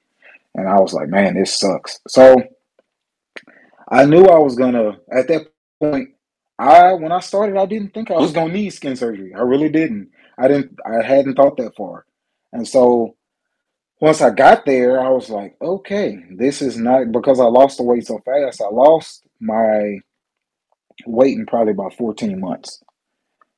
And 0.54 0.68
I 0.70 0.80
was 0.80 0.94
like, 0.94 1.10
man, 1.10 1.36
this 1.36 1.58
sucks. 1.58 2.00
So 2.08 2.42
I 3.90 4.06
knew 4.06 4.26
I 4.26 4.38
was 4.40 4.56
gonna 4.56 4.98
at 5.12 5.28
that 5.28 5.48
point. 5.80 6.10
I 6.58 6.94
when 6.94 7.12
I 7.12 7.20
started, 7.20 7.58
I 7.58 7.66
didn't 7.66 7.94
think 7.94 8.12
I 8.12 8.16
was 8.16 8.32
gonna 8.32 8.54
need 8.54 8.72
skin 8.72 8.96
surgery. 8.96 9.34
I 9.36 9.42
really 9.42 9.70
didn't. 9.70 10.10
I 10.38 10.48
didn't. 10.48 10.78
I 10.86 11.06
hadn't 11.06 11.36
thought 11.36 11.58
that 11.58 11.76
far. 11.76 12.06
And 12.54 12.68
so 12.68 13.16
once 14.02 14.22
I 14.22 14.30
got 14.30 14.66
there, 14.66 15.00
I 15.00 15.10
was 15.10 15.30
like, 15.30 15.56
okay, 15.62 16.18
this 16.32 16.62
is 16.62 16.78
not 16.78 17.12
because 17.12 17.40
I 17.40 17.46
lost 17.46 17.78
the 17.78 17.84
weight 17.84 18.06
so 18.06 18.20
fast. 18.26 18.62
I 18.62 18.70
lost 18.70 19.26
my 19.40 20.00
weight 21.06 21.38
in 21.38 21.46
probably 21.46 21.72
about 21.72 21.96
14 21.96 22.40
months. 22.40 22.84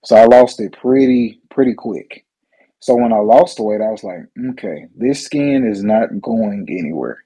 So 0.03 0.15
I 0.15 0.25
lost 0.25 0.59
it 0.59 0.73
pretty, 0.73 1.41
pretty 1.49 1.73
quick. 1.73 2.25
So 2.79 2.95
when 2.95 3.11
I 3.11 3.17
lost 3.17 3.57
the 3.57 3.63
weight, 3.63 3.81
I 3.81 3.89
was 3.89 4.03
like, 4.03 4.27
okay, 4.51 4.85
this 4.95 5.25
skin 5.25 5.67
is 5.67 5.83
not 5.83 6.21
going 6.21 6.67
anywhere. 6.69 7.23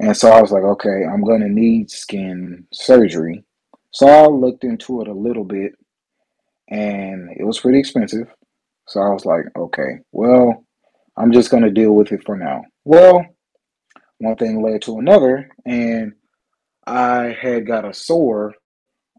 And 0.00 0.16
so 0.16 0.30
I 0.30 0.40
was 0.40 0.52
like, 0.52 0.62
okay, 0.62 1.04
I'm 1.04 1.24
going 1.24 1.40
to 1.40 1.48
need 1.48 1.90
skin 1.90 2.66
surgery. 2.72 3.44
So 3.90 4.06
I 4.06 4.26
looked 4.26 4.64
into 4.64 5.00
it 5.00 5.08
a 5.08 5.12
little 5.12 5.44
bit 5.44 5.72
and 6.68 7.30
it 7.36 7.44
was 7.44 7.58
pretty 7.58 7.78
expensive. 7.78 8.28
So 8.86 9.00
I 9.00 9.08
was 9.08 9.24
like, 9.24 9.44
okay, 9.56 9.98
well, 10.12 10.64
I'm 11.16 11.32
just 11.32 11.50
going 11.50 11.62
to 11.62 11.70
deal 11.70 11.92
with 11.92 12.12
it 12.12 12.24
for 12.24 12.36
now. 12.36 12.64
Well, 12.84 13.24
one 14.18 14.36
thing 14.36 14.62
led 14.62 14.82
to 14.82 14.98
another, 14.98 15.50
and 15.64 16.12
I 16.86 17.36
had 17.40 17.66
got 17.66 17.84
a 17.84 17.94
sore 17.94 18.54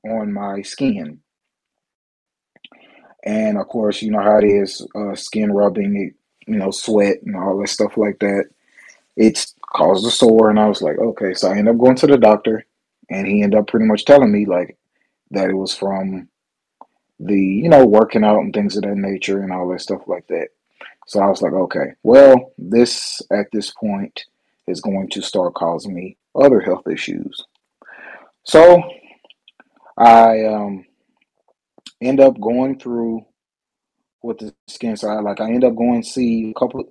on 0.05 0.33
my 0.33 0.61
skin. 0.61 1.19
And 3.23 3.57
of 3.57 3.67
course, 3.67 4.01
you 4.01 4.11
know 4.11 4.21
how 4.21 4.37
it 4.37 4.45
is 4.45 4.85
uh, 4.95 5.15
skin 5.15 5.51
rubbing, 5.51 6.13
you 6.47 6.57
know, 6.57 6.71
sweat 6.71 7.17
and 7.25 7.35
all 7.35 7.59
that 7.59 7.67
stuff 7.69 7.97
like 7.97 8.19
that. 8.19 8.45
It's 9.15 9.53
caused 9.73 10.05
a 10.05 10.12
sore. 10.12 10.49
And 10.49 10.60
I 10.60 10.67
was 10.67 10.82
like, 10.82 10.97
okay. 10.97 11.34
So 11.34 11.47
I 11.47 11.58
ended 11.58 11.75
up 11.75 11.79
going 11.79 11.95
to 11.97 12.08
the 12.08 12.17
doctor, 12.17 12.65
and 13.10 13.27
he 13.27 13.43
ended 13.43 13.60
up 13.60 13.67
pretty 13.67 13.86
much 13.86 14.05
telling 14.05 14.32
me, 14.32 14.45
like, 14.45 14.77
that 15.32 15.49
it 15.49 15.55
was 15.55 15.75
from 15.75 16.27
the, 17.19 17.39
you 17.39 17.69
know, 17.69 17.86
working 17.86 18.23
out 18.23 18.39
and 18.39 18.53
things 18.53 18.77
of 18.77 18.84
that 18.84 18.95
nature 18.95 19.41
and 19.41 19.51
all 19.51 19.67
that 19.69 19.82
stuff 19.82 20.01
like 20.08 20.27
that. 20.27 20.49
So 21.08 21.19
I 21.19 21.27
was 21.27 21.41
like, 21.41 21.53
okay, 21.53 21.93
well, 22.03 22.53
this 22.58 23.21
at 23.32 23.47
this 23.51 23.71
point 23.71 24.25
is 24.67 24.79
going 24.79 25.10
to 25.10 25.21
start 25.21 25.55
causing 25.55 25.93
me 25.93 26.17
other 26.36 26.60
health 26.62 26.88
issues. 26.88 27.43
So 28.43 28.82
I 29.97 30.45
um, 30.45 30.86
end 31.99 32.19
up 32.19 32.39
going 32.39 32.79
through 32.79 33.25
with 34.21 34.38
the 34.38 34.53
skin 34.67 34.95
side. 34.95 35.23
Like 35.23 35.41
I 35.41 35.47
end 35.49 35.63
up 35.63 35.75
going 35.75 36.03
see 36.03 36.51
a 36.51 36.60
couple. 36.60 36.88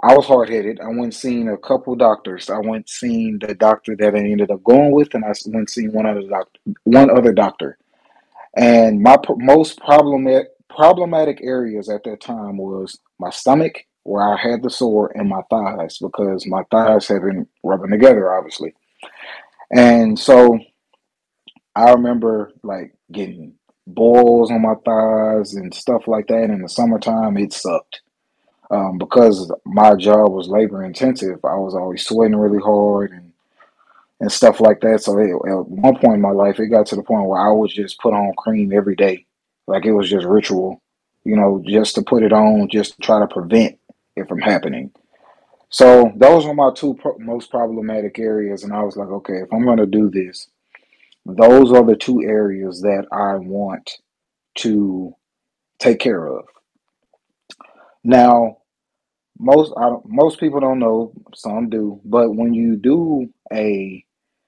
I 0.00 0.14
was 0.14 0.26
hard 0.26 0.48
headed. 0.48 0.80
I 0.80 0.88
went 0.88 1.14
seeing 1.14 1.48
a 1.48 1.56
couple 1.56 1.96
doctors. 1.96 2.48
I 2.50 2.58
went 2.58 2.88
seeing 2.88 3.38
the 3.40 3.54
doctor 3.54 3.96
that 3.96 4.14
I 4.14 4.18
ended 4.18 4.50
up 4.50 4.62
going 4.62 4.92
with, 4.92 5.12
and 5.14 5.24
I 5.24 5.32
went 5.46 5.70
seeing 5.70 5.92
one 5.92 6.06
other 6.06 6.22
doctor. 6.22 6.60
One 6.84 7.10
other 7.10 7.32
doctor, 7.32 7.78
and 8.56 9.02
my 9.02 9.16
most 9.38 9.78
problematic 9.80 10.48
problematic 10.68 11.40
areas 11.42 11.88
at 11.88 12.04
that 12.04 12.20
time 12.20 12.58
was 12.58 13.00
my 13.18 13.30
stomach, 13.30 13.84
where 14.04 14.22
I 14.22 14.36
had 14.36 14.62
the 14.62 14.70
sore, 14.70 15.10
and 15.16 15.28
my 15.28 15.40
thighs 15.50 15.98
because 15.98 16.46
my 16.46 16.62
thighs 16.70 17.08
had 17.08 17.22
been 17.22 17.48
rubbing 17.64 17.90
together, 17.90 18.32
obviously. 18.32 18.74
And 19.70 20.18
so 20.18 20.58
I 21.74 21.92
remember 21.92 22.52
like 22.62 22.94
getting 23.10 23.54
boils 23.86 24.50
on 24.50 24.62
my 24.62 24.74
thighs 24.84 25.54
and 25.54 25.74
stuff 25.74 26.06
like 26.06 26.28
that 26.28 26.44
in 26.44 26.62
the 26.62 26.68
summertime. 26.68 27.36
It 27.36 27.52
sucked. 27.52 28.02
Um, 28.70 28.98
because 28.98 29.50
my 29.64 29.94
job 29.94 30.32
was 30.32 30.48
labor 30.48 30.84
intensive. 30.84 31.44
I 31.44 31.56
was 31.56 31.74
always 31.74 32.04
sweating 32.06 32.36
really 32.36 32.60
hard 32.62 33.12
and 33.12 33.32
and 34.20 34.32
stuff 34.32 34.60
like 34.60 34.80
that. 34.80 35.02
So 35.02 35.18
it, 35.18 35.30
at 35.30 35.68
one 35.68 35.96
point 35.96 36.14
in 36.14 36.20
my 36.20 36.30
life, 36.30 36.58
it 36.58 36.68
got 36.68 36.86
to 36.86 36.96
the 36.96 37.02
point 37.02 37.28
where 37.28 37.40
I 37.40 37.52
would 37.52 37.70
just 37.70 38.00
put 38.00 38.14
on 38.14 38.32
cream 38.36 38.72
every 38.72 38.96
day, 38.96 39.26
like 39.66 39.84
it 39.84 39.92
was 39.92 40.10
just 40.10 40.26
ritual, 40.26 40.82
you 41.24 41.36
know, 41.36 41.62
just 41.66 41.94
to 41.96 42.02
put 42.02 42.22
it 42.22 42.32
on, 42.32 42.68
just 42.68 42.96
to 42.96 43.00
try 43.02 43.20
to 43.20 43.28
prevent 43.28 43.78
it 44.16 44.28
from 44.28 44.40
happening. 44.40 44.90
So 45.70 46.12
those 46.16 46.46
were 46.46 46.54
my 46.54 46.72
two 46.74 46.94
pro- 46.94 47.18
most 47.18 47.50
problematic 47.50 48.18
areas, 48.18 48.64
and 48.64 48.72
I 48.72 48.82
was 48.82 48.96
like, 48.96 49.08
okay, 49.08 49.34
if 49.34 49.52
I'm 49.52 49.64
going 49.64 49.78
to 49.78 49.86
do 49.86 50.10
this, 50.10 50.48
those 51.26 51.72
are 51.72 51.84
the 51.84 51.96
two 51.96 52.22
areas 52.22 52.80
that 52.82 53.06
I 53.12 53.36
want 53.36 53.90
to 54.56 55.14
take 55.78 56.00
care 56.00 56.26
of. 56.26 56.46
Now, 58.08 58.56
most 59.38 59.74
I 59.76 59.82
don't, 59.82 60.02
most 60.06 60.40
people 60.40 60.60
don't 60.60 60.78
know, 60.78 61.12
some 61.34 61.68
do, 61.68 62.00
but 62.06 62.34
when 62.34 62.54
you 62.54 62.76
do 62.76 63.28
a 63.52 64.02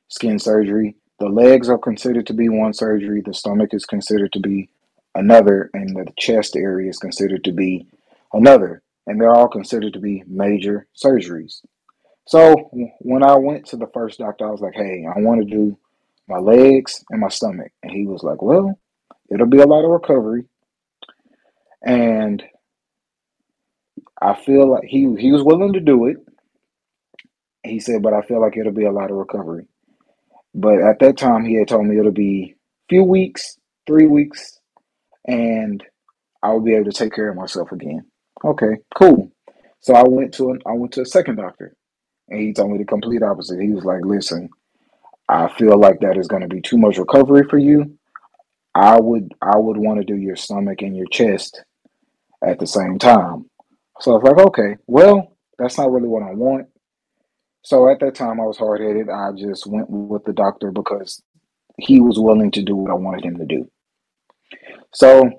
skin 0.08 0.38
surgery, 0.38 0.96
the 1.18 1.28
legs 1.28 1.68
are 1.68 1.76
considered 1.76 2.26
to 2.28 2.32
be 2.32 2.48
one 2.48 2.72
surgery, 2.72 3.20
the 3.20 3.34
stomach 3.34 3.74
is 3.74 3.84
considered 3.84 4.32
to 4.32 4.40
be 4.40 4.70
another, 5.14 5.68
and 5.74 5.94
the 5.94 6.10
chest 6.18 6.56
area 6.56 6.88
is 6.88 6.96
considered 6.96 7.44
to 7.44 7.52
be 7.52 7.86
another, 8.32 8.82
and 9.06 9.20
they're 9.20 9.28
all 9.28 9.46
considered 9.46 9.92
to 9.92 10.00
be 10.00 10.24
major 10.26 10.86
surgeries. 10.96 11.60
So 12.26 12.70
when 13.00 13.22
I 13.22 13.36
went 13.36 13.66
to 13.66 13.76
the 13.76 13.90
first 13.92 14.20
doctor, 14.20 14.48
I 14.48 14.52
was 14.52 14.62
like, 14.62 14.74
"Hey, 14.74 15.04
I 15.04 15.20
want 15.20 15.42
to 15.42 15.46
do 15.46 15.76
my 16.26 16.38
legs 16.38 17.04
and 17.10 17.20
my 17.20 17.28
stomach," 17.28 17.72
and 17.82 17.92
he 17.92 18.06
was 18.06 18.22
like, 18.22 18.40
"Well, 18.40 18.78
it'll 19.30 19.46
be 19.46 19.60
a 19.60 19.66
lot 19.66 19.84
of 19.84 19.90
recovery." 19.90 20.46
And 21.82 22.42
I 24.20 24.34
feel 24.34 24.70
like 24.70 24.84
he 24.84 25.14
he 25.18 25.32
was 25.32 25.42
willing 25.42 25.72
to 25.74 25.80
do 25.80 26.06
it. 26.06 26.18
He 27.62 27.80
said, 27.80 28.02
but 28.02 28.14
I 28.14 28.22
feel 28.22 28.40
like 28.40 28.56
it'll 28.56 28.72
be 28.72 28.86
a 28.86 28.92
lot 28.92 29.10
of 29.10 29.16
recovery. 29.16 29.66
But 30.54 30.80
at 30.80 30.98
that 31.00 31.16
time, 31.16 31.44
he 31.44 31.54
had 31.54 31.68
told 31.68 31.86
me 31.86 31.98
it'll 31.98 32.12
be 32.12 32.54
a 32.54 32.94
few 32.94 33.04
weeks, 33.04 33.58
three 33.86 34.06
weeks, 34.06 34.60
and 35.26 35.82
I 36.42 36.50
will 36.50 36.60
be 36.60 36.74
able 36.74 36.90
to 36.90 36.98
take 36.98 37.14
care 37.14 37.30
of 37.30 37.36
myself 37.36 37.72
again. 37.72 38.06
Okay, 38.44 38.78
cool. 38.98 39.30
So 39.80 39.94
I 39.94 40.02
went 40.06 40.34
to 40.34 40.50
an, 40.50 40.60
I 40.66 40.72
went 40.72 40.92
to 40.92 41.02
a 41.02 41.06
second 41.06 41.36
doctor, 41.36 41.74
and 42.28 42.40
he 42.40 42.52
told 42.52 42.72
me 42.72 42.78
the 42.78 42.84
complete 42.84 43.22
opposite. 43.22 43.60
He 43.60 43.70
was 43.70 43.84
like, 43.84 44.04
"Listen, 44.04 44.48
I 45.28 45.48
feel 45.48 45.78
like 45.78 46.00
that 46.00 46.16
is 46.16 46.28
going 46.28 46.42
to 46.42 46.48
be 46.48 46.62
too 46.62 46.78
much 46.78 46.98
recovery 46.98 47.44
for 47.48 47.58
you. 47.58 47.98
I 48.74 49.00
would 49.00 49.34
I 49.42 49.58
would 49.58 49.76
want 49.76 50.00
to 50.00 50.06
do 50.06 50.16
your 50.16 50.36
stomach 50.36 50.82
and 50.82 50.96
your 50.96 51.08
chest 51.08 51.62
at 52.44 52.58
the 52.58 52.66
same 52.66 52.98
time." 52.98 53.49
So 54.00 54.12
I 54.12 54.14
was 54.16 54.24
like, 54.24 54.46
"Okay, 54.48 54.76
well, 54.86 55.36
that's 55.58 55.78
not 55.78 55.90
really 55.92 56.08
what 56.08 56.22
I 56.22 56.34
want." 56.34 56.68
So 57.62 57.90
at 57.90 58.00
that 58.00 58.14
time, 58.14 58.40
I 58.40 58.46
was 58.46 58.58
hard 58.58 58.80
headed. 58.80 59.08
I 59.10 59.32
just 59.32 59.66
went 59.66 59.90
with 59.90 60.24
the 60.24 60.32
doctor 60.32 60.70
because 60.72 61.22
he 61.78 62.00
was 62.00 62.18
willing 62.18 62.50
to 62.52 62.62
do 62.62 62.76
what 62.76 62.90
I 62.90 62.94
wanted 62.94 63.24
him 63.24 63.38
to 63.38 63.46
do. 63.46 63.70
So 64.92 65.30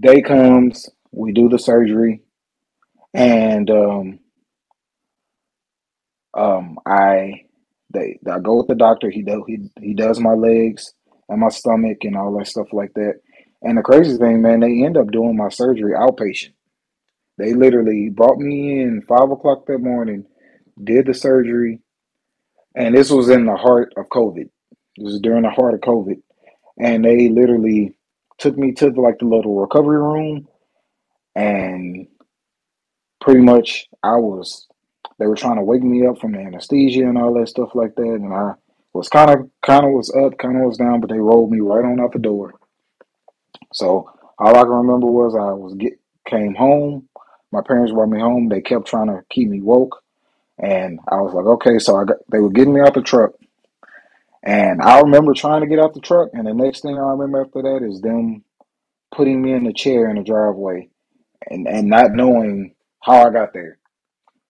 day 0.00 0.22
comes, 0.22 0.88
we 1.12 1.32
do 1.32 1.48
the 1.48 1.58
surgery, 1.58 2.22
and 3.14 3.70
um, 3.70 4.18
um, 6.34 6.78
I 6.86 7.42
they 7.92 8.18
I 8.30 8.38
go 8.40 8.58
with 8.58 8.68
the 8.68 8.74
doctor. 8.74 9.10
He 9.10 9.22
does 9.22 9.42
he 9.46 9.70
he 9.80 9.94
does 9.94 10.20
my 10.20 10.34
legs 10.34 10.92
and 11.28 11.40
my 11.40 11.48
stomach 11.48 11.98
and 12.02 12.16
all 12.16 12.36
that 12.38 12.46
stuff 12.46 12.72
like 12.72 12.92
that. 12.94 13.14
And 13.62 13.78
the 13.78 13.82
crazy 13.82 14.16
thing, 14.16 14.42
man, 14.42 14.60
they 14.60 14.84
end 14.84 14.96
up 14.96 15.10
doing 15.10 15.36
my 15.36 15.48
surgery 15.48 15.92
outpatient. 15.92 16.52
They 17.38 17.54
literally 17.54 18.10
brought 18.10 18.38
me 18.38 18.80
in 18.82 19.02
five 19.02 19.30
o'clock 19.30 19.66
that 19.66 19.78
morning, 19.78 20.26
did 20.82 21.06
the 21.06 21.14
surgery, 21.14 21.80
and 22.74 22.94
this 22.94 23.10
was 23.10 23.28
in 23.28 23.46
the 23.46 23.56
heart 23.56 23.94
of 23.96 24.08
COVID. 24.08 24.50
This 24.96 25.04
was 25.04 25.20
during 25.20 25.42
the 25.42 25.50
heart 25.50 25.74
of 25.74 25.80
COVID, 25.80 26.20
and 26.78 27.04
they 27.04 27.28
literally 27.28 27.94
took 28.38 28.58
me 28.58 28.72
to 28.72 28.90
the, 28.90 29.00
like 29.00 29.18
the 29.18 29.26
little 29.26 29.54
recovery 29.54 29.98
room, 29.98 30.48
and 31.36 32.08
pretty 33.20 33.40
much 33.40 33.88
I 34.02 34.16
was. 34.16 34.66
They 35.18 35.26
were 35.26 35.36
trying 35.36 35.56
to 35.56 35.64
wake 35.64 35.82
me 35.82 36.06
up 36.06 36.18
from 36.20 36.32
the 36.32 36.40
anesthesia 36.40 37.02
and 37.02 37.18
all 37.18 37.34
that 37.34 37.48
stuff 37.48 37.70
like 37.74 37.94
that, 37.94 38.02
and 38.02 38.32
I 38.32 38.52
was 38.92 39.08
kind 39.08 39.30
of 39.30 39.48
kind 39.62 39.84
of 39.84 39.92
was 39.92 40.12
up, 40.14 40.38
kind 40.38 40.56
of 40.56 40.64
was 40.64 40.78
down, 40.78 41.00
but 41.00 41.10
they 41.10 41.18
rolled 41.18 41.52
me 41.52 41.60
right 41.60 41.84
on 41.84 42.00
out 42.00 42.12
the 42.12 42.18
door. 42.18 42.54
So 43.72 44.10
all 44.38 44.56
I 44.56 44.62
can 44.62 44.70
remember 44.70 45.06
was 45.06 45.34
I 45.36 45.52
was 45.52 45.74
get 45.74 46.00
came 46.26 46.54
home. 46.54 47.08
My 47.52 47.62
parents 47.62 47.92
brought 47.92 48.10
me 48.10 48.20
home. 48.20 48.48
They 48.48 48.60
kept 48.60 48.86
trying 48.86 49.08
to 49.08 49.24
keep 49.30 49.48
me 49.48 49.60
woke, 49.60 50.02
and 50.58 51.00
I 51.08 51.16
was 51.16 51.34
like, 51.34 51.46
okay. 51.46 51.78
So 51.78 51.96
I 51.96 52.04
got 52.04 52.18
they 52.30 52.38
were 52.38 52.50
getting 52.50 52.74
me 52.74 52.80
out 52.80 52.94
the 52.94 53.02
truck, 53.02 53.32
and 54.42 54.82
I 54.82 55.00
remember 55.00 55.34
trying 55.34 55.62
to 55.62 55.66
get 55.66 55.78
out 55.78 55.94
the 55.94 56.00
truck, 56.00 56.30
and 56.32 56.46
the 56.46 56.54
next 56.54 56.82
thing 56.82 56.96
I 56.96 57.10
remember 57.10 57.42
after 57.42 57.62
that 57.62 57.86
is 57.86 58.00
them 58.00 58.44
putting 59.14 59.40
me 59.42 59.52
in 59.52 59.64
the 59.64 59.72
chair 59.72 60.10
in 60.10 60.16
the 60.16 60.22
driveway, 60.22 60.90
and 61.48 61.66
and 61.66 61.88
not 61.88 62.12
knowing 62.12 62.74
how 63.02 63.26
I 63.26 63.30
got 63.30 63.52
there, 63.54 63.78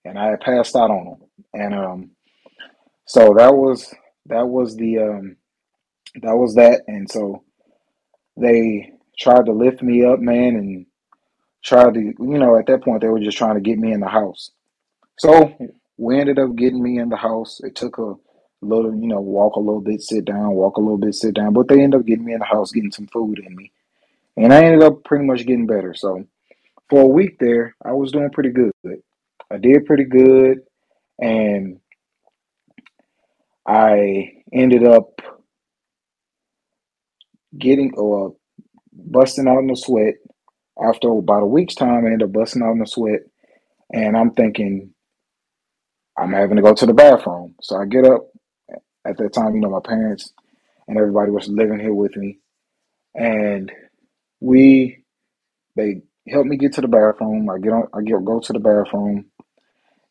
and 0.04 0.18
I 0.18 0.30
had 0.30 0.40
passed 0.40 0.74
out 0.76 0.90
on 0.90 1.04
them, 1.04 1.28
and 1.54 1.74
um, 1.74 2.10
so 3.06 3.34
that 3.36 3.54
was 3.54 3.94
that 4.26 4.48
was 4.48 4.76
the 4.76 4.98
um, 4.98 5.36
that 6.22 6.36
was 6.36 6.56
that, 6.56 6.82
and 6.88 7.10
so 7.10 7.44
they 8.36 8.92
tried 9.18 9.46
to 9.46 9.52
lift 9.52 9.82
me 9.82 10.04
up, 10.04 10.20
man, 10.20 10.56
and 10.56 10.86
tried 11.68 11.94
to, 11.94 12.00
you 12.00 12.14
know, 12.18 12.56
at 12.58 12.66
that 12.66 12.82
point 12.82 13.02
they 13.02 13.08
were 13.08 13.20
just 13.20 13.38
trying 13.38 13.54
to 13.54 13.60
get 13.60 13.78
me 13.78 13.92
in 13.92 14.00
the 14.00 14.08
house. 14.08 14.50
So 15.18 15.54
we 15.96 16.18
ended 16.18 16.38
up 16.38 16.56
getting 16.56 16.82
me 16.82 16.98
in 16.98 17.08
the 17.08 17.16
house. 17.16 17.60
It 17.62 17.74
took 17.74 17.98
a 17.98 18.14
little, 18.60 18.94
you 18.94 19.08
know, 19.08 19.20
walk 19.20 19.56
a 19.56 19.60
little 19.60 19.80
bit, 19.80 20.00
sit 20.00 20.24
down, 20.24 20.52
walk 20.52 20.76
a 20.76 20.80
little 20.80 20.98
bit, 20.98 21.14
sit 21.14 21.34
down, 21.34 21.52
but 21.52 21.68
they 21.68 21.80
ended 21.80 22.00
up 22.00 22.06
getting 22.06 22.24
me 22.24 22.32
in 22.32 22.40
the 22.40 22.44
house, 22.44 22.72
getting 22.72 22.92
some 22.92 23.06
food 23.08 23.38
in 23.38 23.54
me, 23.54 23.70
and 24.36 24.52
I 24.52 24.64
ended 24.64 24.82
up 24.82 25.04
pretty 25.04 25.24
much 25.24 25.46
getting 25.46 25.66
better. 25.66 25.94
So 25.94 26.24
for 26.88 27.02
a 27.02 27.06
week 27.06 27.38
there, 27.38 27.76
I 27.84 27.92
was 27.92 28.12
doing 28.12 28.30
pretty 28.30 28.50
good. 28.50 28.72
I 29.50 29.58
did 29.58 29.86
pretty 29.86 30.04
good, 30.04 30.58
and 31.20 31.80
I 33.66 34.42
ended 34.52 34.86
up 34.86 35.20
getting 37.56 37.92
or 37.96 38.36
busting 38.92 39.48
out 39.48 39.58
in 39.58 39.66
the 39.68 39.76
sweat. 39.76 40.14
After 40.82 41.10
about 41.10 41.42
a 41.42 41.46
week's 41.46 41.74
time, 41.74 42.04
I 42.04 42.10
ended 42.10 42.24
up 42.24 42.32
busting 42.32 42.62
out 42.62 42.72
in 42.72 42.78
the 42.78 42.86
sweat, 42.86 43.20
and 43.92 44.16
I'm 44.16 44.32
thinking 44.32 44.94
I'm 46.16 46.32
having 46.32 46.56
to 46.56 46.62
go 46.62 46.74
to 46.74 46.86
the 46.86 46.94
bathroom. 46.94 47.54
So 47.62 47.76
I 47.76 47.86
get 47.86 48.06
up. 48.06 48.28
At 49.06 49.16
that 49.18 49.32
time, 49.32 49.54
you 49.54 49.60
know, 49.60 49.70
my 49.70 49.80
parents 49.80 50.32
and 50.88 50.98
everybody 50.98 51.30
was 51.30 51.48
living 51.48 51.78
here 51.78 51.94
with 51.94 52.16
me, 52.16 52.40
and 53.14 53.72
we 54.40 55.04
they 55.76 56.02
helped 56.28 56.48
me 56.48 56.56
get 56.56 56.74
to 56.74 56.80
the 56.80 56.88
bathroom. 56.88 57.48
I 57.50 57.58
get 57.58 57.72
on, 57.72 57.88
I 57.94 58.02
get 58.02 58.24
go 58.24 58.40
to 58.40 58.52
the 58.52 58.58
bathroom. 58.60 59.26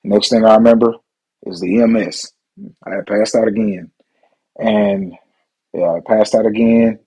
Next 0.04 0.30
thing 0.30 0.46
I 0.46 0.56
remember 0.56 0.94
is 1.46 1.60
the 1.62 1.82
EMS. 1.82 2.34
I 2.86 2.92
passed 3.08 3.36
out 3.36 3.48
again, 3.48 3.92
and 4.60 5.14
yeah, 5.74 5.92
I 5.92 6.00
passed 6.06 6.36
out 6.36 6.46
again, 6.48 7.00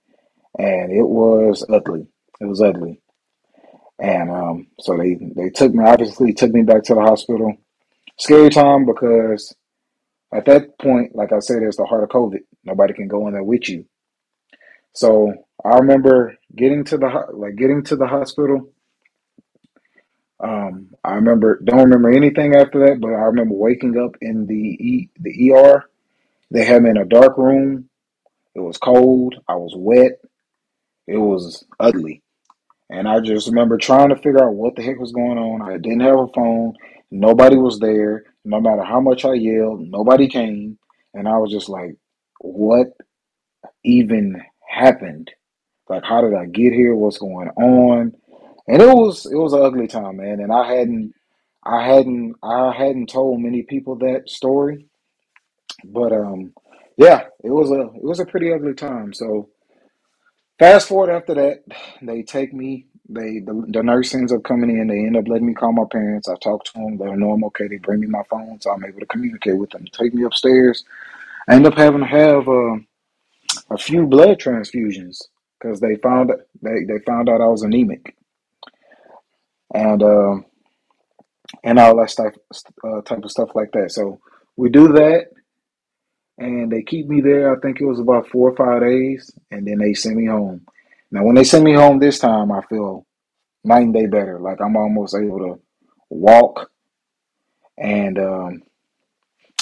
and 0.57 0.91
it 0.91 1.07
was 1.07 1.65
ugly. 1.69 2.07
It 2.39 2.45
was 2.45 2.61
ugly, 2.61 3.00
and 4.01 4.31
um, 4.31 4.67
so 4.81 4.97
they 4.97 5.15
they 5.37 5.51
took 5.51 5.73
me. 5.73 5.85
Obviously, 5.85 6.33
took 6.33 6.53
me 6.53 6.63
back 6.63 6.83
to 6.85 6.95
the 6.95 7.01
hospital. 7.01 7.55
Scary 8.19 8.49
time 8.49 8.85
because 8.85 9.55
at 10.33 10.45
that 10.45 10.79
point, 10.79 11.15
like 11.15 11.33
I 11.33 11.39
said, 11.39 11.63
it's 11.63 11.77
the 11.77 11.85
heart 11.85 12.03
of 12.03 12.09
COVID. 12.09 12.39
Nobody 12.65 12.93
can 12.93 13.07
go 13.07 13.27
in 13.27 13.33
there 13.33 13.43
with 13.43 13.69
you. 13.69 13.85
So 14.93 15.33
I 15.63 15.77
remember 15.77 16.37
getting 16.55 16.83
to 16.85 16.97
the 16.97 17.25
like 17.33 17.55
getting 17.57 17.83
to 17.85 17.95
the 17.95 18.07
hospital. 18.07 18.71
Um, 20.43 20.91
I 21.03 21.15
remember 21.15 21.59
don't 21.63 21.83
remember 21.83 22.11
anything 22.11 22.55
after 22.55 22.87
that, 22.87 23.01
but 23.01 23.09
I 23.09 23.25
remember 23.25 23.55
waking 23.55 23.97
up 23.99 24.15
in 24.21 24.47
the 24.47 24.55
e, 24.55 25.09
the 25.19 25.53
ER. 25.53 25.85
They 26.51 26.65
had 26.65 26.83
me 26.83 26.91
in 26.91 26.97
a 26.97 27.05
dark 27.05 27.37
room. 27.37 27.89
It 28.55 28.61
was 28.61 28.77
cold. 28.77 29.35
I 29.47 29.55
was 29.55 29.73
wet. 29.75 30.19
It 31.07 31.17
was 31.17 31.65
ugly. 31.79 32.23
And 32.91 33.07
I 33.07 33.21
just 33.21 33.47
remember 33.47 33.77
trying 33.77 34.09
to 34.09 34.17
figure 34.17 34.43
out 34.43 34.53
what 34.53 34.75
the 34.75 34.83
heck 34.83 34.99
was 34.99 35.13
going 35.13 35.37
on. 35.37 35.61
I 35.61 35.77
didn't 35.77 36.01
have 36.01 36.19
a 36.19 36.27
phone. 36.27 36.73
Nobody 37.09 37.55
was 37.55 37.79
there. 37.79 38.25
No 38.43 38.59
matter 38.59 38.83
how 38.83 38.99
much 38.99 39.23
I 39.23 39.33
yelled, 39.33 39.87
nobody 39.89 40.27
came. 40.27 40.77
And 41.13 41.25
I 41.25 41.37
was 41.37 41.51
just 41.51 41.69
like, 41.69 41.95
what 42.41 42.87
even 43.85 44.41
happened? 44.67 45.31
Like, 45.87 46.03
how 46.03 46.19
did 46.21 46.33
I 46.33 46.45
get 46.47 46.73
here? 46.73 46.93
What's 46.93 47.17
going 47.17 47.47
on? 47.49 48.13
And 48.67 48.81
it 48.81 48.87
was 48.87 49.25
it 49.25 49.35
was 49.35 49.53
an 49.53 49.61
ugly 49.63 49.87
time, 49.87 50.17
man. 50.17 50.41
And 50.41 50.51
I 50.51 50.73
hadn't 50.73 51.13
I 51.65 51.85
hadn't 51.85 52.35
I 52.43 52.73
hadn't 52.73 53.09
told 53.09 53.41
many 53.41 53.63
people 53.63 53.95
that 53.97 54.29
story. 54.29 54.87
But 55.85 56.11
um 56.11 56.53
yeah, 56.97 57.23
it 57.43 57.49
was 57.49 57.71
a 57.71 57.81
it 57.95 58.03
was 58.03 58.19
a 58.19 58.25
pretty 58.25 58.51
ugly 58.53 58.73
time. 58.73 59.13
So 59.13 59.49
fast 60.59 60.89
forward 60.89 61.11
after 61.11 61.35
that, 61.35 61.63
they 62.01 62.23
take 62.23 62.53
me 62.53 62.87
They 63.09 63.39
the, 63.39 63.65
the 63.69 63.83
nurse 63.83 64.15
ends 64.15 64.33
up 64.33 64.43
coming 64.43 64.71
in. 64.71 64.87
They 64.87 64.99
end 64.99 65.17
up 65.17 65.27
letting 65.27 65.47
me 65.47 65.53
call 65.53 65.73
my 65.73 65.85
parents. 65.91 66.29
I 66.29 66.35
talk 66.37 66.65
to 66.65 66.73
them, 66.75 66.97
them 66.97 67.19
know 67.19 67.33
I'm 67.33 67.43
okay. 67.45 67.67
They 67.67 67.77
bring 67.77 68.01
me 68.01 68.07
my 68.07 68.23
phone, 68.29 68.59
so 68.61 68.71
I'm 68.71 68.85
able 68.85 69.01
to 69.01 69.05
communicate 69.05 69.57
with 69.57 69.71
them. 69.71 69.85
Take 69.91 70.13
me 70.13 70.23
upstairs. 70.23 70.83
I 71.49 71.55
end 71.55 71.67
up 71.67 71.75
having 71.75 72.01
to 72.01 72.07
have 72.07 72.47
uh, 72.49 72.75
a 73.71 73.77
few 73.79 74.07
blood 74.07 74.39
transfusions 74.39 75.17
because 75.59 75.79
they 75.81 75.95
found 75.97 76.31
they, 76.61 76.85
they 76.87 76.99
found 77.05 77.29
out 77.29 77.41
I 77.41 77.47
was 77.47 77.63
anemic 77.63 78.15
and 79.73 80.03
um, 80.03 80.45
and 81.63 81.79
all 81.79 81.97
that 81.97 82.11
stuff 82.11 82.33
uh, 82.85 83.01
type 83.03 83.23
of 83.23 83.31
stuff 83.31 83.49
like 83.55 83.71
that. 83.73 83.91
So 83.91 84.19
we 84.57 84.69
do 84.69 84.89
that, 84.93 85.27
and 86.41 86.71
they 86.71 86.81
keep 86.81 87.07
me 87.07 87.21
there. 87.21 87.55
I 87.55 87.59
think 87.59 87.79
it 87.79 87.85
was 87.85 87.99
about 87.99 88.27
four 88.27 88.49
or 88.49 88.55
five 88.55 88.81
days, 88.81 89.31
and 89.51 89.65
then 89.65 89.77
they 89.77 89.93
send 89.93 90.15
me 90.15 90.25
home. 90.25 90.65
Now, 91.11 91.23
when 91.23 91.35
they 91.35 91.43
send 91.43 91.63
me 91.63 91.73
home 91.73 91.99
this 91.99 92.17
time, 92.17 92.51
I 92.51 92.61
feel 92.63 93.05
night 93.63 93.83
and 93.83 93.93
day 93.93 94.07
better. 94.07 94.39
Like 94.39 94.59
I'm 94.59 94.75
almost 94.75 95.15
able 95.15 95.37
to 95.39 95.59
walk 96.09 96.71
and 97.77 98.17
um, 98.17 98.63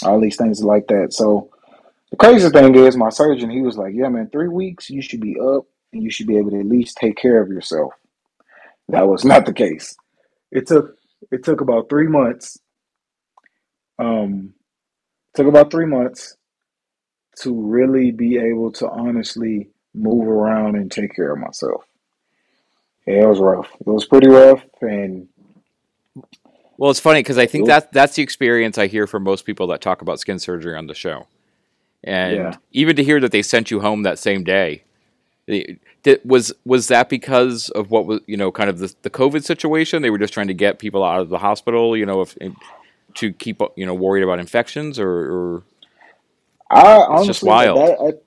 all 0.04 0.22
these 0.22 0.38
things 0.38 0.64
like 0.64 0.88
that. 0.88 1.12
So 1.12 1.50
the 2.12 2.18
crazy 2.18 2.50
thing 2.50 2.74
is, 2.76 2.96
my 2.96 3.10
surgeon 3.10 3.50
he 3.50 3.62
was 3.62 3.78
like, 3.78 3.94
"Yeah, 3.94 4.08
man, 4.08 4.30
three 4.32 4.48
weeks 4.48 4.90
you 4.90 5.02
should 5.02 5.20
be 5.20 5.38
up 5.38 5.66
and 5.92 6.02
you 6.02 6.10
should 6.10 6.28
be 6.28 6.38
able 6.38 6.52
to 6.52 6.60
at 6.60 6.66
least 6.66 6.98
take 6.98 7.18
care 7.18 7.42
of 7.42 7.50
yourself." 7.50 7.92
That 8.88 9.08
was 9.08 9.26
not 9.26 9.46
the 9.46 9.54
case. 9.54 9.98
It 10.50 10.66
took 10.68 10.96
it 11.30 11.44
took 11.44 11.60
about 11.60 11.90
three 11.90 12.08
months. 12.08 12.58
Um, 13.98 14.54
took 15.36 15.48
about 15.48 15.72
three 15.72 15.86
months 15.86 16.38
to 17.42 17.54
really 17.54 18.12
be 18.12 18.38
able 18.38 18.72
to 18.74 18.90
honestly 18.90 19.70
move 19.94 20.28
around 20.28 20.76
and 20.76 20.92
take 20.92 21.16
care 21.16 21.32
of 21.32 21.40
myself. 21.40 21.86
Yeah, 23.08 23.24
it 23.24 23.28
was 23.28 23.40
rough. 23.40 23.70
It 23.80 23.88
was 23.88 24.06
pretty 24.06 24.28
rough, 24.28 24.64
and 24.82 25.28
well, 26.78 26.92
it's 26.92 27.00
funny 27.00 27.20
because 27.20 27.38
I 27.38 27.46
think 27.46 27.68
that 27.68 27.92
that's 27.92 28.16
the 28.16 28.24
experience 28.24 28.78
I 28.78 28.88
hear 28.88 29.08
from 29.08 29.24
most 29.24 29.46
people 29.46 29.68
that 29.68 29.82
talk 29.82 30.02
about 30.02 30.20
skin 30.20 30.40
surgery 30.40 30.76
on 30.76 30.88
the 30.88 30.94
show, 30.94 31.28
and 32.04 32.36
yeah. 32.36 32.56
even 32.72 32.96
to 32.96 33.04
hear 33.04 33.20
that 33.20 33.32
they 33.32 33.42
sent 33.42 33.72
you 33.72 33.80
home 33.80 34.04
that 34.04 34.20
same 34.20 34.44
day. 34.44 34.84
Did, 35.48 36.22
was 36.24 36.54
was 36.64 36.88
that 36.88 37.10
because 37.10 37.70
of 37.70 37.90
what 37.90 38.06
was 38.06 38.22
you 38.28 38.38
know 38.38 38.52
kind 38.52 38.70
of 38.70 38.80
the, 38.80 38.94
the 39.02 39.10
COVID 39.10 39.44
situation? 39.44 40.02
They 40.04 40.10
were 40.10 40.20
just 40.20 40.34
trying 40.34 40.48
to 40.48 40.54
get 40.54 40.78
people 40.80 41.04
out 41.04 41.20
of 41.20 41.30
the 41.30 41.40
hospital, 41.40 41.98
you 41.98 42.06
know, 42.06 42.22
if 42.22 42.38
to 43.16 43.34
keep 43.34 43.62
you 43.76 43.86
know 43.86 43.96
worried 43.96 44.24
about 44.24 44.40
infections, 44.40 45.00
or, 45.00 45.10
or 45.10 45.64
I 46.70 46.98
honestly, 46.98 47.28
just 47.28 47.44
wild. 47.44 47.78
That, 47.78 48.24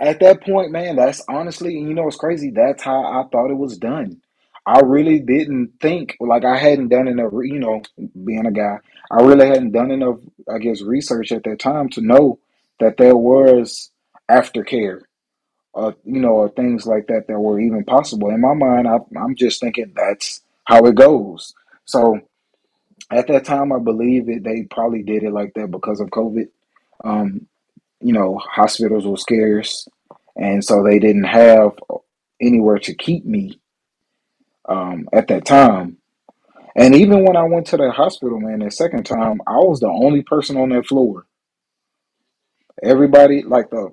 at, 0.00 0.08
at, 0.08 0.20
that 0.20 0.42
point, 0.42 0.70
man, 0.70 0.96
that's 0.96 1.22
honestly, 1.28 1.74
you 1.74 1.94
know, 1.94 2.06
it's 2.08 2.16
crazy. 2.16 2.50
That's 2.50 2.82
how 2.82 3.04
I 3.04 3.24
thought 3.30 3.50
it 3.50 3.56
was 3.56 3.78
done. 3.78 4.20
I 4.66 4.80
really 4.80 5.20
didn't 5.20 5.74
think 5.80 6.16
like 6.18 6.44
I 6.44 6.56
hadn't 6.58 6.88
done 6.88 7.06
enough, 7.06 7.32
you 7.32 7.60
know, 7.60 7.82
being 8.24 8.46
a 8.46 8.50
guy, 8.50 8.78
I 9.10 9.22
really 9.22 9.46
hadn't 9.46 9.72
done 9.72 9.92
enough, 9.92 10.18
I 10.52 10.58
guess, 10.58 10.82
research 10.82 11.30
at 11.30 11.44
that 11.44 11.60
time 11.60 11.88
to 11.90 12.00
know 12.00 12.40
that 12.80 12.96
there 12.96 13.16
was 13.16 13.90
aftercare, 14.28 15.02
uh, 15.74 15.92
you 16.04 16.20
know, 16.20 16.32
or 16.32 16.48
things 16.48 16.84
like 16.84 17.06
that 17.06 17.28
that 17.28 17.38
were 17.38 17.60
even 17.60 17.84
possible. 17.84 18.30
In 18.30 18.40
my 18.40 18.54
mind, 18.54 18.88
I, 18.88 18.98
I'm 19.16 19.36
just 19.36 19.60
thinking 19.60 19.92
that's 19.94 20.42
how 20.64 20.84
it 20.86 20.96
goes. 20.96 21.54
So 21.84 22.20
at 23.10 23.28
that 23.28 23.44
time, 23.44 23.72
I 23.72 23.78
believe 23.78 24.26
that 24.26 24.42
they 24.42 24.64
probably 24.64 25.04
did 25.04 25.22
it 25.22 25.32
like 25.32 25.54
that 25.54 25.70
because 25.70 26.00
of 26.00 26.08
COVID. 26.08 26.48
Um, 27.04 27.46
you 28.00 28.12
know, 28.12 28.38
hospitals 28.38 29.06
were 29.06 29.16
scarce, 29.16 29.86
and 30.36 30.64
so 30.64 30.82
they 30.82 30.98
didn't 30.98 31.24
have 31.24 31.72
anywhere 32.40 32.78
to 32.78 32.94
keep 32.94 33.24
me 33.24 33.60
um, 34.68 35.08
at 35.12 35.28
that 35.28 35.44
time. 35.44 35.98
And 36.76 36.94
even 36.94 37.24
when 37.24 37.36
I 37.36 37.44
went 37.44 37.68
to 37.68 37.78
the 37.78 37.90
hospital, 37.90 38.38
man, 38.38 38.58
the 38.58 38.70
second 38.70 39.04
time, 39.04 39.40
I 39.46 39.56
was 39.56 39.80
the 39.80 39.88
only 39.88 40.22
person 40.22 40.58
on 40.58 40.68
that 40.70 40.86
floor. 40.86 41.26
Everybody, 42.82 43.42
like 43.42 43.70
the 43.70 43.90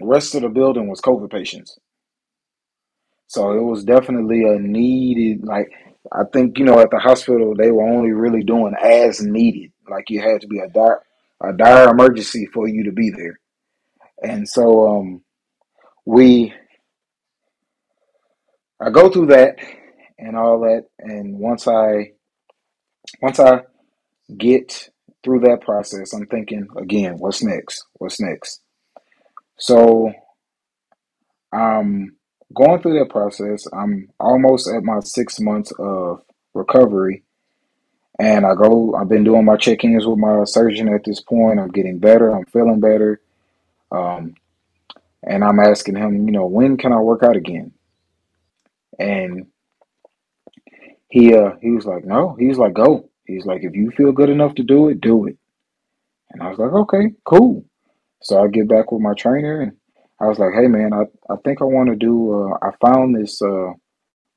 rest 0.00 0.34
of 0.34 0.42
the 0.42 0.48
building, 0.48 0.88
was 0.88 1.00
COVID 1.00 1.30
patients. 1.30 1.78
So 3.28 3.52
it 3.52 3.62
was 3.62 3.84
definitely 3.84 4.42
a 4.42 4.58
needed, 4.58 5.44
like, 5.44 5.70
I 6.12 6.24
think, 6.32 6.58
you 6.58 6.64
know, 6.64 6.80
at 6.80 6.90
the 6.90 6.98
hospital, 6.98 7.54
they 7.54 7.70
were 7.70 7.88
only 7.88 8.10
really 8.10 8.42
doing 8.42 8.74
as 8.82 9.22
needed. 9.22 9.72
Like, 9.88 10.10
you 10.10 10.20
had 10.20 10.40
to 10.40 10.48
be 10.48 10.58
a 10.58 10.68
dire, 10.68 11.00
a 11.42 11.52
dire 11.52 11.90
emergency 11.90 12.46
for 12.46 12.68
you 12.68 12.84
to 12.84 12.92
be 12.92 13.10
there. 13.10 13.38
And 14.22 14.48
so, 14.48 14.88
um, 14.88 15.22
we 16.06 16.52
I 18.80 18.90
go 18.90 19.08
through 19.08 19.26
that 19.26 19.56
and 20.18 20.36
all 20.36 20.60
that, 20.60 20.84
and 20.98 21.38
once 21.38 21.66
I 21.66 22.12
once 23.22 23.40
I 23.40 23.62
get 24.36 24.90
through 25.22 25.40
that 25.40 25.62
process, 25.62 26.12
I'm 26.12 26.26
thinking 26.26 26.66
again, 26.76 27.14
what's 27.18 27.42
next? 27.42 27.84
What's 27.94 28.20
next? 28.20 28.60
So 29.58 30.12
I'm 31.52 32.16
going 32.54 32.82
through 32.82 32.98
that 32.98 33.10
process. 33.10 33.64
I'm 33.72 34.08
almost 34.20 34.68
at 34.68 34.82
my 34.82 35.00
six 35.00 35.40
months 35.40 35.72
of 35.78 36.22
recovery. 36.52 37.24
And 38.18 38.46
I 38.46 38.54
go, 38.54 38.94
I've 38.94 39.08
been 39.08 39.24
doing 39.24 39.44
my 39.44 39.56
check 39.56 39.84
ins 39.84 40.06
with 40.06 40.18
my 40.18 40.44
surgeon 40.44 40.88
at 40.88 41.04
this 41.04 41.20
point. 41.20 41.58
I'm 41.58 41.70
getting 41.70 41.98
better. 41.98 42.30
I'm 42.30 42.44
feeling 42.46 42.80
better. 42.80 43.20
Um, 43.90 44.36
and 45.24 45.42
I'm 45.42 45.58
asking 45.58 45.96
him, 45.96 46.26
you 46.26 46.32
know, 46.32 46.46
when 46.46 46.76
can 46.76 46.92
I 46.92 46.98
work 47.00 47.22
out 47.22 47.36
again? 47.36 47.72
And 48.98 49.46
he 51.08 51.34
uh 51.34 51.52
he 51.60 51.70
was 51.70 51.86
like, 51.86 52.04
no, 52.04 52.36
he 52.38 52.46
was 52.48 52.58
like, 52.58 52.74
go. 52.74 53.08
He's 53.26 53.46
like, 53.46 53.62
if 53.64 53.74
you 53.74 53.90
feel 53.92 54.12
good 54.12 54.28
enough 54.30 54.54
to 54.56 54.62
do 54.62 54.88
it, 54.88 55.00
do 55.00 55.26
it. 55.26 55.36
And 56.30 56.42
I 56.42 56.50
was 56.50 56.58
like, 56.58 56.72
okay, 56.72 57.12
cool. 57.24 57.64
So 58.22 58.42
I 58.42 58.48
get 58.48 58.68
back 58.68 58.92
with 58.92 59.00
my 59.00 59.14
trainer 59.14 59.60
and 59.60 59.72
I 60.20 60.26
was 60.26 60.38
like, 60.38 60.54
hey 60.54 60.66
man, 60.68 60.92
I, 60.92 61.02
I 61.32 61.36
think 61.44 61.60
I 61.60 61.64
want 61.64 61.88
to 61.90 61.96
do 61.96 62.32
uh 62.32 62.58
I 62.62 62.70
found 62.84 63.16
this 63.16 63.40
uh 63.42 63.72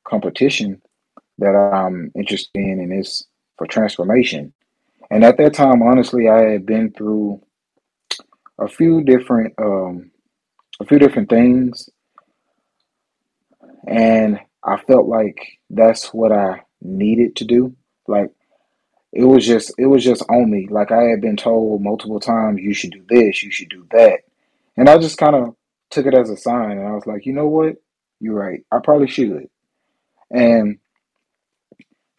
competition 0.08 0.82
that 1.40 1.56
I'm 1.56 2.12
interested 2.16 2.52
in 2.56 2.80
and 2.80 2.94
it's 2.94 3.26
for 3.58 3.68
transformation. 3.68 4.54
And 5.10 5.24
at 5.24 5.38
that 5.38 5.54
time, 5.54 5.82
honestly, 5.82 6.28
I 6.28 6.52
had 6.52 6.66
been 6.66 6.92
through 6.92 7.42
a 8.60 8.68
few 8.68 9.04
different 9.04 9.54
um 9.60 10.12
a 10.80 10.86
few 10.86 11.00
different 11.00 11.30
things 11.30 11.90
and 13.88 14.40
I 14.64 14.78
felt 14.78 15.08
like 15.08 15.60
that's 15.70 16.14
what 16.14 16.32
I 16.32 16.62
needed 16.82 17.36
to 17.38 17.46
do. 17.46 17.76
Like 18.08 18.32
it 19.14 19.24
was 19.24 19.46
just 19.46 19.74
it 19.78 19.86
was 19.86 20.04
just 20.04 20.24
on 20.30 20.52
me. 20.52 20.68
Like 20.70 20.92
I 20.92 21.04
had 21.04 21.22
been 21.22 21.38
told 21.38 21.82
multiple 21.82 22.20
times, 22.20 22.62
you 22.62 22.74
should 22.74 22.92
do 22.92 23.06
this, 23.08 23.42
you 23.44 23.52
should 23.52 23.70
do 23.70 23.88
that. 23.92 24.22
And 24.76 24.90
I 24.90 24.98
just 24.98 25.18
kind 25.18 25.36
of 25.36 25.56
took 25.90 26.06
it 26.06 26.14
as 26.14 26.30
a 26.30 26.38
sign 26.38 26.72
and 26.78 26.88
I 26.88 26.92
was 26.92 27.06
like, 27.06 27.26
you 27.26 27.34
know 27.34 27.48
what? 27.48 27.78
You're 28.20 28.36
right. 28.36 28.62
I 28.72 28.80
probably 28.84 29.08
should. 29.08 29.50
And 30.30 30.80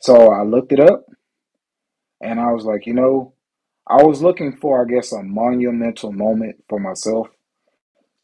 so 0.01 0.33
I 0.33 0.42
looked 0.42 0.72
it 0.72 0.81
up 0.81 1.08
and 2.21 2.40
I 2.40 2.52
was 2.52 2.64
like, 2.64 2.87
you 2.87 2.94
know, 2.94 3.35
I 3.87 4.02
was 4.02 4.23
looking 4.23 4.56
for, 4.56 4.83
I 4.83 4.88
guess, 4.90 5.12
a 5.12 5.23
monumental 5.23 6.12
moment 6.12 6.64
for 6.69 6.79
myself 6.79 7.29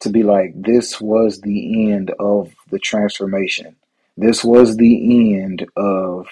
to 0.01 0.09
be 0.09 0.23
like, 0.23 0.53
this 0.55 1.01
was 1.01 1.41
the 1.41 1.91
end 1.91 2.11
of 2.19 2.53
the 2.69 2.79
transformation. 2.79 3.75
This 4.17 4.43
was 4.43 4.77
the 4.77 5.35
end 5.35 5.65
of 5.75 6.27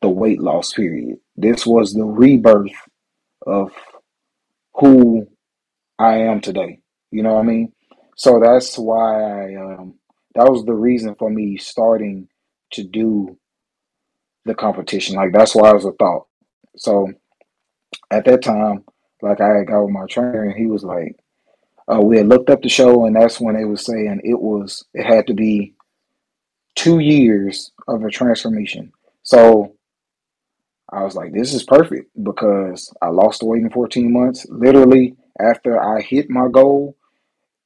the 0.00 0.08
weight 0.08 0.40
loss 0.40 0.72
period. 0.72 1.18
This 1.36 1.66
was 1.66 1.92
the 1.92 2.04
rebirth 2.04 2.72
of 3.46 3.72
who 4.74 5.26
I 5.98 6.18
am 6.18 6.40
today. 6.40 6.80
You 7.10 7.22
know 7.22 7.34
what 7.34 7.40
I 7.40 7.44
mean? 7.44 7.72
So 8.16 8.40
that's 8.40 8.78
why 8.78 9.22
I, 9.22 9.54
um, 9.56 9.94
that 10.34 10.50
was 10.50 10.64
the 10.64 10.74
reason 10.74 11.14
for 11.16 11.30
me 11.30 11.56
starting 11.56 12.28
to 12.72 12.84
do 12.84 13.38
the 14.44 14.54
competition. 14.54 15.16
Like 15.16 15.32
that's 15.32 15.54
why 15.54 15.70
it 15.70 15.74
was 15.74 15.84
a 15.84 15.92
thought. 15.92 16.26
So 16.76 17.12
at 18.10 18.24
that 18.24 18.42
time, 18.42 18.84
like 19.22 19.40
I 19.40 19.64
got 19.64 19.82
with 19.82 19.92
my 19.92 20.06
trainer 20.06 20.44
and 20.44 20.54
he 20.54 20.66
was 20.66 20.84
like, 20.84 21.16
uh, 21.92 22.00
we 22.00 22.16
had 22.16 22.28
looked 22.28 22.50
up 22.50 22.62
the 22.62 22.68
show 22.68 23.04
and 23.06 23.16
that's 23.16 23.40
when 23.40 23.56
they 23.56 23.64
was 23.64 23.84
saying 23.84 24.20
it 24.24 24.40
was, 24.40 24.84
it 24.94 25.04
had 25.04 25.26
to 25.26 25.34
be 25.34 25.74
two 26.74 27.00
years 27.00 27.72
of 27.88 28.04
a 28.04 28.10
transformation. 28.10 28.92
So 29.22 29.74
I 30.92 31.02
was 31.02 31.14
like, 31.14 31.32
this 31.32 31.54
is 31.54 31.62
perfect 31.62 32.10
because 32.22 32.92
I 33.02 33.08
lost 33.08 33.40
the 33.40 33.46
weight 33.46 33.62
in 33.62 33.70
14 33.70 34.12
months. 34.12 34.46
Literally, 34.48 35.16
after 35.38 35.80
I 35.80 36.00
hit 36.00 36.30
my 36.30 36.48
goal, 36.48 36.96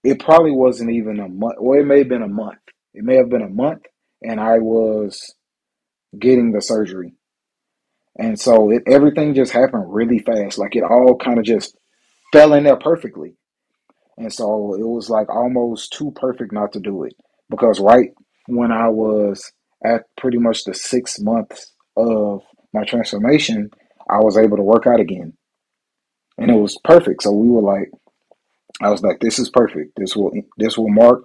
it 0.02 0.20
probably 0.20 0.50
wasn't 0.50 0.90
even 0.90 1.20
a 1.20 1.28
month. 1.28 1.56
Well, 1.58 1.80
it 1.80 1.86
may 1.86 1.98
have 1.98 2.08
been 2.08 2.22
a 2.22 2.28
month. 2.28 2.58
It 2.92 3.04
may 3.04 3.16
have 3.16 3.30
been 3.30 3.42
a 3.42 3.48
month, 3.48 3.84
and 4.22 4.38
I 4.38 4.58
was 4.58 5.34
getting 6.18 6.52
the 6.52 6.60
surgery. 6.60 7.14
And 8.18 8.38
so 8.38 8.70
it 8.70 8.82
everything 8.86 9.34
just 9.34 9.52
happened 9.52 9.92
really 9.92 10.20
fast. 10.20 10.58
Like 10.58 10.76
it 10.76 10.84
all 10.84 11.16
kind 11.16 11.38
of 11.38 11.44
just 11.44 11.76
fell 12.32 12.54
in 12.54 12.64
there 12.64 12.76
perfectly. 12.76 13.36
And 14.16 14.32
so 14.32 14.74
it 14.74 14.86
was 14.86 15.10
like 15.10 15.28
almost 15.28 15.92
too 15.92 16.12
perfect 16.12 16.52
not 16.52 16.72
to 16.72 16.80
do 16.80 17.04
it. 17.04 17.14
Because 17.50 17.80
right 17.80 18.10
when 18.46 18.70
I 18.70 18.88
was 18.88 19.52
at 19.84 20.04
pretty 20.16 20.38
much 20.38 20.64
the 20.64 20.74
six 20.74 21.18
months 21.20 21.72
of 21.96 22.42
my 22.72 22.84
transformation, 22.84 23.70
I 24.08 24.18
was 24.18 24.36
able 24.36 24.56
to 24.56 24.62
work 24.62 24.86
out 24.86 25.00
again. 25.00 25.34
And 26.38 26.50
it 26.50 26.54
was 26.54 26.78
perfect. 26.84 27.22
So 27.22 27.32
we 27.32 27.48
were 27.48 27.62
like, 27.62 27.90
I 28.80 28.90
was 28.90 29.02
like, 29.02 29.20
this 29.20 29.38
is 29.38 29.50
perfect. 29.50 29.92
This 29.96 30.16
will 30.16 30.32
this 30.56 30.78
will 30.78 30.88
mark 30.88 31.24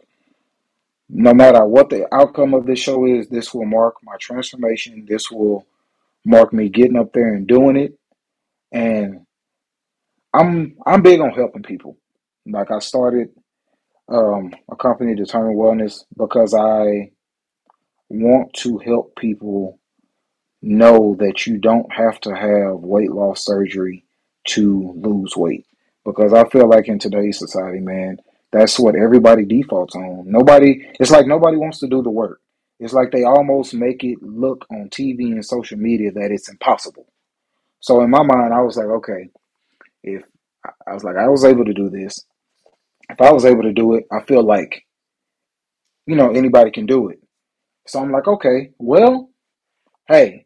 no 1.09 1.33
matter 1.33 1.65
what 1.65 1.89
the 1.89 2.07
outcome 2.13 2.53
of 2.53 2.65
this 2.65 2.79
show 2.79 3.05
is, 3.05 3.27
this 3.27 3.53
will 3.53 3.65
mark 3.65 3.95
my 4.03 4.15
transformation. 4.19 5.05
This 5.09 5.31
will 5.31 5.65
mark 6.29 6.53
me 6.53 6.69
getting 6.69 6.95
up 6.97 7.11
there 7.11 7.33
and 7.33 7.47
doing 7.47 7.75
it. 7.75 7.97
And 8.71 9.25
I'm 10.33 10.77
I'm 10.85 11.01
big 11.01 11.19
on 11.19 11.31
helping 11.31 11.63
people. 11.63 11.97
Like 12.45 12.69
I 12.71 12.79
started 12.79 13.29
um, 14.07 14.53
a 14.71 14.75
company, 14.75 15.15
Determined 15.15 15.57
Wellness, 15.57 16.03
because 16.15 16.53
I 16.53 17.11
want 18.09 18.53
to 18.53 18.77
help 18.77 19.15
people 19.15 19.79
know 20.61 21.15
that 21.19 21.47
you 21.47 21.57
don't 21.57 21.91
have 21.91 22.19
to 22.21 22.35
have 22.35 22.79
weight 22.79 23.11
loss 23.11 23.43
surgery 23.43 24.05
to 24.49 24.93
lose 24.97 25.35
weight. 25.35 25.65
Because 26.05 26.33
I 26.33 26.47
feel 26.49 26.67
like 26.69 26.87
in 26.87 26.99
today's 26.99 27.39
society, 27.39 27.79
man, 27.79 28.17
that's 28.51 28.79
what 28.79 28.95
everybody 28.95 29.45
defaults 29.45 29.95
on. 29.95 30.23
Nobody, 30.25 30.87
it's 30.99 31.11
like 31.11 31.27
nobody 31.27 31.57
wants 31.57 31.79
to 31.79 31.87
do 31.87 32.01
the 32.01 32.09
work. 32.09 32.41
It's 32.79 32.93
like 32.93 33.11
they 33.11 33.23
almost 33.23 33.73
make 33.73 34.03
it 34.03 34.21
look 34.21 34.65
on 34.71 34.89
TV 34.89 35.31
and 35.31 35.45
social 35.45 35.77
media 35.77 36.11
that 36.13 36.31
it's 36.31 36.49
impossible. 36.49 37.07
So 37.81 38.01
in 38.01 38.09
my 38.09 38.23
mind, 38.23 38.53
I 38.53 38.61
was 38.61 38.77
like, 38.77 38.87
okay, 38.87 39.29
if 40.03 40.23
I 40.87 40.93
was 40.93 41.03
like, 41.03 41.17
I 41.17 41.27
was 41.27 41.43
able 41.43 41.65
to 41.65 41.73
do 41.73 41.89
this, 41.89 42.25
if 43.09 43.19
I 43.21 43.31
was 43.31 43.45
able 43.45 43.63
to 43.63 43.73
do 43.73 43.95
it, 43.95 44.05
I 44.11 44.21
feel 44.23 44.43
like, 44.43 44.85
you 46.05 46.15
know, 46.15 46.31
anybody 46.31 46.71
can 46.71 46.85
do 46.85 47.09
it. 47.09 47.19
So 47.87 47.99
I'm 47.99 48.11
like, 48.11 48.27
okay, 48.27 48.71
well, 48.77 49.29
hey, 50.07 50.45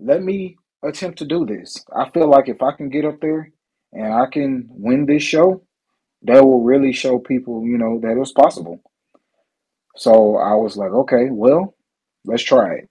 let 0.00 0.22
me 0.22 0.56
attempt 0.82 1.18
to 1.18 1.26
do 1.26 1.46
this. 1.46 1.84
I 1.94 2.10
feel 2.10 2.28
like 2.28 2.48
if 2.48 2.62
I 2.62 2.72
can 2.72 2.90
get 2.90 3.04
up 3.04 3.20
there 3.20 3.52
and 3.92 4.12
I 4.12 4.26
can 4.30 4.68
win 4.70 5.06
this 5.06 5.22
show, 5.22 5.62
that 6.22 6.44
will 6.44 6.62
really 6.62 6.92
show 6.92 7.18
people, 7.18 7.64
you 7.66 7.78
know, 7.78 8.00
that 8.00 8.12
it 8.12 8.18
was 8.18 8.32
possible. 8.32 8.82
So 9.96 10.36
I 10.36 10.54
was 10.54 10.76
like, 10.76 10.90
okay, 10.90 11.28
well, 11.30 11.74
let's 12.24 12.42
try 12.42 12.74
it. 12.74 12.90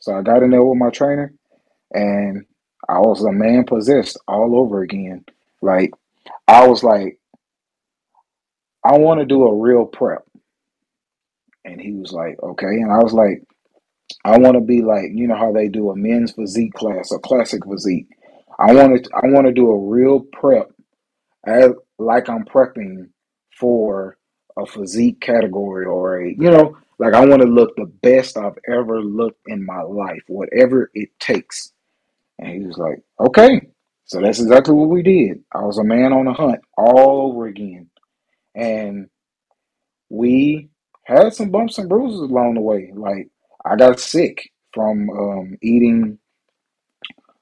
So 0.00 0.14
I 0.16 0.22
got 0.22 0.42
in 0.42 0.50
there 0.50 0.64
with 0.64 0.78
my 0.78 0.90
trainer 0.90 1.32
and 1.92 2.44
I 2.88 2.98
was 2.98 3.22
a 3.24 3.32
man 3.32 3.64
possessed 3.64 4.18
all 4.26 4.58
over 4.58 4.82
again. 4.82 5.24
Like, 5.62 5.92
I 6.48 6.66
was 6.66 6.82
like, 6.82 7.18
I 8.84 8.98
want 8.98 9.20
to 9.20 9.26
do 9.26 9.46
a 9.46 9.54
real 9.54 9.84
prep. 9.84 10.24
And 11.64 11.80
he 11.80 11.92
was 11.92 12.12
like, 12.12 12.42
okay. 12.42 12.66
And 12.66 12.90
I 12.90 12.98
was 12.98 13.12
like, 13.12 13.44
I 14.24 14.38
want 14.38 14.54
to 14.54 14.60
be 14.60 14.82
like, 14.82 15.10
you 15.12 15.28
know 15.28 15.36
how 15.36 15.52
they 15.52 15.68
do 15.68 15.90
a 15.90 15.96
men's 15.96 16.32
physique 16.32 16.72
class, 16.72 17.12
a 17.12 17.18
classic 17.18 17.64
physique. 17.66 18.08
I 18.58 18.72
want 18.72 19.04
to, 19.04 19.10
I 19.14 19.28
want 19.28 19.46
to 19.46 19.52
do 19.52 19.70
a 19.70 19.78
real 19.78 20.20
prep 20.32 20.70
as 21.46 21.70
like 21.98 22.28
I'm 22.28 22.44
prepping 22.44 23.10
for 23.58 24.16
a 24.56 24.66
physique 24.66 25.20
category 25.20 25.86
or 25.86 26.22
a, 26.22 26.30
you 26.30 26.50
know, 26.50 26.76
like 26.98 27.14
I 27.14 27.24
want 27.24 27.42
to 27.42 27.48
look 27.48 27.74
the 27.76 27.86
best 27.86 28.36
I've 28.36 28.58
ever 28.68 29.02
looked 29.02 29.40
in 29.46 29.64
my 29.64 29.82
life, 29.82 30.22
whatever 30.28 30.90
it 30.94 31.08
takes. 31.18 31.72
And 32.38 32.48
he 32.48 32.66
was 32.66 32.76
like, 32.78 33.02
okay. 33.18 33.68
So 34.04 34.20
that's 34.20 34.40
exactly 34.40 34.74
what 34.74 34.88
we 34.88 35.02
did. 35.02 35.42
I 35.52 35.62
was 35.62 35.78
a 35.78 35.84
man 35.84 36.12
on 36.12 36.26
a 36.26 36.32
hunt 36.32 36.60
all 36.76 37.30
over 37.30 37.46
again. 37.46 37.88
And 38.54 39.08
we 40.08 40.68
had 41.04 41.32
some 41.32 41.50
bumps 41.50 41.78
and 41.78 41.88
bruises 41.88 42.20
along 42.20 42.54
the 42.54 42.60
way. 42.60 42.92
Like 42.94 43.28
I 43.64 43.76
got 43.76 44.00
sick 44.00 44.50
from 44.72 45.10
um, 45.10 45.58
eating 45.62 46.18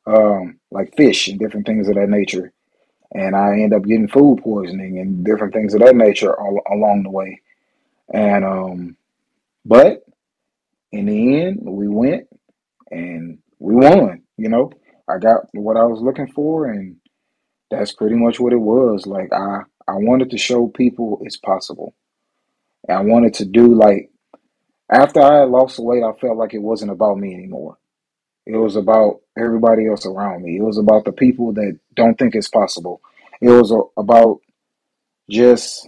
um, 0.06 0.59
like 0.70 0.96
fish 0.96 1.28
and 1.28 1.38
different 1.38 1.66
things 1.66 1.88
of 1.88 1.94
that 1.94 2.09
nature 2.09 2.52
and 3.12 3.34
I 3.34 3.61
end 3.61 3.72
up 3.72 3.84
getting 3.84 4.09
food 4.09 4.40
poisoning 4.42 4.98
and 4.98 5.24
different 5.24 5.54
things 5.54 5.74
of 5.74 5.80
that 5.80 5.96
nature 5.96 6.38
all, 6.38 6.61
along 6.70 7.04
the 7.04 7.11
way. 7.11 7.40
And 8.12 8.44
um, 8.44 8.96
but 9.64 10.04
in 10.92 11.06
the 11.06 11.42
end, 11.42 11.61
we 11.62 11.88
went 11.88 12.28
and 12.90 13.38
we 13.59 13.74
won. 13.74 14.22
You 14.36 14.48
know, 14.48 14.72
I 15.09 15.18
got 15.18 15.46
what 15.52 15.76
I 15.76 15.84
was 15.84 16.00
looking 16.00 16.28
for, 16.28 16.66
and 16.66 16.96
that's 17.70 17.92
pretty 17.92 18.16
much 18.16 18.40
what 18.40 18.52
it 18.52 18.61
was. 18.61 19.06
Like 19.06 19.32
I, 19.32 19.62
I 19.86 19.94
wanted 19.94 20.30
to 20.30 20.38
show 20.38 20.68
people 20.68 21.18
it's 21.22 21.36
possible. 21.36 21.94
And 22.88 22.96
I 22.98 23.00
wanted 23.02 23.34
to 23.34 23.44
do 23.44 23.74
like 23.74 24.11
after 24.90 25.20
I 25.20 25.40
had 25.40 25.50
lost 25.50 25.76
the 25.76 25.82
weight, 25.82 26.02
I 26.02 26.12
felt 26.18 26.38
like 26.38 26.54
it 26.54 26.62
wasn't 26.62 26.92
about 26.92 27.18
me 27.18 27.34
anymore. 27.34 27.76
It 28.49 28.57
was 28.57 28.76
about 28.76 29.20
everybody 29.36 29.86
else 29.86 30.07
around 30.07 30.42
me. 30.42 30.57
It 30.57 30.62
was 30.62 30.78
about 30.78 31.05
the 31.05 31.12
people 31.12 31.53
that 31.53 31.78
don't 31.94 32.18
think 32.18 32.34
it's 32.34 32.49
possible. 32.49 33.03
It 33.42 33.51
was 33.51 33.74
about 33.94 34.40
just 35.28 35.86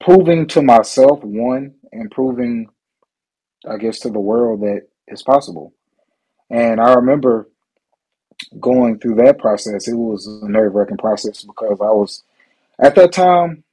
proving 0.00 0.46
to 0.46 0.62
myself, 0.62 1.24
one, 1.24 1.74
and 1.90 2.12
proving, 2.12 2.68
I 3.68 3.76
guess, 3.76 3.98
to 4.00 4.10
the 4.10 4.20
world 4.20 4.60
that 4.60 4.82
it's 5.08 5.24
possible. 5.24 5.74
And 6.48 6.80
I 6.80 6.94
remember 6.94 7.48
going 8.60 9.00
through 9.00 9.16
that 9.16 9.40
process. 9.40 9.88
It 9.88 9.96
was 9.96 10.28
a 10.28 10.48
nerve 10.48 10.76
wracking 10.76 10.96
process 10.96 11.42
because 11.42 11.80
I 11.80 11.90
was, 11.90 12.22
at 12.78 12.94
that 12.94 13.12
time, 13.12 13.64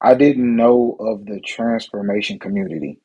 I 0.00 0.14
didn't 0.14 0.54
know 0.54 0.96
of 1.00 1.26
the 1.26 1.40
transformation 1.40 2.38
community. 2.38 3.00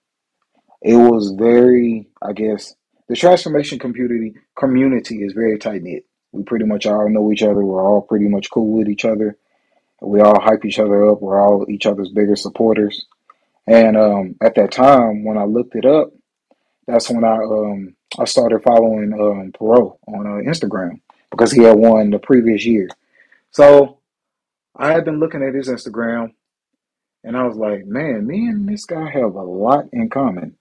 It 0.84 0.96
was 0.96 1.32
very, 1.32 2.08
I 2.22 2.34
guess, 2.34 2.76
the 3.08 3.16
transformation 3.16 3.80
community 3.80 4.34
community 4.56 5.24
is 5.24 5.34
very 5.34 5.58
tight 5.58 5.84
knit. 5.84 6.06
We 6.32 6.44
pretty 6.44 6.66
much 6.66 6.86
all 6.86 7.10
know 7.10 7.32
each 7.32 7.44
other. 7.44 7.64
We're 7.66 7.86
all 7.86 8.02
pretty 8.02 8.28
much 8.28 8.50
cool 8.50 8.68
with 8.78 8.88
each 8.88 9.06
other. 9.06 9.38
We 10.02 10.22
all 10.22 10.40
hype 10.42 10.66
each 10.66 10.80
other 10.80 11.10
up. 11.10 11.22
We're 11.22 11.40
all 11.40 11.66
each 11.70 11.86
other's 11.86 12.10
bigger 12.10 12.36
supporters. 12.36 13.06
And 13.68 13.96
um, 13.96 14.36
at 14.42 14.56
that 14.56 14.72
time, 14.72 15.24
when 15.24 15.38
I 15.38 15.44
looked 15.44 15.76
it 15.76 15.86
up, 15.86 16.12
that's 16.88 17.10
when 17.10 17.24
I 17.24 17.36
um, 17.36 17.96
I 18.20 18.26
started 18.26 18.64
following 18.64 19.14
um, 19.14 19.52
Perot 19.52 19.98
on 20.08 20.26
uh, 20.26 20.50
Instagram 20.50 21.00
because 21.30 21.52
he 21.52 21.64
had 21.64 21.78
won 21.78 22.10
the 22.10 22.20
previous 22.20 22.66
year. 22.66 22.90
So 23.52 24.00
I 24.76 24.92
had 24.92 25.06
been 25.06 25.20
looking 25.20 25.44
at 25.44 25.54
his 25.54 25.70
Instagram, 25.70 26.34
and 27.24 27.38
I 27.38 27.44
was 27.44 27.56
like, 27.56 27.86
man, 27.86 28.26
me 28.26 28.48
and 28.48 28.68
this 28.68 28.86
guy 28.86 29.10
have 29.10 29.36
a 29.36 29.44
lot 29.44 29.86
in 29.94 30.10
common. 30.10 30.58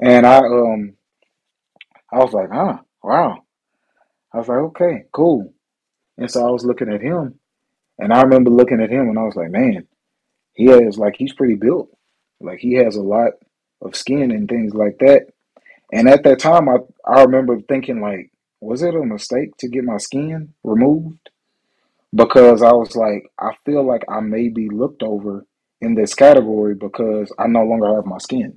And 0.00 0.26
I 0.26 0.38
um 0.38 0.94
I 2.14 2.18
was 2.18 2.32
like, 2.32 2.48
huh, 2.52 2.78
wow. 3.02 3.42
I 4.32 4.38
was 4.38 4.48
like, 4.48 4.58
okay, 4.58 5.04
cool. 5.12 5.52
And 6.16 6.30
so 6.30 6.46
I 6.46 6.50
was 6.50 6.64
looking 6.64 6.92
at 6.92 7.00
him, 7.00 7.40
and 7.98 8.12
I 8.12 8.22
remember 8.22 8.50
looking 8.50 8.80
at 8.80 8.90
him, 8.90 9.08
and 9.08 9.18
I 9.18 9.22
was 9.22 9.34
like, 9.34 9.50
man, 9.50 9.88
he 10.52 10.66
has 10.66 10.96
like 10.96 11.16
he's 11.18 11.32
pretty 11.32 11.56
built, 11.56 11.88
like 12.40 12.60
he 12.60 12.74
has 12.74 12.94
a 12.94 13.02
lot 13.02 13.32
of 13.82 13.96
skin 13.96 14.30
and 14.30 14.48
things 14.48 14.74
like 14.74 14.98
that. 15.00 15.26
And 15.92 16.08
at 16.08 16.22
that 16.22 16.38
time, 16.38 16.68
I 16.68 16.76
I 17.04 17.24
remember 17.24 17.60
thinking 17.60 18.00
like, 18.00 18.30
was 18.60 18.82
it 18.82 18.94
a 18.94 19.04
mistake 19.04 19.56
to 19.58 19.68
get 19.68 19.82
my 19.82 19.96
skin 19.96 20.54
removed? 20.62 21.30
Because 22.14 22.62
I 22.62 22.72
was 22.72 22.94
like, 22.94 23.24
I 23.40 23.50
feel 23.66 23.84
like 23.84 24.04
I 24.08 24.20
may 24.20 24.50
be 24.50 24.68
looked 24.68 25.02
over 25.02 25.44
in 25.80 25.96
this 25.96 26.14
category 26.14 26.76
because 26.76 27.32
I 27.40 27.48
no 27.48 27.64
longer 27.64 27.92
have 27.96 28.06
my 28.06 28.18
skin. 28.18 28.56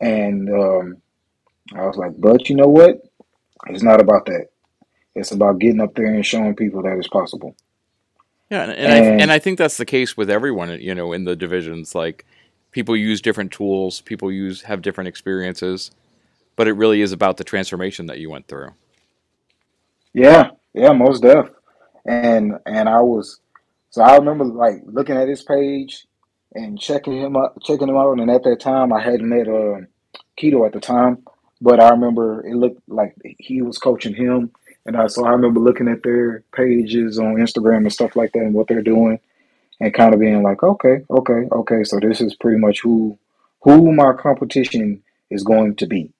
And 0.00 0.50
um, 0.50 1.01
I 1.74 1.86
was 1.86 1.96
like, 1.96 2.12
but 2.18 2.48
you 2.48 2.56
know 2.56 2.68
what? 2.68 3.02
It's 3.66 3.82
not 3.82 4.00
about 4.00 4.26
that. 4.26 4.48
It's 5.14 5.32
about 5.32 5.58
getting 5.58 5.80
up 5.80 5.94
there 5.94 6.06
and 6.06 6.24
showing 6.24 6.56
people 6.56 6.82
that 6.82 6.96
it's 6.96 7.08
possible. 7.08 7.54
Yeah, 8.50 8.64
and, 8.64 8.72
and 8.72 8.92
I 8.92 8.96
and 9.22 9.32
I 9.32 9.38
think 9.38 9.58
that's 9.58 9.76
the 9.76 9.86
case 9.86 10.16
with 10.16 10.28
everyone. 10.28 10.78
You 10.80 10.94
know, 10.94 11.12
in 11.12 11.24
the 11.24 11.36
divisions, 11.36 11.94
like 11.94 12.26
people 12.70 12.96
use 12.96 13.20
different 13.20 13.52
tools, 13.52 14.00
people 14.00 14.30
use 14.30 14.62
have 14.62 14.82
different 14.82 15.08
experiences, 15.08 15.90
but 16.56 16.68
it 16.68 16.72
really 16.72 17.00
is 17.00 17.12
about 17.12 17.36
the 17.36 17.44
transformation 17.44 18.06
that 18.06 18.18
you 18.18 18.30
went 18.30 18.48
through. 18.48 18.70
Yeah, 20.12 20.50
yeah, 20.74 20.92
most 20.92 21.22
def. 21.22 21.48
And 22.04 22.58
and 22.66 22.88
I 22.88 23.00
was 23.00 23.40
so 23.90 24.02
I 24.02 24.16
remember 24.16 24.44
like 24.44 24.82
looking 24.84 25.16
at 25.16 25.28
his 25.28 25.42
page 25.42 26.06
and 26.54 26.78
checking 26.78 27.20
him 27.20 27.36
up, 27.36 27.56
checking 27.62 27.88
him 27.88 27.96
out. 27.96 28.18
And 28.18 28.30
at 28.30 28.42
that 28.44 28.60
time, 28.60 28.92
I 28.92 29.00
hadn't 29.00 29.28
met 29.28 29.48
uh, 29.48 29.80
Keto 30.38 30.66
at 30.66 30.72
the 30.72 30.80
time, 30.80 31.24
but 31.62 31.80
I 31.80 31.90
remember 31.90 32.44
it 32.44 32.56
looked 32.56 32.82
like 32.88 33.14
he 33.38 33.62
was 33.62 33.78
coaching 33.78 34.14
him 34.14 34.50
and 34.84 34.96
I, 34.96 35.06
so 35.06 35.24
I 35.24 35.30
remember 35.30 35.60
looking 35.60 35.88
at 35.88 36.02
their 36.02 36.42
pages 36.54 37.18
on 37.18 37.36
Instagram 37.36 37.78
and 37.78 37.92
stuff 37.92 38.16
like 38.16 38.32
that 38.32 38.40
and 38.40 38.54
what 38.54 38.66
they're 38.66 38.82
doing 38.82 39.20
and 39.80 39.94
kind 39.94 40.12
of 40.12 40.20
being 40.20 40.42
like, 40.42 40.62
okay, 40.62 41.04
okay, 41.08 41.48
okay. 41.52 41.84
So 41.84 42.00
this 42.00 42.20
is 42.20 42.34
pretty 42.34 42.58
much 42.58 42.80
who 42.80 43.18
who 43.60 43.92
my 43.92 44.12
competition 44.12 45.02
is 45.30 45.44
going 45.44 45.76
to 45.76 45.86
be. 45.86 46.12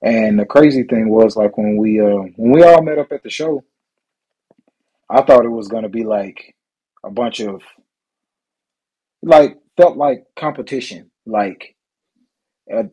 And 0.00 0.38
the 0.38 0.46
crazy 0.46 0.82
thing 0.82 1.10
was 1.10 1.36
like 1.36 1.58
when 1.58 1.76
we 1.76 2.00
uh, 2.00 2.24
when 2.36 2.52
we 2.52 2.62
all 2.62 2.82
met 2.82 2.98
up 2.98 3.12
at 3.12 3.22
the 3.22 3.30
show, 3.30 3.64
I 5.08 5.22
thought 5.22 5.44
it 5.44 5.50
was 5.50 5.68
gonna 5.68 5.90
be 5.90 6.04
like 6.04 6.54
a 7.04 7.10
bunch 7.10 7.40
of 7.40 7.62
like 9.22 9.58
felt 9.76 9.96
like 9.96 10.26
competition. 10.36 11.10
Like 11.26 11.76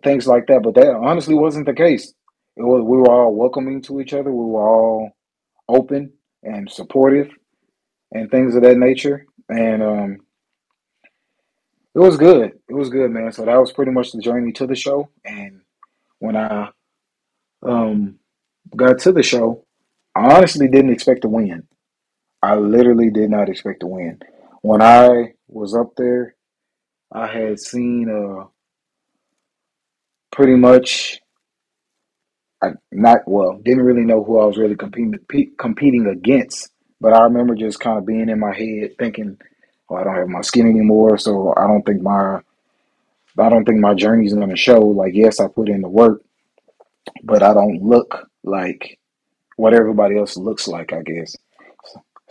things 0.03 0.27
like 0.27 0.47
that. 0.47 0.61
But 0.63 0.75
that 0.75 0.93
honestly 0.95 1.35
wasn't 1.35 1.65
the 1.65 1.73
case. 1.73 2.13
It 2.57 2.63
was 2.63 2.83
we 2.83 2.97
were 2.97 3.11
all 3.11 3.33
welcoming 3.33 3.81
to 3.83 4.01
each 4.01 4.13
other. 4.13 4.31
We 4.31 4.45
were 4.45 4.67
all 4.67 5.11
open 5.67 6.11
and 6.43 6.69
supportive 6.69 7.29
and 8.11 8.29
things 8.29 8.55
of 8.55 8.63
that 8.63 8.77
nature. 8.77 9.25
And 9.49 9.83
um, 9.83 10.17
it 11.95 11.99
was 11.99 12.17
good. 12.17 12.51
It 12.67 12.73
was 12.73 12.89
good, 12.89 13.11
man. 13.11 13.31
So 13.31 13.45
that 13.45 13.59
was 13.59 13.71
pretty 13.71 13.91
much 13.91 14.11
the 14.11 14.19
journey 14.19 14.51
to 14.53 14.67
the 14.67 14.75
show. 14.75 15.09
And 15.25 15.61
when 16.19 16.35
I 16.35 16.69
um, 17.63 18.19
got 18.75 18.99
to 18.99 19.11
the 19.11 19.23
show, 19.23 19.65
I 20.15 20.35
honestly 20.35 20.67
didn't 20.67 20.91
expect 20.91 21.21
to 21.23 21.29
win. 21.29 21.67
I 22.41 22.55
literally 22.55 23.09
did 23.09 23.29
not 23.29 23.49
expect 23.49 23.81
to 23.81 23.87
win. 23.87 24.19
When 24.61 24.81
I 24.81 25.33
was 25.47 25.75
up 25.75 25.95
there, 25.97 26.35
I 27.11 27.27
had 27.27 27.59
seen 27.59 28.09
uh, 28.09 28.45
pretty 30.31 30.55
much 30.55 31.19
I 32.61 32.69
not 32.91 33.19
well, 33.27 33.59
didn't 33.63 33.83
really 33.83 34.03
know 34.05 34.23
who 34.23 34.39
I 34.39 34.45
was 34.45 34.57
really 34.57 34.75
competing 34.75 35.15
competing 35.57 36.07
against, 36.07 36.71
but 36.99 37.13
I 37.13 37.23
remember 37.23 37.55
just 37.55 37.79
kind 37.79 37.97
of 37.97 38.05
being 38.05 38.29
in 38.29 38.39
my 38.39 38.53
head 38.55 38.97
thinking, 38.99 39.37
"Oh, 39.89 39.95
I 39.95 40.03
don't 40.03 40.15
have 40.15 40.27
my 40.27 40.41
skin 40.41 40.67
anymore, 40.69 41.17
so 41.17 41.53
I 41.55 41.67
don't 41.67 41.83
think 41.85 42.01
my 42.01 42.41
I 43.37 43.49
don't 43.49 43.65
think 43.65 43.79
my 43.79 43.93
journey's 43.93 44.33
going 44.33 44.49
to 44.49 44.57
show. 44.57 44.79
Like, 44.79 45.13
yes, 45.15 45.39
I 45.39 45.47
put 45.47 45.69
in 45.69 45.81
the 45.81 45.87
work, 45.89 46.21
but 47.23 47.41
I 47.41 47.53
don't 47.53 47.81
look 47.81 48.29
like 48.43 48.99
what 49.55 49.73
everybody 49.73 50.17
else 50.17 50.35
looks 50.37 50.67
like, 50.67 50.91
I 50.91 51.01
guess. 51.01 51.35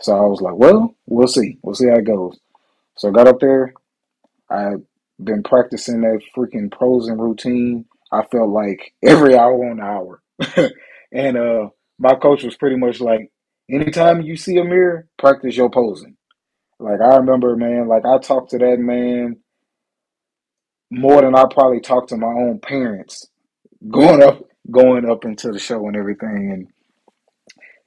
So 0.01 0.15
I 0.15 0.21
was 0.21 0.41
like, 0.41 0.55
well, 0.55 0.95
we'll 1.07 1.27
see. 1.27 1.57
We'll 1.61 1.75
see 1.75 1.87
how 1.87 1.95
it 1.95 2.05
goes. 2.05 2.39
So 2.95 3.09
I 3.09 3.11
got 3.11 3.27
up 3.27 3.39
there. 3.39 3.73
I've 4.49 4.83
been 5.23 5.43
practicing 5.43 6.01
that 6.01 6.21
freaking 6.35 6.71
posing 6.71 7.17
routine 7.17 7.85
I 8.11 8.23
felt 8.25 8.49
like 8.49 8.93
every 9.03 9.35
hour 9.35 9.69
on 9.69 9.77
the 9.77 9.83
hour. 9.83 10.21
and 11.11 11.37
uh, 11.37 11.69
my 11.97 12.15
coach 12.15 12.43
was 12.43 12.55
pretty 12.55 12.75
much 12.75 12.99
like, 12.99 13.31
anytime 13.69 14.21
you 14.21 14.35
see 14.35 14.57
a 14.57 14.63
mirror, 14.63 15.07
practice 15.17 15.55
your 15.55 15.69
posing. 15.69 16.17
Like 16.79 17.01
I 17.01 17.17
remember, 17.17 17.55
man, 17.55 17.87
like 17.87 18.05
I 18.05 18.17
talked 18.17 18.51
to 18.51 18.57
that 18.57 18.79
man 18.79 19.37
more 20.89 21.21
than 21.21 21.35
I 21.35 21.43
probably 21.51 21.81
talked 21.81 22.09
to 22.09 22.17
my 22.17 22.27
own 22.27 22.59
parents 22.59 23.27
going 23.87 24.23
up 24.23 24.43
going 24.69 25.09
up 25.09 25.23
into 25.25 25.51
the 25.51 25.59
show 25.59 25.87
and 25.87 25.95
everything 25.95 26.51
and 26.51 26.67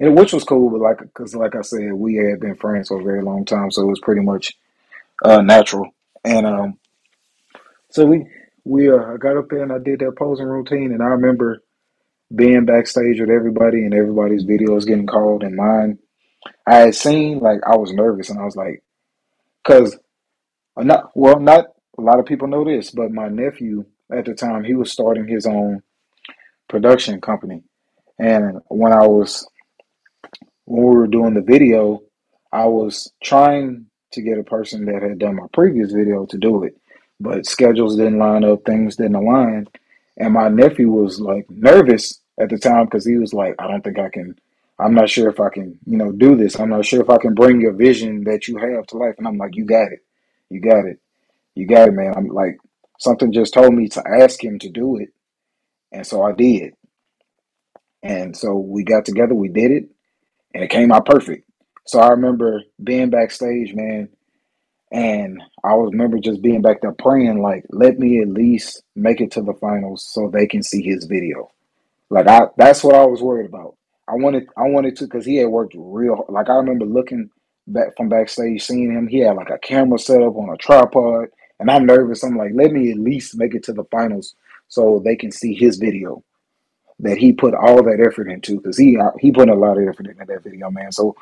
and 0.00 0.16
which 0.18 0.32
was 0.32 0.42
cool 0.42 0.70
but 0.70 0.80
like 0.80 0.98
because 0.98 1.34
like 1.34 1.54
i 1.54 1.60
said 1.60 1.92
we 1.92 2.14
had 2.14 2.40
been 2.40 2.56
friends 2.56 2.88
for 2.88 2.98
a 2.98 3.04
very 3.04 3.22
long 3.22 3.44
time 3.44 3.70
so 3.70 3.82
it 3.82 3.86
was 3.86 4.00
pretty 4.00 4.22
much 4.22 4.56
uh 5.22 5.42
natural 5.42 5.86
and 6.24 6.46
um 6.46 6.78
so 7.92 8.06
we 8.06 8.26
we 8.64 8.90
uh, 8.90 8.96
I 8.96 9.16
got 9.18 9.36
up 9.36 9.48
there 9.50 9.62
and 9.62 9.72
I 9.72 9.78
did 9.78 10.00
that 10.00 10.16
posing 10.18 10.46
routine, 10.46 10.92
and 10.92 11.02
I 11.02 11.06
remember 11.06 11.62
being 12.34 12.64
backstage 12.64 13.20
with 13.20 13.30
everybody, 13.30 13.84
and 13.84 13.94
everybody's 13.94 14.44
videos 14.44 14.86
getting 14.86 15.06
called, 15.06 15.42
and 15.42 15.54
mine. 15.54 15.98
I 16.66 16.76
had 16.76 16.94
seen 16.94 17.38
like 17.38 17.60
I 17.66 17.76
was 17.76 17.92
nervous, 17.92 18.30
and 18.30 18.40
I 18.40 18.44
was 18.44 18.56
like, 18.56 18.82
because 19.62 19.96
not 20.76 21.10
well, 21.14 21.38
not 21.38 21.66
a 21.98 22.00
lot 22.00 22.18
of 22.18 22.26
people 22.26 22.48
know 22.48 22.64
this, 22.64 22.90
but 22.90 23.12
my 23.12 23.28
nephew 23.28 23.84
at 24.10 24.24
the 24.24 24.34
time 24.34 24.64
he 24.64 24.74
was 24.74 24.90
starting 24.90 25.28
his 25.28 25.46
own 25.46 25.82
production 26.68 27.20
company, 27.20 27.62
and 28.18 28.60
when 28.68 28.94
I 28.94 29.06
was 29.06 29.46
when 30.64 30.82
we 30.82 30.96
were 30.96 31.06
doing 31.06 31.34
the 31.34 31.42
video, 31.42 32.00
I 32.50 32.64
was 32.64 33.12
trying 33.22 33.86
to 34.12 34.22
get 34.22 34.38
a 34.38 34.44
person 34.44 34.86
that 34.86 35.02
had 35.02 35.18
done 35.18 35.36
my 35.36 35.46
previous 35.52 35.92
video 35.92 36.24
to 36.26 36.38
do 36.38 36.64
it 36.64 36.74
but 37.22 37.46
schedules 37.46 37.96
didn't 37.96 38.18
line 38.18 38.44
up, 38.44 38.64
things 38.64 38.96
didn't 38.96 39.14
align. 39.14 39.68
And 40.16 40.34
my 40.34 40.48
nephew 40.48 40.90
was 40.90 41.20
like 41.20 41.48
nervous 41.48 42.20
at 42.40 42.50
the 42.50 42.58
time 42.58 42.86
because 42.86 43.06
he 43.06 43.16
was 43.16 43.32
like, 43.32 43.54
I 43.58 43.68
don't 43.68 43.82
think 43.82 43.98
I 43.98 44.08
can, 44.08 44.36
I'm 44.78 44.94
not 44.94 45.08
sure 45.08 45.28
if 45.30 45.40
I 45.40 45.48
can, 45.48 45.78
you 45.86 45.96
know, 45.96 46.12
do 46.12 46.36
this. 46.36 46.58
I'm 46.58 46.70
not 46.70 46.84
sure 46.84 47.00
if 47.00 47.08
I 47.08 47.18
can 47.18 47.34
bring 47.34 47.60
your 47.60 47.72
vision 47.72 48.24
that 48.24 48.48
you 48.48 48.56
have 48.58 48.86
to 48.88 48.98
life. 48.98 49.14
And 49.18 49.26
I'm 49.26 49.38
like, 49.38 49.54
you 49.54 49.64
got 49.64 49.92
it. 49.92 50.00
You 50.50 50.60
got 50.60 50.84
it. 50.84 50.98
You 51.54 51.66
got 51.66 51.88
it, 51.88 51.92
man. 51.92 52.14
I'm 52.16 52.28
like, 52.28 52.58
something 52.98 53.32
just 53.32 53.54
told 53.54 53.72
me 53.72 53.88
to 53.88 54.02
ask 54.06 54.42
him 54.42 54.58
to 54.58 54.68
do 54.68 54.98
it. 54.98 55.10
And 55.92 56.06
so 56.06 56.22
I 56.22 56.32
did. 56.32 56.74
And 58.02 58.36
so 58.36 58.56
we 58.56 58.82
got 58.82 59.04
together, 59.04 59.34
we 59.34 59.48
did 59.48 59.70
it, 59.70 59.88
and 60.54 60.64
it 60.64 60.70
came 60.70 60.90
out 60.90 61.06
perfect. 61.06 61.48
So 61.86 62.00
I 62.00 62.08
remember 62.08 62.62
being 62.82 63.10
backstage, 63.10 63.74
man, 63.74 64.08
and 64.92 65.42
I 65.64 65.72
remember 65.74 66.18
just 66.18 66.42
being 66.42 66.60
back 66.60 66.82
there 66.82 66.92
praying, 66.92 67.40
like, 67.40 67.64
let 67.70 67.98
me 67.98 68.20
at 68.20 68.28
least 68.28 68.82
make 68.94 69.20
it 69.20 69.30
to 69.32 69.42
the 69.42 69.54
finals 69.54 70.06
so 70.12 70.28
they 70.28 70.46
can 70.46 70.62
see 70.62 70.82
his 70.82 71.06
video. 71.06 71.50
Like 72.10 72.28
I 72.28 72.42
that's 72.58 72.84
what 72.84 72.94
I 72.94 73.06
was 73.06 73.22
worried 73.22 73.46
about. 73.46 73.74
I 74.06 74.16
wanted 74.16 74.46
I 74.56 74.68
wanted 74.68 74.96
to 74.96 75.04
because 75.04 75.24
he 75.24 75.36
had 75.36 75.48
worked 75.48 75.74
real 75.74 76.26
like 76.28 76.50
I 76.50 76.56
remember 76.56 76.84
looking 76.84 77.30
back 77.66 77.96
from 77.96 78.10
backstage, 78.10 78.62
seeing 78.62 78.92
him. 78.92 79.08
He 79.08 79.20
had 79.20 79.36
like 79.36 79.48
a 79.48 79.58
camera 79.58 79.98
set 79.98 80.22
up 80.22 80.36
on 80.36 80.50
a 80.50 80.58
tripod, 80.58 81.28
and 81.58 81.70
I'm 81.70 81.86
nervous. 81.86 82.22
I'm 82.22 82.36
like, 82.36 82.52
let 82.54 82.70
me 82.70 82.90
at 82.90 82.98
least 82.98 83.38
make 83.38 83.54
it 83.54 83.62
to 83.64 83.72
the 83.72 83.84
finals 83.84 84.34
so 84.68 85.00
they 85.02 85.16
can 85.16 85.32
see 85.32 85.54
his 85.54 85.78
video 85.78 86.22
that 87.00 87.16
he 87.16 87.32
put 87.32 87.54
all 87.54 87.82
that 87.82 88.04
effort 88.06 88.28
into 88.28 88.56
because 88.56 88.76
he 88.76 88.98
uh, 88.98 89.10
he 89.18 89.32
put 89.32 89.48
a 89.48 89.54
lot 89.54 89.78
of 89.78 89.88
effort 89.88 90.06
into 90.06 90.24
that 90.26 90.44
video, 90.44 90.70
man. 90.70 90.92
So 90.92 91.16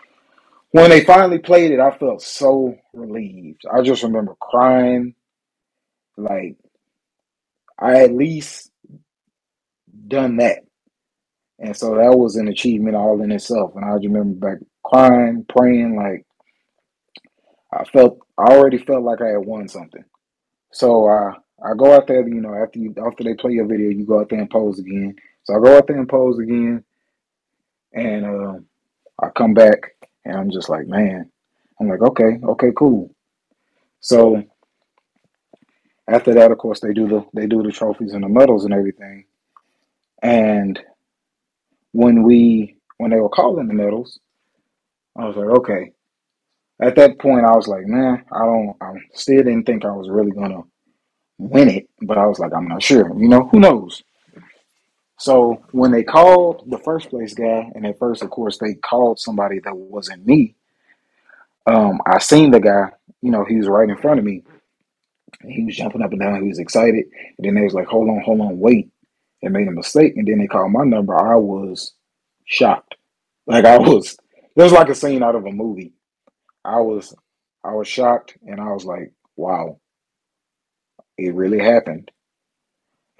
when 0.72 0.90
they 0.90 1.04
finally 1.04 1.38
played 1.38 1.72
it, 1.72 1.80
I 1.80 1.90
felt 1.96 2.22
so 2.22 2.76
relieved. 2.92 3.62
I 3.72 3.82
just 3.82 4.02
remember 4.02 4.36
crying. 4.40 5.14
Like, 6.16 6.56
I 7.78 8.02
at 8.04 8.12
least 8.14 8.70
done 10.08 10.36
that. 10.38 10.60
And 11.58 11.76
so 11.76 11.96
that 11.96 12.16
was 12.16 12.36
an 12.36 12.48
achievement 12.48 12.96
all 12.96 13.20
in 13.22 13.32
itself. 13.32 13.74
And 13.76 13.84
I 13.84 13.90
remember 13.90 14.48
back 14.48 14.58
crying, 14.84 15.44
praying, 15.48 15.96
like 15.96 16.24
I 17.72 17.84
felt 17.84 18.18
I 18.38 18.44
already 18.54 18.78
felt 18.78 19.04
like 19.04 19.20
I 19.20 19.28
had 19.28 19.46
won 19.46 19.68
something. 19.68 20.04
So 20.72 21.08
uh, 21.08 21.32
I 21.64 21.74
go 21.76 21.94
out 21.94 22.06
there, 22.06 22.26
you 22.26 22.40
know, 22.40 22.54
after 22.54 22.78
you 22.78 22.94
after 23.06 23.24
they 23.24 23.34
play 23.34 23.52
your 23.52 23.66
video, 23.66 23.90
you 23.90 24.06
go 24.06 24.20
out 24.20 24.28
there 24.30 24.40
and 24.40 24.50
pose 24.50 24.78
again. 24.78 25.16
So 25.44 25.54
I 25.54 25.60
go 25.60 25.76
out 25.76 25.86
there 25.86 25.98
and 25.98 26.08
pose 26.08 26.38
again, 26.38 26.84
and 27.92 28.26
uh, 28.26 28.54
I 29.22 29.28
come 29.36 29.54
back 29.54 29.78
and 30.24 30.36
I'm 30.36 30.50
just 30.50 30.68
like, 30.68 30.86
man, 30.86 31.30
I'm 31.80 31.88
like, 31.88 32.02
okay, 32.02 32.38
okay, 32.42 32.70
cool. 32.76 33.14
So 34.00 34.42
after 36.08 36.34
that, 36.34 36.50
of 36.50 36.58
course, 36.58 36.80
they 36.80 36.92
do 36.92 37.08
the 37.08 37.24
they 37.34 37.46
do 37.46 37.62
the 37.62 37.72
trophies 37.72 38.12
and 38.12 38.24
the 38.24 38.28
medals 38.28 38.64
and 38.64 38.74
everything. 38.74 39.24
And 40.22 40.78
when 41.92 42.22
we 42.22 42.76
when 42.98 43.10
they 43.10 43.20
were 43.20 43.28
calling 43.28 43.68
the 43.68 43.74
medals, 43.74 44.18
I 45.16 45.26
was 45.26 45.36
like, 45.36 45.48
okay. 45.60 45.92
At 46.82 46.96
that 46.96 47.18
point, 47.18 47.44
I 47.44 47.54
was 47.56 47.68
like, 47.68 47.86
man, 47.86 48.24
I 48.32 48.38
don't. 48.40 48.76
I 48.80 48.94
still 49.12 49.42
didn't 49.42 49.64
think 49.64 49.84
I 49.84 49.92
was 49.92 50.08
really 50.10 50.32
gonna 50.32 50.62
win 51.38 51.68
it, 51.68 51.88
but 52.02 52.18
I 52.18 52.26
was 52.26 52.38
like, 52.38 52.52
I'm 52.54 52.68
not 52.68 52.82
sure. 52.82 53.18
You 53.18 53.28
know, 53.28 53.48
who 53.48 53.60
knows? 53.60 54.02
So 55.20 55.62
when 55.72 55.90
they 55.90 56.02
called 56.02 56.64
the 56.66 56.78
first 56.78 57.10
place 57.10 57.34
guy, 57.34 57.70
and 57.74 57.84
at 57.86 57.98
first, 57.98 58.22
of 58.22 58.30
course, 58.30 58.56
they 58.56 58.72
called 58.72 59.20
somebody 59.20 59.58
that 59.60 59.76
wasn't 59.76 60.26
me. 60.26 60.54
Um, 61.66 62.00
I 62.06 62.18
seen 62.20 62.50
the 62.50 62.58
guy. 62.58 62.86
You 63.20 63.30
know, 63.30 63.44
he 63.44 63.56
was 63.56 63.68
right 63.68 63.88
in 63.88 63.98
front 63.98 64.18
of 64.18 64.24
me. 64.24 64.44
He 65.46 65.62
was 65.64 65.76
jumping 65.76 66.00
up 66.00 66.12
and 66.12 66.20
down. 66.20 66.40
He 66.40 66.48
was 66.48 66.58
excited. 66.58 67.04
And 67.36 67.44
then 67.44 67.54
they 67.54 67.60
was 67.60 67.74
like, 67.74 67.86
"Hold 67.86 68.08
on, 68.08 68.22
hold 68.22 68.40
on, 68.40 68.58
wait." 68.58 68.90
They 69.42 69.48
made 69.50 69.68
a 69.68 69.72
mistake, 69.72 70.16
and 70.16 70.26
then 70.26 70.38
they 70.38 70.46
called 70.46 70.72
my 70.72 70.84
number. 70.84 71.14
I 71.14 71.36
was 71.36 71.92
shocked. 72.46 72.94
Like 73.46 73.66
I 73.66 73.76
was. 73.76 74.16
It 74.56 74.62
was 74.62 74.72
like 74.72 74.88
a 74.88 74.94
scene 74.94 75.22
out 75.22 75.36
of 75.36 75.44
a 75.44 75.52
movie. 75.52 75.92
I 76.64 76.80
was. 76.80 77.14
I 77.62 77.72
was 77.74 77.86
shocked, 77.86 78.38
and 78.46 78.58
I 78.58 78.72
was 78.72 78.86
like, 78.86 79.12
"Wow, 79.36 79.80
it 81.18 81.34
really 81.34 81.58
happened." 81.62 82.10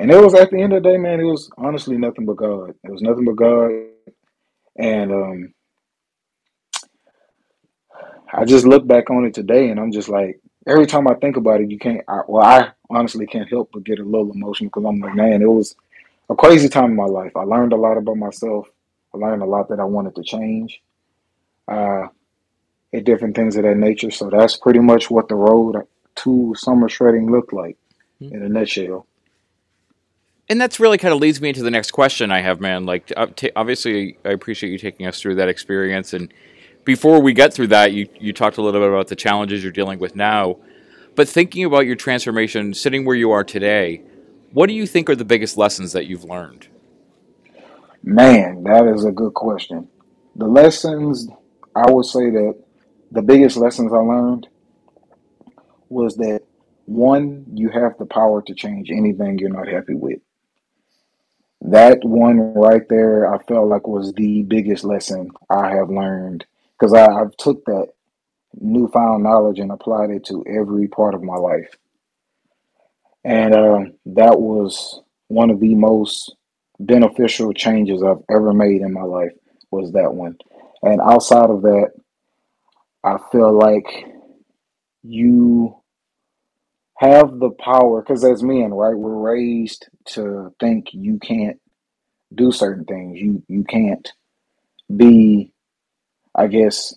And 0.00 0.10
it 0.10 0.18
was 0.18 0.32
at 0.32 0.50
the 0.50 0.58
end 0.58 0.72
of 0.72 0.82
the 0.82 0.88
day, 0.88 0.96
man, 0.96 1.20
it 1.20 1.24
was 1.24 1.50
honestly 1.58 1.98
nothing 1.98 2.24
but 2.24 2.36
God. 2.36 2.70
It 2.82 2.90
was 2.90 3.02
nothing 3.02 3.26
but 3.26 3.36
God. 3.36 3.70
And 4.78 5.12
um, 5.12 5.54
I 8.32 8.46
just 8.46 8.64
look 8.64 8.86
back 8.86 9.10
on 9.10 9.26
it 9.26 9.34
today 9.34 9.68
and 9.68 9.78
I'm 9.78 9.92
just 9.92 10.08
like, 10.08 10.40
every 10.66 10.86
time 10.86 11.06
I 11.06 11.12
think 11.16 11.36
about 11.36 11.60
it, 11.60 11.70
you 11.70 11.78
can't, 11.78 12.00
I, 12.08 12.20
well, 12.26 12.42
I 12.42 12.70
honestly 12.88 13.26
can't 13.26 13.50
help 13.50 13.72
but 13.74 13.84
get 13.84 13.98
a 13.98 14.02
little 14.02 14.32
emotional 14.32 14.70
because 14.70 14.86
I'm 14.86 15.00
like, 15.00 15.14
man, 15.14 15.42
it 15.42 15.50
was 15.50 15.76
a 16.30 16.34
crazy 16.34 16.70
time 16.70 16.92
in 16.92 16.96
my 16.96 17.04
life. 17.04 17.36
I 17.36 17.42
learned 17.42 17.74
a 17.74 17.76
lot 17.76 17.98
about 17.98 18.16
myself. 18.16 18.68
I 19.14 19.18
learned 19.18 19.42
a 19.42 19.46
lot 19.46 19.68
that 19.68 19.80
I 19.80 19.84
wanted 19.84 20.14
to 20.14 20.22
change. 20.22 20.80
Uh, 21.68 22.06
and 22.94 23.04
different 23.04 23.36
things 23.36 23.54
of 23.56 23.64
that 23.64 23.76
nature. 23.76 24.10
So 24.10 24.30
that's 24.30 24.56
pretty 24.56 24.80
much 24.80 25.10
what 25.10 25.28
the 25.28 25.34
road 25.34 25.86
to 26.16 26.54
summer 26.56 26.88
shredding 26.88 27.30
looked 27.30 27.52
like 27.52 27.76
mm-hmm. 28.18 28.34
in 28.34 28.42
a 28.42 28.48
nutshell 28.48 29.06
and 30.50 30.60
that's 30.60 30.80
really 30.80 30.98
kind 30.98 31.14
of 31.14 31.20
leads 31.20 31.40
me 31.40 31.48
into 31.48 31.62
the 31.62 31.70
next 31.70 31.92
question 31.92 32.32
I 32.32 32.40
have, 32.40 32.60
man. 32.60 32.84
Like, 32.84 33.12
uh, 33.16 33.28
obviously, 33.54 34.18
I 34.24 34.30
appreciate 34.30 34.70
you 34.70 34.78
taking 34.78 35.06
us 35.06 35.20
through 35.20 35.36
that 35.36 35.48
experience. 35.48 36.12
And 36.12 36.34
before 36.84 37.22
we 37.22 37.32
get 37.32 37.54
through 37.54 37.68
that, 37.68 37.92
you 37.92 38.08
you 38.18 38.32
talked 38.32 38.58
a 38.58 38.62
little 38.62 38.80
bit 38.80 38.88
about 38.88 39.06
the 39.06 39.16
challenges 39.16 39.62
you're 39.62 39.72
dealing 39.72 40.00
with 40.00 40.16
now. 40.16 40.58
But 41.14 41.28
thinking 41.28 41.64
about 41.64 41.86
your 41.86 41.94
transformation, 41.94 42.74
sitting 42.74 43.04
where 43.04 43.16
you 43.16 43.30
are 43.30 43.44
today, 43.44 44.02
What 44.52 44.66
do 44.66 44.74
you 44.74 44.86
think 44.86 45.08
are 45.08 45.14
the 45.14 45.24
biggest 45.24 45.56
lessons 45.56 45.92
that 45.92 46.06
you've 46.06 46.24
learned? 46.24 46.66
Man, 48.02 48.64
that 48.64 48.86
is 48.88 49.04
a 49.04 49.12
good 49.12 49.34
question. 49.34 49.88
The 50.34 50.48
lessons, 50.48 51.28
I 51.76 51.88
would 51.88 52.06
say 52.06 52.30
that 52.30 52.56
the 53.12 53.22
biggest 53.22 53.56
lessons 53.56 53.92
I 53.92 53.98
learned 53.98 54.48
was 55.88 56.16
that 56.16 56.42
one, 56.86 57.44
you 57.54 57.68
have 57.68 57.96
the 57.98 58.06
power 58.06 58.42
to 58.42 58.54
change 58.54 58.90
anything 58.90 59.38
you're 59.38 59.50
not 59.50 59.68
happy 59.68 59.94
with. 59.94 60.18
That 61.62 62.04
one 62.04 62.54
right 62.54 62.88
there, 62.88 63.32
I 63.32 63.38
felt 63.44 63.68
like 63.68 63.86
was 63.86 64.12
the 64.14 64.42
biggest 64.42 64.84
lesson 64.84 65.30
I 65.50 65.74
have 65.74 65.90
learned 65.90 66.46
because 66.78 66.94
I've 66.94 67.36
took 67.36 67.64
that 67.66 67.88
newfound 68.58 69.22
knowledge 69.22 69.58
and 69.58 69.70
applied 69.70 70.10
it 70.10 70.24
to 70.26 70.44
every 70.46 70.88
part 70.88 71.14
of 71.14 71.22
my 71.22 71.36
life. 71.36 71.76
And 73.24 73.54
uh, 73.54 73.80
that 74.06 74.40
was 74.40 75.02
one 75.28 75.50
of 75.50 75.60
the 75.60 75.74
most 75.74 76.34
beneficial 76.80 77.52
changes 77.52 78.02
I've 78.02 78.24
ever 78.30 78.54
made 78.54 78.80
in 78.80 78.92
my 78.92 79.02
life 79.02 79.32
was 79.70 79.92
that 79.92 80.14
one. 80.14 80.36
And 80.82 81.00
outside 81.00 81.50
of 81.50 81.62
that, 81.62 81.90
I 83.04 83.18
feel 83.30 83.52
like 83.52 84.06
you 85.02 85.79
have 87.00 87.38
the 87.38 87.50
power 87.52 88.02
because 88.02 88.24
as 88.24 88.42
men, 88.42 88.74
right, 88.74 88.94
we're 88.96 89.16
raised 89.16 89.88
to 90.08 90.54
think 90.60 90.88
you 90.92 91.18
can't 91.18 91.58
do 92.34 92.52
certain 92.52 92.84
things. 92.84 93.18
You 93.18 93.42
you 93.48 93.64
can't 93.64 94.06
be, 94.94 95.52
I 96.34 96.48
guess, 96.48 96.94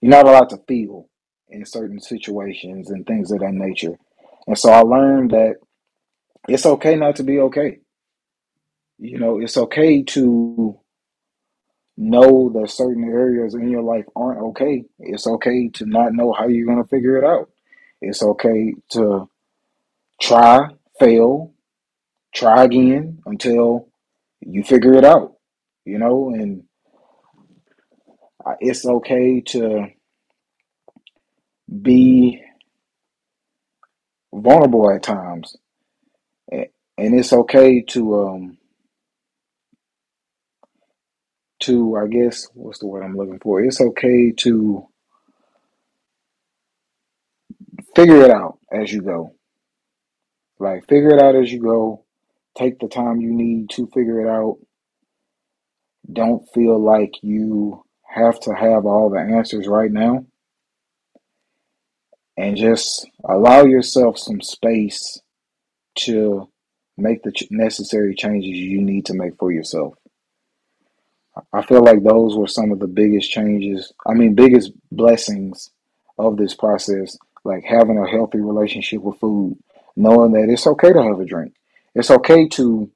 you're 0.00 0.10
not 0.10 0.26
allowed 0.26 0.50
to 0.50 0.62
feel 0.68 1.10
in 1.50 1.66
certain 1.66 2.00
situations 2.00 2.90
and 2.90 3.06
things 3.06 3.30
of 3.30 3.40
that 3.40 3.52
nature. 3.52 3.98
And 4.46 4.58
so 4.58 4.72
I 4.72 4.80
learned 4.80 5.32
that 5.32 5.56
it's 6.48 6.66
okay 6.66 6.96
not 6.96 7.16
to 7.16 7.22
be 7.22 7.38
okay. 7.40 7.80
You 8.98 9.18
know, 9.18 9.40
it's 9.40 9.58
okay 9.58 10.04
to 10.04 10.80
know 11.98 12.50
that 12.54 12.70
certain 12.70 13.04
areas 13.04 13.54
in 13.54 13.70
your 13.70 13.82
life 13.82 14.06
aren't 14.16 14.40
okay. 14.40 14.84
It's 15.00 15.28
okay 15.28 15.68
to 15.74 15.86
not 15.86 16.14
know 16.14 16.32
how 16.32 16.48
you're 16.48 16.66
going 16.66 16.82
to 16.82 16.88
figure 16.88 17.18
it 17.18 17.24
out. 17.24 17.51
It's 18.02 18.22
okay 18.22 18.74
to 18.90 19.30
try, 20.20 20.68
fail, 20.98 21.52
try 22.34 22.64
again 22.64 23.20
until 23.26 23.88
you 24.40 24.64
figure 24.64 24.94
it 24.94 25.04
out, 25.04 25.34
you 25.84 25.98
know, 25.98 26.30
and 26.34 26.64
it's 28.60 28.84
okay 28.84 29.40
to 29.40 29.86
be 31.80 32.42
vulnerable 34.34 34.90
at 34.90 35.02
times. 35.02 35.56
And 36.50 37.18
it's 37.18 37.32
okay 37.32 37.82
to 37.88 38.26
um 38.26 38.58
to 41.60 41.96
I 41.96 42.08
guess 42.08 42.48
what's 42.54 42.80
the 42.80 42.86
word 42.86 43.04
I'm 43.04 43.16
looking 43.16 43.38
for? 43.40 43.62
It's 43.62 43.80
okay 43.80 44.32
to 44.38 44.88
figure 47.94 48.22
it 48.22 48.30
out 48.30 48.58
as 48.72 48.92
you 48.92 49.02
go. 49.02 49.34
Like 50.58 50.88
figure 50.88 51.14
it 51.14 51.22
out 51.22 51.36
as 51.36 51.52
you 51.52 51.60
go. 51.60 52.04
Take 52.56 52.78
the 52.78 52.88
time 52.88 53.20
you 53.20 53.32
need 53.32 53.70
to 53.70 53.86
figure 53.88 54.20
it 54.20 54.28
out. 54.28 54.58
Don't 56.12 56.46
feel 56.52 56.78
like 56.78 57.14
you 57.22 57.84
have 58.02 58.38
to 58.40 58.54
have 58.54 58.84
all 58.84 59.10
the 59.10 59.18
answers 59.18 59.66
right 59.66 59.90
now. 59.90 60.26
And 62.36 62.56
just 62.56 63.08
allow 63.24 63.64
yourself 63.64 64.18
some 64.18 64.40
space 64.40 65.20
to 66.00 66.48
make 66.96 67.22
the 67.22 67.32
necessary 67.50 68.14
changes 68.14 68.50
you 68.50 68.80
need 68.80 69.06
to 69.06 69.14
make 69.14 69.36
for 69.38 69.52
yourself. 69.52 69.94
I 71.52 71.62
feel 71.62 71.82
like 71.82 72.02
those 72.02 72.36
were 72.36 72.46
some 72.46 72.72
of 72.72 72.78
the 72.78 72.86
biggest 72.86 73.30
changes, 73.30 73.92
I 74.06 74.12
mean, 74.12 74.34
biggest 74.34 74.72
blessings 74.90 75.70
of 76.18 76.36
this 76.36 76.54
process, 76.54 77.16
like 77.44 77.64
having 77.64 77.98
a 77.98 78.08
healthy 78.08 78.38
relationship 78.38 79.00
with 79.02 79.18
food, 79.18 79.56
knowing 79.96 80.32
that 80.32 80.48
it's 80.48 80.66
okay 80.66 80.92
to 80.92 81.02
have 81.02 81.20
a 81.20 81.24
drink. 81.24 81.54
It's 81.94 82.10
okay 82.10 82.48
to 82.48 82.90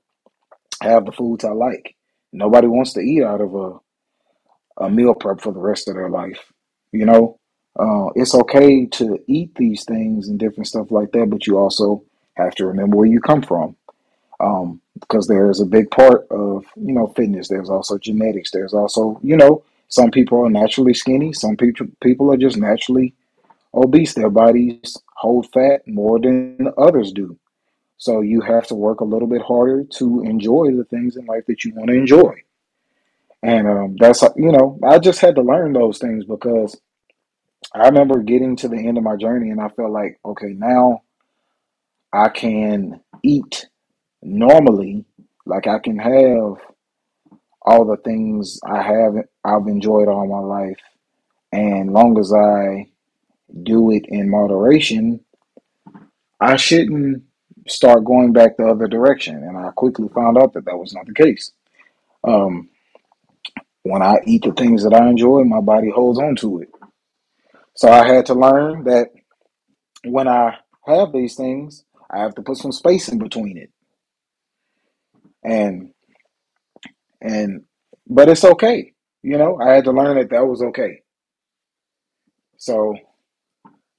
have 0.81 1.05
the 1.05 1.13
foods 1.13 1.45
I 1.45 1.53
like. 1.53 1.95
Nobody 2.33 2.67
wants 2.67 2.93
to 2.95 3.01
eat 3.01 3.23
out 3.23 3.41
of 3.41 3.55
a, 3.55 4.85
a 4.85 4.91
meal 4.91 5.15
prep 5.15 5.41
for 5.41 5.53
the 5.53 5.61
rest 5.61 5.89
of 5.89 5.95
their 5.95 6.11
life. 6.11 6.53
You 6.93 7.07
know, 7.07 7.39
uh, 7.79 8.09
it's 8.15 8.35
okay 8.35 8.87
to 8.87 9.19
eat 9.27 9.55
these 9.55 9.85
things 9.85 10.29
and 10.29 10.39
different 10.39 10.67
stuff 10.67 10.91
like 10.91 11.13
that, 11.13 11.29
but 11.29 11.47
you 11.47 11.59
also 11.59 12.05
have 12.35 12.55
to 12.57 12.67
remember 12.67 12.97
where 12.97 13.07
you 13.07 13.21
come 13.21 13.43
from. 13.43 13.77
Um, 14.39 14.83
because 15.01 15.27
there's 15.27 15.61
a 15.61 15.67
big 15.67 15.91
part 15.91 16.27
of, 16.31 16.65
you 16.77 16.93
know, 16.93 17.07
fitness. 17.09 17.49
There's 17.49 17.71
also 17.71 17.99
genetics. 17.99 18.51
There's 18.51 18.75
also, 18.75 19.19
you 19.23 19.37
know, 19.37 19.63
some 19.89 20.11
people 20.11 20.45
are 20.45 20.51
naturally 20.51 20.95
skinny. 20.95 21.33
Some 21.33 21.57
people 21.57 21.87
people 22.03 22.33
are 22.33 22.37
just 22.37 22.57
naturally 22.57 23.15
obese. 23.77 24.15
Their 24.15 24.31
bodies 24.31 24.97
hold 25.17 25.51
fat 25.53 25.87
more 25.87 26.19
than 26.19 26.69
others 26.79 27.13
do. 27.13 27.39
So 27.99 28.21
you 28.21 28.41
have 28.43 28.67
to 28.69 28.75
work 28.75 29.01
a 29.01 29.05
little 29.05 29.29
bit 29.29 29.43
harder 29.43 29.85
to 29.99 30.23
enjoy 30.23 30.73
the 30.77 30.85
things 30.85 31.17
in 31.17 31.25
life 31.27 31.45
that 31.47 31.65
you 31.65 31.75
want 31.75 31.89
to 31.89 31.97
enjoy. 31.97 32.35
And 33.43 33.69
um, 33.69 33.97
that's, 33.99 34.23
you 34.37 34.53
know, 34.53 34.79
I 34.83 34.99
just 34.99 35.21
had 35.21 35.37
to 35.37 35.43
learn 35.43 35.73
those 35.73 35.99
things 35.99 36.25
because 36.25 36.79
I 37.75 37.87
remember 37.89 38.19
getting 38.23 38.57
to 38.57 38.69
the 38.69 38.77
end 38.77 38.99
of 38.99 39.05
my 39.05 39.17
journey 39.17 39.51
and 39.51 39.61
I 39.61 39.69
felt 39.69 39.91
like, 39.91 40.19
okay, 40.25 40.49
now 40.49 41.03
I 42.13 42.29
can 42.29 43.01
eat 43.23 43.67
normally. 44.23 45.05
Like 45.45 45.67
I 45.67 45.79
can 45.79 45.99
have 45.99 46.57
all 47.63 47.85
the 47.85 47.97
things 48.05 48.61
I 48.65 48.83
have 48.83 49.15
I've 49.45 49.67
enjoyed 49.67 50.09
all 50.09 50.27
my 50.27 50.39
life. 50.39 50.81
And 51.53 51.93
long 51.93 52.19
as 52.19 52.33
I 52.33 52.91
do 53.63 53.91
it 53.93 54.07
in 54.09 54.31
moderation, 54.31 55.21
I 56.41 56.57
shouldn't 56.57 57.25
start 57.69 58.05
going 58.05 58.33
back 58.33 58.57
the 58.57 58.67
other 58.69 58.89
direction. 58.89 59.37
And 59.37 59.57
I 59.59 59.71
quickly 59.73 60.09
found 60.15 60.39
out 60.39 60.55
that 60.55 60.65
that 60.67 60.79
was 60.79 60.95
not 60.95 61.07
the 61.07 61.15
case. 61.15 61.53
Um, 62.25 62.71
when 63.85 64.03
I 64.03 64.17
eat 64.27 64.45
the 64.45 64.53
things 64.53 64.85
that 64.85 64.95
I 64.95 65.09
enjoy, 65.09 65.45
my 65.45 65.61
body 65.61 65.91
holds 65.91 66.19
on 66.19 66.37
to 66.37 66.61
it. 66.61 66.71
So 67.77 67.91
I 67.91 68.07
had 68.07 68.27
to 68.27 68.35
learn 68.35 68.85
that 68.85 69.09
when 70.05 70.29
I 70.29 70.59
have 70.87 71.13
these 71.13 71.37
things, 71.37 71.85
I 72.11 72.21
have 72.21 72.35
to 72.37 72.43
put 72.43 72.59
some 72.59 72.73
space 72.73 73.09
in 73.09 73.19
between 73.19 73.59
it. 73.59 73.71
And 75.45 75.93
and 77.21 77.65
but 78.09 78.29
it's 78.29 78.45
okay. 78.45 78.93
You 79.23 79.39
know, 79.39 79.59
I 79.61 79.75
had 79.75 79.85
to 79.85 79.93
learn 79.93 80.17
that 80.19 80.31
that 80.31 80.47
was 80.47 80.63
okay. 80.63 81.03
So 82.59 82.97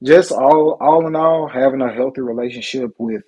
just 0.04 0.32
all 0.32 0.78
all 0.80 1.08
in 1.08 1.16
all, 1.16 1.48
having 1.48 1.82
a 1.82 1.92
healthy 1.94 2.22
relationship 2.22 2.94
with 2.98 3.24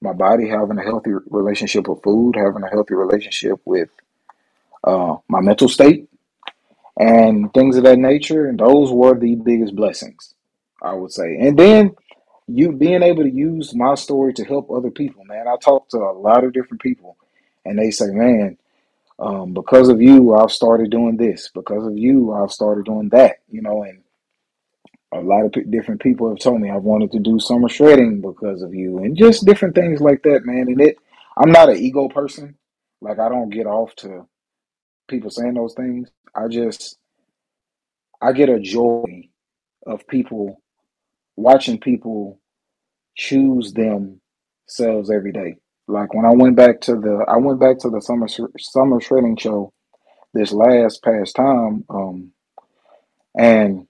my 0.00 0.12
body, 0.12 0.48
having 0.48 0.78
a 0.78 0.82
healthy 0.82 1.10
relationship 1.30 1.88
with 1.88 2.02
food, 2.02 2.36
having 2.36 2.62
a 2.62 2.70
healthy 2.70 2.94
relationship 2.94 3.60
with 3.64 3.88
uh, 4.84 5.16
my 5.28 5.40
mental 5.40 5.68
state, 5.68 6.08
and 6.98 7.52
things 7.54 7.76
of 7.76 7.84
that 7.84 7.98
nature. 7.98 8.46
And 8.46 8.58
those 8.58 8.92
were 8.92 9.18
the 9.18 9.34
biggest 9.36 9.74
blessings, 9.74 10.34
I 10.82 10.94
would 10.94 11.12
say. 11.12 11.36
And 11.40 11.58
then 11.58 11.94
you 12.46 12.72
being 12.72 13.02
able 13.02 13.22
to 13.24 13.30
use 13.30 13.74
my 13.74 13.94
story 13.94 14.34
to 14.34 14.44
help 14.44 14.70
other 14.70 14.90
people, 14.90 15.24
man. 15.24 15.48
I 15.48 15.56
talk 15.56 15.88
to 15.90 15.98
a 15.98 16.12
lot 16.12 16.44
of 16.44 16.52
different 16.52 16.82
people, 16.82 17.16
and 17.64 17.78
they 17.78 17.90
say, 17.90 18.06
man, 18.08 18.58
um, 19.18 19.54
because 19.54 19.88
of 19.88 20.02
you, 20.02 20.34
I've 20.34 20.52
started 20.52 20.90
doing 20.90 21.16
this. 21.16 21.48
Because 21.54 21.86
of 21.86 21.96
you, 21.96 22.32
I've 22.32 22.52
started 22.52 22.84
doing 22.84 23.08
that. 23.10 23.38
You 23.50 23.62
know, 23.62 23.82
and 23.82 24.03
a 25.14 25.20
lot 25.20 25.46
of 25.46 25.52
p- 25.52 25.64
different 25.64 26.02
people 26.02 26.28
have 26.30 26.40
told 26.40 26.60
me 26.60 26.70
I 26.70 26.78
wanted 26.78 27.12
to 27.12 27.20
do 27.20 27.40
summer 27.40 27.68
shredding 27.70 28.22
because 28.22 28.62
of 28.62 28.74
you, 28.74 28.98
and 28.98 29.16
just 29.16 29.46
different 29.46 29.76
things 29.76 30.00
like 30.00 30.22
that, 30.24 30.46
man. 30.46 30.68
And 30.68 30.80
it, 30.80 30.96
I'm 31.38 31.52
not 31.52 31.70
an 31.70 31.78
ego 31.78 32.08
person. 32.08 32.56
Like 33.02 33.20
I 33.20 33.30
don't 33.30 33.50
get 33.50 33.66
off 33.66 33.96
to 33.98 34.26
people 35.08 35.30
saying 35.30 35.54
those 35.54 35.74
things. 35.74 36.10
I 36.34 36.48
just 36.48 36.98
I 38.22 38.32
get 38.32 38.48
a 38.48 38.60
joy 38.60 39.28
of 39.86 40.06
people 40.08 40.62
watching 41.36 41.80
people 41.80 42.40
choose 43.16 43.72
themselves 43.74 45.10
every 45.10 45.32
day. 45.32 45.56
Like 45.88 46.14
when 46.14 46.26
I 46.26 46.32
went 46.32 46.56
back 46.56 46.80
to 46.82 46.94
the 46.96 47.24
I 47.28 47.38
went 47.38 47.60
back 47.60 47.78
to 47.80 47.90
the 47.90 48.00
summer 48.00 48.28
summer 48.58 49.00
shredding 49.00 49.36
show 49.36 49.72
this 50.34 50.52
last 50.52 51.02
past 51.02 51.36
time, 51.36 51.84
um, 51.90 52.32
and 53.38 53.86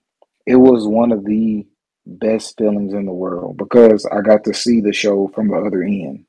it 0.46 0.56
was 0.56 0.86
one 0.86 1.12
of 1.12 1.24
the 1.24 1.66
best 2.06 2.58
feelings 2.58 2.92
in 2.92 3.06
the 3.06 3.12
world 3.12 3.56
because 3.56 4.06
I 4.06 4.20
got 4.20 4.44
to 4.44 4.54
see 4.54 4.80
the 4.80 4.92
show 4.92 5.30
from 5.34 5.48
the 5.48 5.56
other 5.56 5.82
end, 5.82 6.26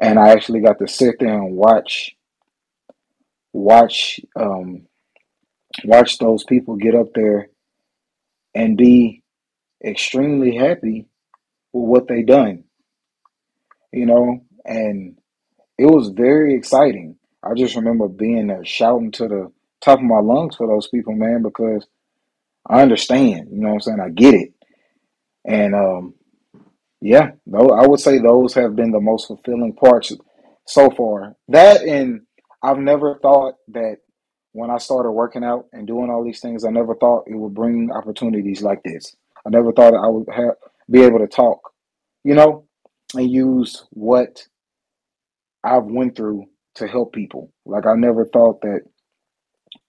and 0.00 0.18
I 0.18 0.30
actually 0.30 0.60
got 0.60 0.78
to 0.78 0.88
sit 0.88 1.16
there 1.18 1.34
and 1.34 1.54
watch 1.54 2.16
watch 3.52 4.20
um, 4.36 4.86
watch 5.84 6.18
those 6.18 6.44
people 6.44 6.76
get 6.76 6.94
up 6.94 7.12
there 7.14 7.50
and 8.54 8.76
be 8.76 9.22
extremely 9.84 10.56
happy 10.56 11.06
with 11.72 11.88
what 11.88 12.08
they 12.08 12.22
done. 12.22 12.64
You 13.92 14.06
know, 14.06 14.44
and 14.64 15.18
it 15.78 15.86
was 15.86 16.08
very 16.08 16.54
exciting. 16.54 17.16
I 17.42 17.54
just 17.54 17.76
remember 17.76 18.08
being 18.08 18.48
there 18.48 18.64
shouting 18.64 19.12
to 19.12 19.28
the 19.28 19.52
top 19.80 19.98
of 19.98 20.04
my 20.04 20.20
lungs 20.20 20.56
for 20.56 20.66
those 20.66 20.88
people, 20.88 21.14
man, 21.14 21.42
because 21.42 21.86
I 22.70 22.82
understand. 22.82 23.48
You 23.50 23.60
know 23.60 23.68
what 23.68 23.74
I'm 23.74 23.80
saying? 23.80 24.00
I 24.00 24.10
get 24.10 24.34
it. 24.34 24.54
And 25.44 25.74
um, 25.74 26.14
yeah, 27.00 27.32
though 27.46 27.70
I 27.70 27.86
would 27.86 27.98
say 27.98 28.18
those 28.18 28.54
have 28.54 28.76
been 28.76 28.92
the 28.92 29.00
most 29.00 29.26
fulfilling 29.26 29.74
parts 29.74 30.12
so 30.66 30.88
far. 30.90 31.34
That 31.48 31.82
and 31.82 32.20
I've 32.62 32.78
never 32.78 33.18
thought 33.20 33.54
that 33.68 33.96
when 34.52 34.70
I 34.70 34.78
started 34.78 35.10
working 35.10 35.42
out 35.42 35.66
and 35.72 35.86
doing 35.86 36.10
all 36.10 36.24
these 36.24 36.40
things, 36.40 36.64
I 36.64 36.70
never 36.70 36.94
thought 36.94 37.24
it 37.26 37.34
would 37.34 37.54
bring 37.54 37.90
opportunities 37.90 38.62
like 38.62 38.82
this. 38.84 39.16
I 39.44 39.50
never 39.50 39.72
thought 39.72 39.94
I 39.94 40.06
would 40.06 40.28
have 40.32 40.54
be 40.88 41.02
able 41.02 41.18
to 41.18 41.26
talk, 41.26 41.72
you 42.22 42.34
know, 42.34 42.66
and 43.14 43.28
use 43.28 43.84
what 43.90 44.46
I've 45.64 45.84
went 45.84 46.16
through 46.16 46.46
to 46.76 46.86
help 46.86 47.14
people. 47.14 47.52
Like 47.66 47.86
I 47.86 47.94
never 47.96 48.26
thought 48.26 48.60
that 48.60 48.82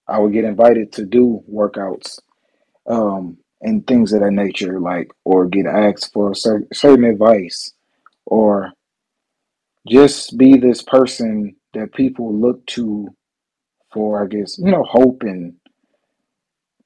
I 0.08 0.18
would 0.18 0.32
get 0.32 0.44
invited 0.44 0.92
to 0.94 1.04
do 1.04 1.44
workouts 1.48 2.18
um, 2.86 3.38
and 3.60 3.86
things 3.86 4.12
of 4.12 4.20
that 4.20 4.32
nature, 4.32 4.80
like 4.80 5.12
or 5.24 5.46
get 5.46 5.66
asked 5.66 6.12
for 6.12 6.34
certain, 6.34 6.68
certain 6.72 7.04
advice, 7.04 7.72
or 8.26 8.72
just 9.88 10.36
be 10.36 10.56
this 10.56 10.82
person 10.82 11.56
that 11.74 11.94
people 11.94 12.34
look 12.34 12.64
to 12.66 13.08
for, 13.92 14.22
I 14.22 14.26
guess, 14.26 14.58
you 14.58 14.70
know, 14.70 14.84
hope 14.84 15.22
and 15.22 15.54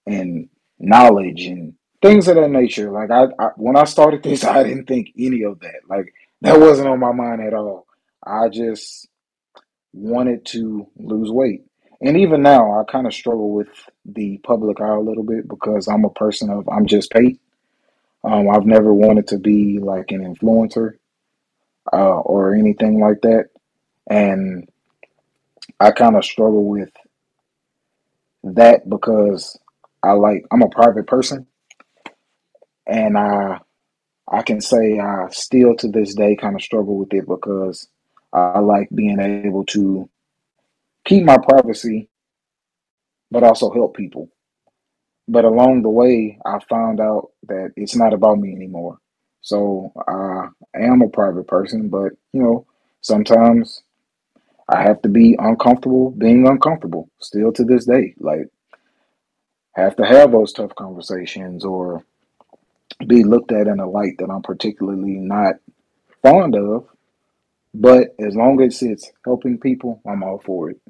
and 0.06 0.48
knowledge 0.78 1.46
and 1.46 1.74
things 2.02 2.28
of 2.28 2.36
that 2.36 2.50
nature. 2.50 2.90
Like 2.90 3.10
I, 3.10 3.26
I 3.38 3.50
when 3.56 3.76
I 3.76 3.84
started 3.84 4.22
this, 4.22 4.44
I 4.44 4.62
didn't 4.62 4.86
think 4.86 5.12
any 5.18 5.42
of 5.42 5.60
that. 5.60 5.80
Like 5.88 6.12
that 6.42 6.60
wasn't 6.60 6.88
on 6.88 7.00
my 7.00 7.12
mind 7.12 7.42
at 7.42 7.54
all. 7.54 7.86
I 8.24 8.48
just 8.48 9.08
wanted 9.92 10.44
to 10.46 10.88
lose 10.96 11.30
weight. 11.30 11.64
And 12.00 12.16
even 12.18 12.42
now, 12.42 12.78
I 12.78 12.84
kind 12.84 13.06
of 13.06 13.14
struggle 13.14 13.52
with 13.52 13.68
the 14.04 14.38
public 14.38 14.80
eye 14.80 14.88
a 14.94 15.00
little 15.00 15.22
bit 15.22 15.48
because 15.48 15.88
I'm 15.88 16.04
a 16.04 16.10
person 16.10 16.50
of 16.50 16.68
I'm 16.68 16.86
just 16.86 17.10
Pate. 17.10 17.40
Um, 18.22 18.48
I've 18.50 18.66
never 18.66 18.92
wanted 18.92 19.28
to 19.28 19.38
be 19.38 19.78
like 19.78 20.10
an 20.10 20.20
influencer 20.20 20.94
uh, 21.92 22.20
or 22.20 22.54
anything 22.54 23.00
like 23.00 23.20
that, 23.22 23.46
and 24.10 24.68
I 25.80 25.90
kind 25.92 26.16
of 26.16 26.24
struggle 26.24 26.64
with 26.64 26.90
that 28.42 28.88
because 28.88 29.58
I 30.02 30.12
like 30.12 30.44
I'm 30.50 30.62
a 30.62 30.68
private 30.68 31.06
person, 31.06 31.46
and 32.86 33.16
I 33.16 33.60
I 34.28 34.42
can 34.42 34.60
say 34.60 34.98
I 34.98 35.28
still 35.30 35.76
to 35.76 35.88
this 35.88 36.14
day 36.14 36.36
kind 36.36 36.56
of 36.56 36.62
struggle 36.62 36.98
with 36.98 37.14
it 37.14 37.26
because 37.26 37.88
I 38.32 38.58
like 38.58 38.88
being 38.94 39.20
able 39.20 39.64
to 39.66 40.10
keep 41.06 41.24
my 41.24 41.38
privacy, 41.38 42.10
but 43.30 43.44
also 43.44 43.70
help 43.72 43.96
people. 43.96 44.28
But 45.28 45.44
along 45.44 45.82
the 45.82 45.88
way, 45.88 46.38
I 46.44 46.58
found 46.68 47.00
out 47.00 47.30
that 47.48 47.72
it's 47.76 47.96
not 47.96 48.12
about 48.12 48.38
me 48.38 48.52
anymore. 48.54 48.98
So 49.40 49.92
I 50.08 50.48
am 50.74 51.02
a 51.02 51.08
private 51.08 51.46
person, 51.46 51.88
but 51.88 52.12
you 52.32 52.42
know, 52.42 52.66
sometimes 53.00 53.82
I 54.68 54.82
have 54.82 55.00
to 55.02 55.08
be 55.08 55.36
uncomfortable 55.38 56.10
being 56.10 56.46
uncomfortable. 56.46 57.08
Still 57.20 57.52
to 57.52 57.64
this 57.64 57.86
day, 57.86 58.14
like 58.18 58.48
have 59.74 59.96
to 59.96 60.04
have 60.04 60.32
those 60.32 60.52
tough 60.52 60.74
conversations 60.74 61.64
or 61.64 62.04
be 63.06 63.24
looked 63.24 63.52
at 63.52 63.68
in 63.68 63.78
a 63.80 63.88
light 63.88 64.18
that 64.18 64.30
I'm 64.30 64.42
particularly 64.42 65.18
not 65.18 65.56
fond 66.22 66.56
of. 66.56 66.88
But 67.74 68.14
as 68.18 68.34
long 68.34 68.62
as 68.62 68.82
it's 68.82 69.12
helping 69.24 69.58
people, 69.58 70.00
I'm 70.08 70.22
all 70.22 70.42
for 70.44 70.70
it. 70.70 70.80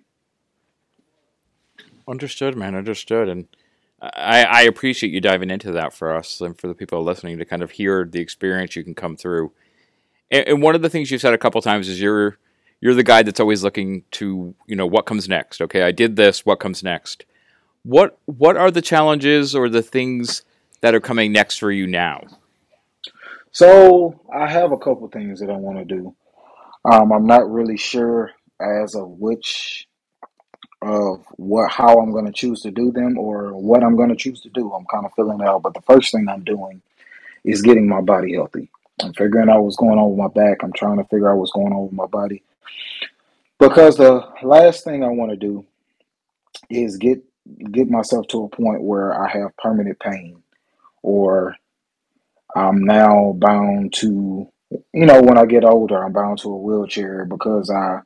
Understood, 2.09 2.57
man. 2.57 2.74
Understood. 2.74 3.28
And 3.28 3.46
I, 4.00 4.44
I 4.44 4.62
appreciate 4.62 5.12
you 5.12 5.20
diving 5.20 5.50
into 5.50 5.72
that 5.72 5.92
for 5.92 6.14
us 6.14 6.40
and 6.40 6.59
for 6.59 6.68
the 6.68 6.74
people 6.74 7.02
listening 7.02 7.38
to 7.38 7.44
kind 7.44 7.62
of 7.62 7.72
hear 7.72 8.04
the 8.04 8.20
experience 8.20 8.76
you 8.76 8.84
can 8.84 8.94
come 8.94 9.16
through. 9.16 9.52
And, 10.30 10.46
and 10.48 10.62
one 10.62 10.74
of 10.74 10.82
the 10.82 10.90
things 10.90 11.11
you've 11.11 11.20
said 11.20 11.34
a 11.34 11.38
couple 11.38 11.61
times 11.62 11.88
is 11.88 12.00
you're 12.00 12.38
you're 12.80 12.94
the 12.94 13.02
guy 13.02 13.22
that's 13.22 13.40
always 13.40 13.64
looking 13.64 14.04
to 14.12 14.54
you 14.66 14.76
know 14.76 14.86
what 14.86 15.07
comes 15.07 15.28
next. 15.28 15.61
Okay, 15.62 15.82
I 15.82 15.92
did 15.92 16.16
this. 16.16 16.44
What 16.44 16.61
comes 16.61 16.82
next? 16.82 17.24
What 17.82 18.18
what 18.26 18.57
are 18.57 18.70
the 18.70 18.82
challenges 18.82 19.54
or 19.54 19.68
the 19.68 19.82
things 19.82 20.42
that 20.82 20.94
are 20.94 21.00
coming 21.00 21.32
next 21.32 21.59
for 21.59 21.70
you 21.70 21.86
now? 21.86 22.22
So 23.50 24.20
I 24.34 24.50
have 24.50 24.72
a 24.72 24.76
couple 24.76 25.09
things 25.09 25.40
that 25.40 25.48
I 25.48 25.57
want 25.57 25.78
to 25.78 25.84
do. 25.84 26.14
Um, 26.84 27.11
I'm 27.11 27.26
not 27.26 27.50
really 27.50 27.78
sure 27.78 28.32
as 28.61 28.94
of 28.94 29.09
which 29.09 29.86
of 30.83 31.24
what 31.37 31.70
how 31.70 31.99
I'm 31.99 32.12
going 32.12 32.27
to 32.27 32.33
choose 32.33 32.62
to 32.62 32.70
do 32.70 32.93
them 32.93 33.18
or 33.18 33.55
what 33.55 33.83
I'm 33.83 33.97
going 33.97 34.11
to 34.11 34.16
choose 34.16 34.41
to 34.43 34.51
do. 34.51 34.72
I'm 34.72 34.87
kind 34.87 35.07
of 35.07 35.12
filling 35.14 35.41
it 35.41 35.47
out. 35.47 35.62
But 35.62 35.74
the 35.74 35.83
first 35.83 36.12
thing 36.12 36.29
I'm 36.29 36.45
doing 36.45 36.83
is 37.45 37.62
getting 37.62 37.89
my 37.89 38.01
body 38.01 38.35
healthy. 38.35 38.70
I'm 39.03 39.12
figuring 39.12 39.49
out 39.49 39.62
what's 39.62 39.77
going 39.77 39.99
on 39.99 40.11
with 40.11 40.18
my 40.18 40.29
back. 40.29 40.62
I'm 40.62 40.72
trying 40.72 40.99
to 40.99 41.05
figure 41.05 41.31
out 41.31 41.39
what's 41.39 41.53
going 41.53 41.72
on 41.72 41.85
with 41.85 41.93
my 41.93 42.07
body. 42.07 42.43
Because 43.59 43.97
the 43.97 44.27
last 44.43 44.85
thing 44.85 45.03
I 45.03 45.09
want 45.09 45.31
to 45.31 45.37
do 45.37 45.64
is 46.68 46.97
get 46.97 47.22
get 47.70 47.89
myself 47.89 48.27
to 48.29 48.45
a 48.45 48.49
point 48.49 48.83
where 48.83 49.14
I 49.14 49.29
have 49.31 49.57
permanent 49.57 49.99
pain 50.01 50.43
or 51.03 51.57
I'm 52.57 52.85
now 52.85 53.35
bound 53.39 53.93
to 53.95 54.51
you 54.93 55.07
know 55.07 55.22
when 55.22 55.39
I 55.39 55.47
get 55.47 55.64
older 55.64 56.05
I'm 56.05 56.12
bound 56.12 56.41
to 56.41 56.51
a 56.51 56.57
wheelchair 56.57 57.24
because 57.24 57.70
I 57.70 58.01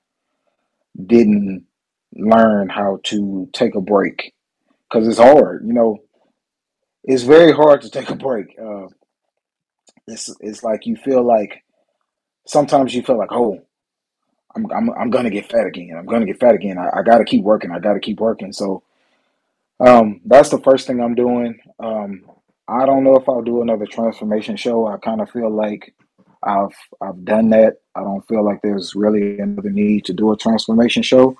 didn't 1.06 1.64
learn 2.14 2.68
how 2.68 3.00
to 3.04 3.48
take 3.52 3.74
a 3.74 3.80
break 3.80 4.34
because 4.88 5.06
it's 5.06 5.18
hard. 5.18 5.64
You 5.66 5.72
know, 5.72 5.98
it's 7.04 7.22
very 7.22 7.52
hard 7.52 7.82
to 7.82 7.90
take 7.90 8.10
a 8.10 8.16
break. 8.16 8.56
Uh, 8.60 8.86
it's 10.06 10.34
it's 10.40 10.62
like 10.62 10.86
you 10.86 10.96
feel 10.96 11.22
like 11.22 11.62
sometimes 12.46 12.94
you 12.94 13.02
feel 13.02 13.18
like 13.18 13.32
oh 13.32 13.60
I'm 14.54 14.70
I'm 14.72 14.90
I'm 14.90 15.10
gonna 15.10 15.30
get 15.30 15.50
fat 15.50 15.66
again. 15.66 15.96
I'm 15.96 16.06
gonna 16.06 16.26
get 16.26 16.40
fat 16.40 16.54
again. 16.54 16.78
I, 16.78 16.98
I 16.98 17.02
got 17.02 17.18
to 17.18 17.24
keep 17.24 17.44
working. 17.44 17.70
I 17.70 17.78
got 17.78 17.94
to 17.94 18.00
keep 18.00 18.20
working. 18.20 18.52
So 18.52 18.82
um, 19.78 20.20
that's 20.24 20.50
the 20.50 20.58
first 20.58 20.86
thing 20.86 21.00
I'm 21.00 21.14
doing. 21.14 21.58
Um, 21.78 22.24
I 22.68 22.86
don't 22.86 23.04
know 23.04 23.16
if 23.16 23.28
I'll 23.28 23.42
do 23.42 23.62
another 23.62 23.86
transformation 23.86 24.56
show. 24.56 24.86
I 24.86 24.96
kind 24.98 25.20
of 25.20 25.30
feel 25.30 25.50
like 25.50 25.94
I've 26.42 26.76
I've 27.00 27.24
done 27.24 27.50
that. 27.50 27.80
I 27.94 28.00
don't 28.00 28.26
feel 28.28 28.44
like 28.44 28.60
there's 28.62 28.94
really 28.94 29.38
another 29.38 29.70
need 29.70 30.04
to 30.06 30.12
do 30.12 30.32
a 30.32 30.36
transformation 30.36 31.02
show. 31.02 31.36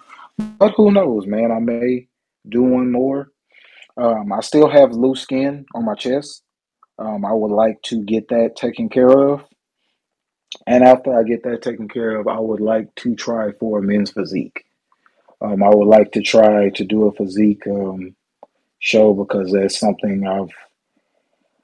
But 0.58 0.74
who 0.76 0.90
knows, 0.92 1.26
man? 1.26 1.52
I 1.52 1.58
may 1.58 2.08
do 2.48 2.62
one 2.62 2.92
more. 2.92 3.30
Um, 3.96 4.32
I 4.32 4.40
still 4.40 4.68
have 4.68 4.92
loose 4.92 5.22
skin 5.22 5.66
on 5.74 5.84
my 5.84 5.94
chest. 5.94 6.42
Um, 6.98 7.24
I 7.24 7.32
would 7.32 7.50
like 7.50 7.80
to 7.84 8.02
get 8.04 8.28
that 8.28 8.56
taken 8.56 8.88
care 8.88 9.10
of. 9.10 9.44
And 10.66 10.84
after 10.84 11.18
I 11.18 11.22
get 11.22 11.42
that 11.44 11.62
taken 11.62 11.88
care 11.88 12.16
of, 12.16 12.28
I 12.28 12.38
would 12.38 12.60
like 12.60 12.94
to 12.96 13.14
try 13.14 13.52
for 13.52 13.78
a 13.78 13.82
men's 13.82 14.10
physique. 14.10 14.64
Um, 15.40 15.62
I 15.62 15.70
would 15.70 15.88
like 15.88 16.12
to 16.12 16.22
try 16.22 16.70
to 16.70 16.84
do 16.84 17.06
a 17.06 17.12
physique 17.12 17.66
um, 17.66 18.14
show 18.78 19.14
because 19.14 19.52
that's 19.52 19.78
something 19.78 20.26
I've. 20.26 20.50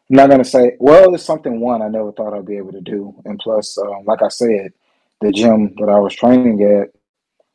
I'm 0.09 0.17
not 0.17 0.31
gonna 0.31 0.45
say. 0.45 0.77
Well, 0.79 1.15
it's 1.15 1.25
something 1.25 1.61
one 1.61 1.83
I 1.83 1.89
never 1.89 2.13
thought 2.13 2.33
I'd 2.33 2.47
be 2.47 2.57
able 2.57 2.73
to 2.73 2.81
do, 2.81 3.15
and 3.25 3.39
plus, 3.39 3.77
um, 3.77 4.05
like 4.05 4.23
I 4.23 4.29
said, 4.29 4.73
the 5.21 5.33
gym 5.33 5.75
that 5.79 5.89
I 5.89 5.99
was 5.99 6.15
training 6.15 6.63
at 6.63 6.91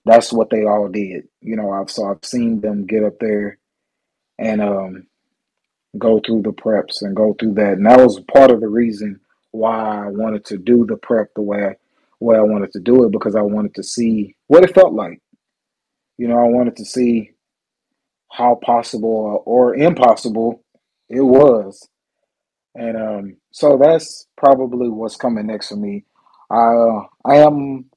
that's 0.05 0.33
what 0.33 0.49
they 0.49 0.65
all 0.65 0.87
did. 0.89 1.27
You 1.41 1.55
know, 1.55 1.71
I've 1.71 1.89
so 1.91 2.07
I've 2.09 2.25
seen 2.25 2.61
them 2.61 2.85
get 2.85 3.03
up 3.03 3.19
there 3.19 3.59
and 4.39 4.61
um, 4.61 5.07
go 5.97 6.19
through 6.19 6.43
the 6.43 6.51
preps 6.53 7.01
and 7.01 7.15
go 7.15 7.35
through 7.39 7.55
that, 7.55 7.73
and 7.73 7.85
that 7.85 7.99
was 7.99 8.19
part 8.33 8.51
of 8.51 8.61
the 8.61 8.67
reason 8.69 9.19
why 9.51 10.05
I 10.05 10.07
wanted 10.07 10.45
to 10.45 10.57
do 10.57 10.85
the 10.85 10.97
prep 10.97 11.33
the 11.35 11.41
way 11.41 11.65
I, 11.65 11.75
way 12.19 12.37
I 12.37 12.41
wanted 12.41 12.71
to 12.73 12.79
do 12.79 13.05
it 13.05 13.11
because 13.11 13.35
I 13.35 13.41
wanted 13.41 13.75
to 13.75 13.83
see 13.83 14.35
what 14.47 14.63
it 14.63 14.73
felt 14.73 14.93
like. 14.93 15.21
You 16.17 16.27
know, 16.27 16.37
I 16.37 16.47
wanted 16.47 16.77
to 16.77 16.85
see 16.85 17.31
how 18.31 18.55
possible 18.63 19.43
or 19.45 19.75
impossible 19.75 20.63
it 21.09 21.21
was, 21.21 21.87
and 22.75 22.97
um, 22.97 23.37
so 23.51 23.77
that's 23.81 24.27
probably 24.37 24.89
what's 24.89 25.15
coming 25.17 25.47
next 25.47 25.69
for 25.69 25.75
me. 25.75 26.05
I 26.49 26.55
uh, 26.55 27.05
I 27.25 27.35
am 27.37 27.90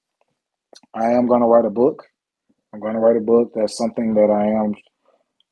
I 0.94 1.12
am 1.12 1.26
going 1.26 1.40
to 1.40 1.46
write 1.46 1.66
a 1.66 1.70
book. 1.70 2.04
I'm 2.72 2.80
going 2.80 2.94
to 2.94 3.00
write 3.00 3.16
a 3.16 3.20
book. 3.20 3.52
That's 3.54 3.76
something 3.76 4.14
that 4.14 4.30
I 4.30 4.46
am 4.64 4.74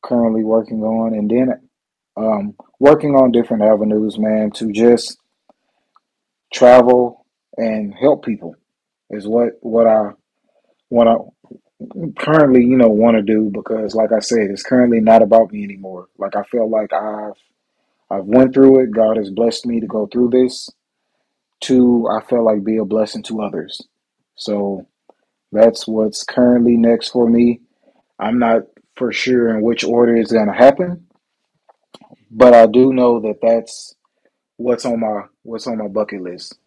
currently 0.03 0.45
working 0.45 0.83
on, 0.83 1.15
and 1.15 1.31
then 1.31 1.69
um, 2.17 2.55
working 2.81 3.17
on 3.17 3.33
different 3.33 3.65
avenues, 3.65 4.19
man, 4.19 4.51
to 4.53 4.73
just 4.73 5.19
travel 6.53 7.27
and 7.57 7.95
help 7.95 8.25
people 8.25 8.57
is 9.11 9.27
what 9.27 9.51
what 9.61 9.87
I 9.87 10.11
what 10.89 11.09
I 11.09 11.17
currently 12.19 12.65
you 12.65 12.77
know 12.77 12.89
want 12.89 13.17
to 13.17 13.23
do 13.23 13.51
because, 13.55 13.95
like 13.95 14.13
I 14.13 14.21
said, 14.21 14.51
it's 14.51 14.63
currently 14.65 15.01
not 15.01 15.23
about 15.23 15.53
me 15.53 15.65
anymore. 15.65 16.09
Like 16.19 16.37
I 16.37 16.45
feel 16.45 16.71
like 16.71 16.93
I've 16.93 17.35
I've 18.11 18.27
went 18.27 18.55
through 18.55 18.83
it. 18.85 18.93
God 18.93 19.17
has 19.19 19.31
blessed 19.31 19.67
me 19.67 19.81
to 19.81 19.87
go 19.87 20.07
through 20.07 20.31
this. 20.31 20.71
To 21.63 22.09
I 22.09 22.25
feel 22.27 22.45
like 22.45 22.65
be 22.65 22.79
a 22.79 22.85
blessing 22.85 23.23
to 23.25 23.43
others 23.43 23.81
So 24.37 24.87
that's 25.53 25.87
what's 25.87 26.25
currently 26.25 26.77
next 26.77 27.11
for 27.11 27.29
me. 27.29 27.61
I'm 28.19 28.39
not 28.39 28.63
for 28.97 29.13
sure 29.13 29.57
in 29.57 29.63
which 29.63 29.85
order 29.85 30.17
it's 30.17 30.33
going 30.33 30.49
to 30.49 30.53
happen, 30.55 31.07
but 32.31 32.55
I 32.55 32.67
do 32.67 32.93
know 32.93 33.21
that 33.21 33.41
that's 33.43 33.95
what's 34.57 34.85
on 34.87 35.01
my 35.01 35.23
what's 35.43 35.67
on 35.67 35.79
my 35.79 35.89
bucket 35.89 36.23
list. 36.23 36.59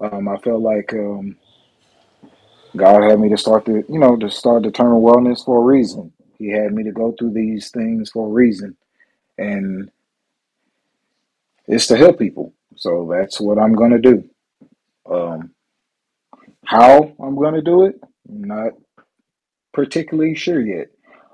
Um, 0.00 0.28
I 0.28 0.36
felt 0.38 0.62
like 0.62 0.92
um, 0.94 1.36
God 2.76 3.02
had 3.04 3.20
me 3.20 3.28
to 3.30 3.36
start 3.38 3.64
the 3.64 3.84
you 3.88 3.98
know 3.98 4.16
to 4.16 4.30
start 4.30 4.62
the 4.64 4.70
term 4.70 5.00
wellness 5.02 5.44
for 5.44 5.58
a 5.58 5.64
reason. 5.64 6.12
He 6.38 6.50
had 6.50 6.72
me 6.74 6.84
to 6.84 6.92
go 6.92 7.12
through 7.12 7.32
these 7.32 7.70
things 7.70 8.10
for 8.10 8.26
a 8.26 8.30
reason, 8.32 8.76
and 9.38 9.90
it's 11.66 11.86
to 11.88 11.96
help 11.96 12.18
people. 12.18 12.54
So 12.76 13.08
that's 13.10 13.40
what 13.40 13.58
I'm 13.58 13.74
gonna 13.74 14.00
do. 14.00 14.24
Um, 15.10 15.50
how 16.64 17.12
I'm 17.20 17.36
gonna 17.36 17.62
do 17.62 17.84
it, 17.84 18.00
not 18.26 18.72
particularly 19.72 20.34
sure 20.34 20.60
yet. 20.60 20.88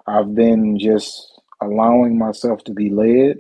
I've 0.06 0.34
been 0.34 0.78
just 0.78 1.40
allowing 1.62 2.18
myself 2.18 2.64
to 2.64 2.72
be 2.72 2.90
led 2.90 3.38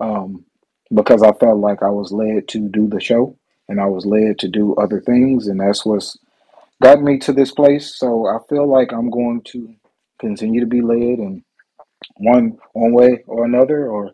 um, 0.00 0.44
because 0.92 1.22
I 1.22 1.32
felt 1.32 1.58
like 1.58 1.82
I 1.82 1.90
was 1.90 2.12
led 2.12 2.48
to 2.48 2.68
do 2.68 2.88
the 2.88 3.00
show 3.00 3.36
and 3.68 3.80
I 3.80 3.86
was 3.86 4.04
led 4.04 4.38
to 4.40 4.48
do 4.48 4.74
other 4.74 5.00
things, 5.00 5.46
and 5.46 5.60
that's 5.60 5.86
what's 5.86 6.18
got 6.82 7.00
me 7.00 7.18
to 7.20 7.32
this 7.32 7.52
place. 7.52 7.96
So 7.96 8.26
I 8.26 8.38
feel 8.48 8.66
like 8.68 8.92
I'm 8.92 9.10
going 9.10 9.42
to 9.52 9.74
continue 10.18 10.60
to 10.60 10.66
be 10.66 10.82
led 10.82 10.98
in 10.98 11.44
one 12.16 12.58
one 12.72 12.92
way 12.92 13.22
or 13.26 13.44
another, 13.44 13.88
or 13.88 14.12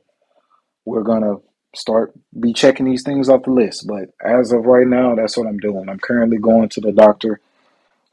we're 0.84 1.02
gonna 1.02 1.36
start 1.74 2.12
be 2.38 2.52
checking 2.52 2.86
these 2.86 3.02
things 3.02 3.28
off 3.28 3.44
the 3.44 3.50
list. 3.50 3.86
But 3.86 4.10
as 4.24 4.52
of 4.52 4.66
right 4.66 4.86
now, 4.86 5.14
that's 5.14 5.36
what 5.36 5.46
I'm 5.46 5.58
doing. 5.58 5.88
I'm 5.88 5.98
currently 5.98 6.38
going 6.38 6.68
to 6.70 6.80
the 6.80 6.92
doctor, 6.92 7.40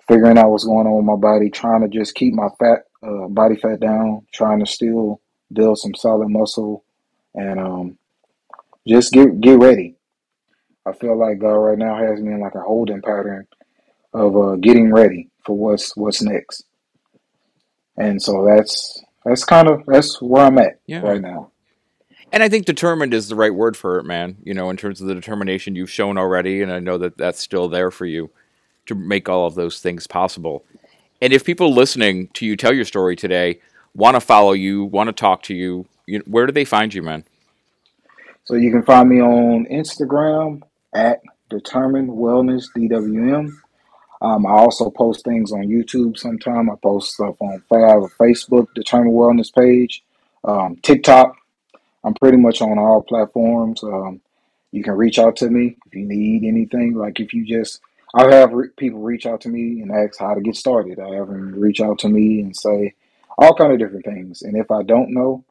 figuring 0.08 0.38
out 0.38 0.50
what's 0.50 0.66
going 0.66 0.88
on 0.88 0.96
with 0.98 1.06
my 1.06 1.16
body, 1.16 1.50
trying 1.50 1.82
to 1.82 1.88
just 1.88 2.16
keep 2.16 2.34
my 2.34 2.50
fat 2.60 2.84
uh, 3.04 3.28
body 3.28 3.56
fat 3.56 3.80
down, 3.80 4.26
trying 4.34 4.60
to 4.60 4.66
still 4.66 5.22
build 5.52 5.78
some 5.78 5.96
solid 5.96 6.30
muscle, 6.30 6.84
and 7.36 7.60
um, 7.60 7.98
just 8.88 9.14
get 9.14 9.40
get 9.42 9.60
ready. 9.60 9.96
I 10.86 10.92
feel 10.94 11.18
like 11.18 11.40
God 11.40 11.54
right 11.54 11.78
now 11.78 11.96
has 11.96 12.20
me 12.20 12.34
in 12.34 12.42
like 12.42 12.56
a 12.56 12.62
holding 12.62 13.02
pattern 13.02 13.48
of 14.14 14.36
uh, 14.36 14.56
getting 14.56 14.92
ready 14.92 15.30
for 15.46 15.56
what's 15.58 15.96
what's 15.96 16.22
next, 16.22 16.64
and 17.98 18.22
so 18.22 18.46
that's 18.46 19.02
that's 19.26 19.44
kind 19.46 19.68
of 19.68 19.84
that's 19.88 20.22
where 20.22 20.46
I'm 20.46 20.58
at 20.58 20.80
Yeah. 20.86 21.02
right 21.02 21.22
now. 21.22 21.52
And 22.32 22.42
I 22.42 22.50
think 22.50 22.66
determined 22.66 23.14
is 23.14 23.30
the 23.30 23.36
right 23.36 23.54
word 23.54 23.78
for 23.78 24.00
it, 24.00 24.06
man. 24.06 24.38
You 24.44 24.54
know, 24.56 24.70
in 24.70 24.78
terms 24.78 25.00
of 25.02 25.08
the 25.08 25.14
determination 25.14 25.76
you've 25.76 25.92
shown 25.92 26.18
already, 26.18 26.62
and 26.62 26.72
I 26.72 26.80
know 26.80 26.98
that 26.98 27.18
that's 27.18 27.40
still 27.40 27.70
there 27.70 27.92
for 27.92 28.06
you 28.06 28.32
to 28.86 28.96
make 28.96 29.30
all 29.30 29.46
of 29.48 29.56
those 29.56 29.80
things 29.80 30.08
possible. 30.08 30.64
And 31.22 31.32
if 31.32 31.46
people 31.46 31.74
listening 31.74 32.28
to 32.34 32.46
you 32.46 32.56
tell 32.56 32.74
your 32.74 32.86
story 32.86 33.16
today 33.16 33.60
want 33.96 34.16
to 34.16 34.22
follow 34.22 34.54
you, 34.54 34.86
want 34.86 35.08
to 35.08 35.14
talk 35.14 35.44
to 35.44 35.54
you, 35.54 35.86
you 36.06 36.20
where 36.26 36.46
do 36.46 36.52
they 36.52 36.66
find 36.66 36.94
you, 36.94 37.02
man? 37.02 37.24
So 38.46 38.56
you 38.56 38.72
can 38.72 38.84
find 38.84 39.08
me 39.08 39.22
on 39.22 39.66
Instagram 39.68 40.64
at 40.94 41.22
Determined 41.50 42.10
Wellness 42.10 42.66
DWM. 42.76 43.50
Um, 44.22 44.46
I 44.46 44.52
also 44.52 44.90
post 44.90 45.24
things 45.24 45.52
on 45.52 45.68
YouTube 45.68 46.18
sometime. 46.18 46.70
I 46.70 46.76
post 46.82 47.14
stuff 47.14 47.36
on 47.40 47.62
Facebook 47.70 48.68
Determined 48.74 49.14
Wellness 49.14 49.54
page, 49.54 50.04
um, 50.44 50.78
TikTok. 50.82 51.36
I'm 52.04 52.14
pretty 52.14 52.38
much 52.38 52.62
on 52.62 52.78
all 52.78 53.02
platforms. 53.02 53.84
Um, 53.84 54.22
you 54.72 54.84
can 54.84 54.94
reach 54.94 55.20
out 55.20 55.36
to 55.38 55.50
me 55.50 55.78
if 55.86 55.96
you 55.96 56.06
need 56.06 56.44
anything. 56.44 56.96
Like 56.96 57.20
if 57.20 57.34
you 57.34 57.46
just, 57.46 57.80
I 58.14 58.34
have 58.36 58.54
re- 58.54 58.70
people 58.78 59.00
reach 59.00 59.26
out 59.26 59.42
to 59.42 59.50
me 59.50 59.82
and 59.82 59.92
ask 59.92 60.20
how 60.20 60.34
to 60.36 60.42
get 60.42 60.56
started. 60.56 61.00
I 61.00 61.16
have 61.16 61.28
them 61.28 61.54
reach 61.60 61.82
out 61.82 62.00
to 62.00 62.10
me 62.10 62.42
and 62.42 62.56
say 62.56 62.94
all 63.38 63.56
kind 63.56 63.74
of 63.74 63.80
different 63.80 64.06
things. 64.06 64.44
And 64.44 64.56
if 64.56 64.70
I 64.70 64.84
don't 64.84 65.14
know, 65.14 65.44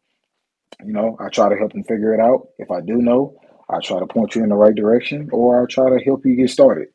you 0.85 0.93
know, 0.93 1.17
I 1.21 1.29
try 1.29 1.49
to 1.49 1.57
help 1.57 1.73
them 1.73 1.85
figure 1.85 2.15
it 2.15 2.21
out. 2.21 2.49
If 2.59 2.71
I 2.71 2.81
do 2.81 2.97
know, 2.97 3.37
I 3.69 3.81
try 3.81 3.99
to 3.99 4.07
point 4.07 4.35
you 4.35 4.43
in 4.43 4.49
the 4.49 4.55
right 4.55 4.75
direction, 4.75 5.29
or 5.33 5.63
I 5.63 5.67
try 5.67 5.91
to 5.91 6.05
help 6.05 6.25
you 6.25 6.37
get 6.37 6.51
started. 6.51 6.89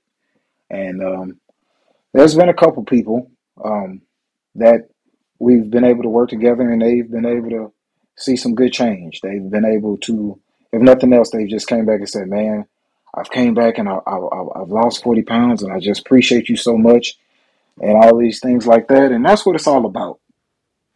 And 0.69 1.03
um, 1.03 1.39
there's 2.13 2.35
been 2.35 2.49
a 2.49 2.53
couple 2.53 2.83
people 2.83 3.31
um, 3.63 4.01
that 4.55 4.89
we've 5.39 5.69
been 5.69 5.83
able 5.83 6.03
to 6.03 6.09
work 6.09 6.29
together, 6.29 6.69
and 6.69 6.81
they've 6.81 7.09
been 7.09 7.25
able 7.25 7.49
to 7.49 7.73
see 8.17 8.35
some 8.35 8.55
good 8.55 8.73
change. 8.73 9.21
They've 9.21 9.49
been 9.49 9.65
able 9.65 9.97
to, 9.99 10.39
if 10.71 10.81
nothing 10.81 11.13
else, 11.13 11.31
they 11.31 11.45
just 11.45 11.67
came 11.67 11.85
back 11.85 11.99
and 11.99 12.09
said, 12.09 12.27
"Man, 12.27 12.65
I've 13.13 13.31
came 13.31 13.53
back 13.53 13.77
and 13.77 13.89
I, 13.89 13.99
I, 14.05 14.61
I've 14.61 14.69
lost 14.69 15.03
forty 15.03 15.23
pounds, 15.23 15.63
and 15.63 15.71
I 15.71 15.79
just 15.79 16.01
appreciate 16.01 16.49
you 16.49 16.55
so 16.55 16.77
much." 16.77 17.17
And 17.79 17.95
all 17.95 18.17
these 18.17 18.39
things 18.39 18.65
like 18.65 18.87
that, 18.87 19.11
and 19.11 19.23
that's 19.23 19.45
what 19.45 19.55
it's 19.55 19.67
all 19.67 19.85
about. 19.85 20.19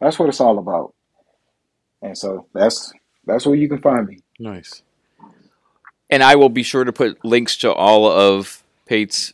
That's 0.00 0.18
what 0.18 0.28
it's 0.28 0.40
all 0.40 0.58
about. 0.58 0.94
And 2.02 2.18
so 2.18 2.46
that's 2.52 2.92
that's 3.24 3.46
where 3.46 3.54
you 3.54 3.68
can 3.68 3.80
find 3.80 4.06
me. 4.06 4.18
Nice. 4.38 4.82
And 6.10 6.22
I 6.22 6.34
will 6.34 6.48
be 6.48 6.62
sure 6.62 6.84
to 6.84 6.92
put 6.92 7.24
links 7.24 7.56
to 7.58 7.72
all 7.72 8.06
of 8.06 8.62
Pate's 8.84 9.32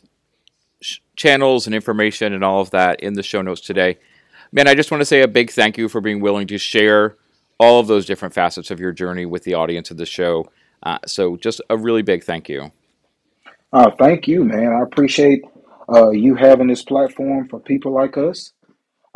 sh- 0.79 0.99
channels 1.15 1.65
and 1.65 1.75
information 1.75 2.33
and 2.33 2.43
all 2.43 2.61
of 2.61 2.69
that 2.69 3.01
in 3.01 3.13
the 3.13 3.23
show 3.23 3.41
notes 3.41 3.61
today. 3.61 3.97
Man, 4.51 4.67
I 4.67 4.75
just 4.75 4.91
want 4.91 5.01
to 5.01 5.05
say 5.05 5.21
a 5.21 5.27
big 5.27 5.51
thank 5.51 5.77
you 5.77 5.89
for 5.89 6.01
being 6.01 6.21
willing 6.21 6.47
to 6.47 6.57
share 6.57 7.17
all 7.59 7.79
of 7.79 7.87
those 7.87 8.05
different 8.05 8.33
facets 8.33 8.71
of 8.71 8.79
your 8.79 8.91
journey 8.91 9.25
with 9.25 9.43
the 9.43 9.55
audience 9.55 9.91
of 9.91 9.97
the 9.97 10.05
show. 10.05 10.49
Uh, 10.83 10.99
so, 11.05 11.37
just 11.37 11.61
a 11.69 11.77
really 11.77 12.01
big 12.01 12.23
thank 12.23 12.49
you. 12.49 12.71
Uh, 13.71 13.91
thank 13.97 14.27
you, 14.27 14.43
man. 14.43 14.73
I 14.73 14.81
appreciate 14.81 15.43
uh, 15.91 16.09
you 16.09 16.35
having 16.35 16.67
this 16.67 16.83
platform 16.83 17.47
for 17.47 17.59
people 17.59 17.91
like 17.91 18.17
us. 18.17 18.53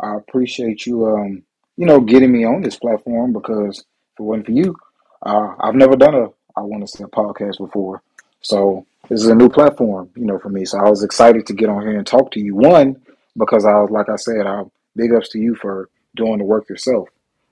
I 0.00 0.16
appreciate 0.16 0.86
you, 0.86 1.06
um, 1.06 1.42
you 1.76 1.86
know, 1.86 2.00
getting 2.00 2.32
me 2.32 2.44
on 2.44 2.62
this 2.62 2.76
platform 2.76 3.32
because 3.32 3.78
if 3.78 4.20
it 4.20 4.22
wasn't 4.22 4.46
for 4.46 4.52
you, 4.52 4.76
uh, 5.22 5.54
I've 5.60 5.74
never 5.74 5.96
done 5.96 6.14
a, 6.14 6.26
I 6.56 6.60
want 6.60 6.82
to 6.82 6.88
say 6.88 7.04
a 7.04 7.08
podcast 7.08 7.58
before. 7.58 8.02
So 8.42 8.86
this 9.08 9.20
is 9.20 9.28
a 9.28 9.34
new 9.34 9.48
platform, 9.48 10.10
you 10.16 10.26
know, 10.26 10.38
for 10.38 10.50
me. 10.50 10.64
So 10.64 10.78
I 10.78 10.88
was 10.88 11.02
excited 11.02 11.46
to 11.46 11.54
get 11.54 11.68
on 11.68 11.82
here 11.82 11.96
and 11.96 12.06
talk 12.06 12.30
to 12.32 12.40
you. 12.40 12.54
One, 12.54 13.00
because 13.36 13.64
I 13.64 13.74
was, 13.80 13.90
like 13.90 14.08
I 14.08 14.16
said, 14.16 14.46
I 14.46 14.62
big 14.96 15.12
ups 15.12 15.30
to 15.30 15.38
you 15.38 15.54
for 15.54 15.88
doing 16.14 16.38
the 16.38 16.44
work 16.44 16.68
yourself. 16.68 17.08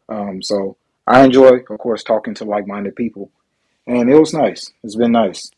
Um, 0.09 0.43
so 0.43 0.77
I 1.07 1.25
enjoy, 1.25 1.61
of 1.69 1.79
course, 1.79 2.05
talking 2.05 2.35
to 2.35 2.45
like-minded 2.45 2.95
people, 2.95 3.31
and 3.87 4.11
it 4.11 4.19
was 4.19 4.33
nice. 4.33 4.73
It's 4.83 4.97
been 4.97 5.13
nice. 5.13 5.51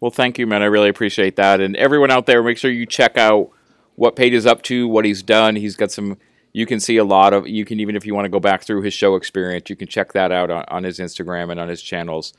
Well, 0.00 0.10
thank 0.10 0.38
you, 0.38 0.46
man. 0.46 0.62
I 0.62 0.66
really 0.66 0.88
appreciate 0.88 1.36
that. 1.36 1.60
And 1.60 1.76
everyone 1.76 2.10
out 2.10 2.26
there, 2.26 2.42
make 2.42 2.58
sure 2.58 2.70
you 2.70 2.86
check 2.86 3.16
out 3.16 3.50
what 3.94 4.16
Pate 4.16 4.34
is 4.34 4.46
up 4.46 4.62
to, 4.62 4.88
what 4.88 5.04
he's 5.04 5.22
done. 5.22 5.56
He's 5.56 5.76
got 5.76 5.92
some. 5.92 6.18
You 6.52 6.66
can 6.66 6.80
see 6.80 6.96
a 6.96 7.04
lot 7.04 7.32
of. 7.32 7.46
You 7.46 7.64
can 7.64 7.80
even 7.80 7.96
if 7.96 8.04
you 8.04 8.14
want 8.14 8.24
to 8.24 8.30
go 8.30 8.40
back 8.40 8.64
through 8.64 8.82
his 8.82 8.94
show 8.94 9.14
experience, 9.14 9.70
you 9.70 9.76
can 9.76 9.88
check 9.88 10.12
that 10.12 10.32
out 10.32 10.50
on, 10.50 10.64
on 10.68 10.84
his 10.84 10.98
Instagram 10.98 11.50
and 11.50 11.60
on 11.60 11.68
his 11.68 11.80
channels. 11.80 12.32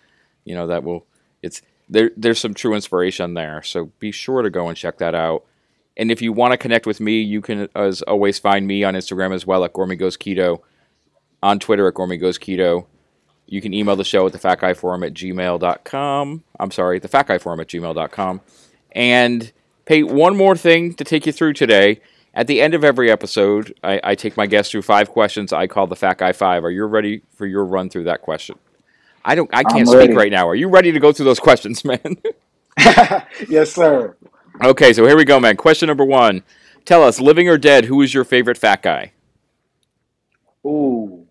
You 0.43 0.55
know 0.55 0.67
that 0.67 0.83
will. 0.83 1.05
It's 1.41 1.61
there. 1.87 2.11
There's 2.17 2.39
some 2.39 2.53
true 2.53 2.73
inspiration 2.75 3.33
there. 3.33 3.63
So 3.63 3.91
be 3.99 4.11
sure 4.11 4.41
to 4.41 4.49
go 4.49 4.67
and 4.67 4.77
check 4.77 4.97
that 4.97 5.15
out. 5.15 5.45
And 5.95 6.11
if 6.11 6.21
you 6.21 6.33
want 6.33 6.51
to 6.51 6.57
connect 6.57 6.87
with 6.87 6.99
me, 6.99 7.21
you 7.21 7.41
can, 7.41 7.69
as 7.75 8.01
always, 8.01 8.39
find 8.39 8.65
me 8.65 8.83
on 8.83 8.95
Instagram 8.95 9.33
as 9.33 9.45
well 9.45 9.63
at 9.63 9.73
Gormy 9.73 9.97
Goes 9.97 10.17
Keto, 10.17 10.61
on 11.41 11.59
Twitter 11.59 11.87
at 11.87 11.93
Gormy 11.93 12.19
Goes 12.19 12.39
Keto. 12.39 12.87
You 13.45 13.61
can 13.61 13.73
email 13.73 13.95
the 13.95 14.03
show 14.03 14.25
at 14.25 14.33
the 14.33 14.39
Fat 14.39 14.59
Guy 14.59 14.73
Forum 14.73 15.03
at 15.03 15.13
gmail.com. 15.13 16.43
I'm 16.59 16.71
sorry, 16.71 16.99
the 16.99 17.07
Fat 17.07 17.27
Guy 17.27 17.37
Forum 17.37 17.59
at 17.59 17.67
gmail.com. 17.67 18.41
And 18.93 19.51
Pate 19.85 20.07
one 20.07 20.37
more 20.37 20.55
thing 20.55 20.93
to 20.93 21.03
take 21.03 21.25
you 21.25 21.31
through 21.31 21.53
today. 21.53 21.99
At 22.33 22.47
the 22.47 22.61
end 22.61 22.73
of 22.73 22.83
every 22.83 23.11
episode, 23.11 23.77
I, 23.83 23.99
I 24.03 24.15
take 24.15 24.37
my 24.37 24.47
guests 24.47 24.71
through 24.71 24.81
five 24.83 25.09
questions 25.09 25.53
I 25.53 25.67
call 25.67 25.87
the 25.87 25.95
Fat 25.95 26.17
Guy 26.17 26.31
Five. 26.31 26.63
Are 26.63 26.71
you 26.71 26.85
ready 26.85 27.21
for 27.35 27.45
your 27.45 27.65
run 27.65 27.89
through 27.89 28.05
that 28.05 28.21
question? 28.21 28.57
I 29.25 29.35
don't. 29.35 29.49
I 29.53 29.63
can't 29.63 29.87
speak 29.87 30.11
right 30.11 30.31
now. 30.31 30.47
Are 30.47 30.55
you 30.55 30.69
ready 30.69 30.91
to 30.91 30.99
go 30.99 31.11
through 31.11 31.25
those 31.25 31.39
questions, 31.39 31.83
man? 31.85 32.17
yes, 33.49 33.73
sir. 33.73 34.15
okay, 34.63 34.93
so 34.93 35.05
here 35.05 35.17
we 35.17 35.25
go, 35.25 35.39
man. 35.39 35.57
Question 35.57 35.87
number 35.87 36.05
one: 36.05 36.43
Tell 36.85 37.03
us, 37.03 37.19
living 37.19 37.47
or 37.49 37.57
dead, 37.57 37.85
who 37.85 38.01
is 38.01 38.13
your 38.13 38.23
favorite 38.23 38.57
fat 38.57 38.81
guy? 38.81 39.11
Ooh, 40.65 41.27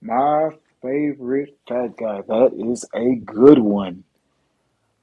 my 0.00 0.50
favorite 0.86 1.58
fat 1.68 1.96
guy. 1.96 2.22
That 2.28 2.52
is 2.72 2.84
a 2.94 3.16
good 3.16 3.58
one. 3.58 4.04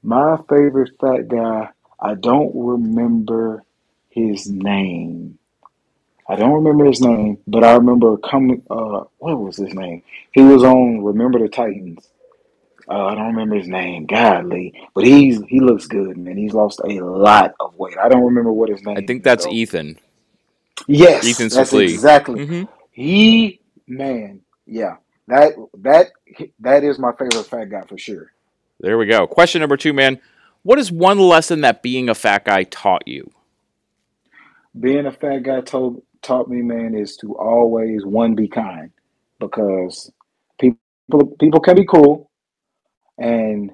My 0.02 0.38
favorite 0.48 0.92
fat 1.00 1.28
guy. 1.28 1.68
I 2.00 2.14
don't 2.14 2.52
remember 2.54 3.64
his 4.10 4.48
name. 4.48 5.38
I 6.28 6.36
don't 6.36 6.52
remember 6.52 6.86
his 6.86 7.00
name, 7.00 7.38
but 7.46 7.64
I 7.64 7.74
remember 7.74 8.16
coming. 8.16 8.62
Uh, 8.70 9.04
what 9.18 9.38
was 9.38 9.56
his 9.56 9.74
name? 9.74 10.02
He 10.32 10.42
was 10.42 10.64
on 10.64 11.04
Remember 11.04 11.38
the 11.38 11.48
Titans. 11.48 12.08
Uh, 12.88 13.06
I 13.06 13.14
don't 13.14 13.28
remember 13.28 13.56
his 13.56 13.68
name, 13.68 14.06
godly, 14.06 14.74
but 14.94 15.04
he's 15.04 15.42
he 15.48 15.60
looks 15.60 15.86
good, 15.86 16.16
man. 16.16 16.36
He's 16.36 16.54
lost 16.54 16.80
a 16.84 17.00
lot 17.00 17.54
of 17.60 17.76
weight. 17.78 17.96
I 18.02 18.08
don't 18.08 18.24
remember 18.24 18.52
what 18.52 18.68
his 18.70 18.82
name. 18.82 18.98
I 18.98 19.02
think 19.02 19.22
that's 19.22 19.44
though. 19.44 19.52
Ethan. 19.52 19.98
Yes, 20.86 21.24
Ethan 21.26 21.48
Suplee. 21.48 21.94
exactly. 21.94 22.44
hmm 22.46 22.62
He 22.92 23.60
man, 23.86 24.40
yeah. 24.66 24.96
That 25.28 25.54
that 25.78 26.08
that 26.60 26.84
is 26.84 26.98
my 26.98 27.12
favorite 27.12 27.46
fat 27.46 27.70
guy 27.70 27.82
for 27.88 27.98
sure. 27.98 28.32
There 28.80 28.98
we 28.98 29.06
go. 29.06 29.26
Question 29.26 29.60
number 29.60 29.76
two, 29.76 29.92
man. 29.92 30.20
What 30.62 30.78
is 30.78 30.90
one 30.92 31.18
lesson 31.18 31.62
that 31.62 31.82
being 31.82 32.08
a 32.08 32.14
fat 32.14 32.44
guy 32.44 32.64
taught 32.64 33.06
you? 33.06 33.30
being 34.78 35.06
a 35.06 35.12
fat 35.12 35.42
guy 35.42 35.60
told 35.60 36.02
taught 36.22 36.48
me, 36.48 36.62
man, 36.62 36.94
is 36.94 37.16
to 37.18 37.36
always 37.36 38.04
one 38.04 38.34
be 38.34 38.48
kind 38.48 38.90
because 39.38 40.10
people 40.58 40.78
people 41.38 41.60
can 41.60 41.76
be 41.76 41.84
cool 41.84 42.30
and 43.18 43.70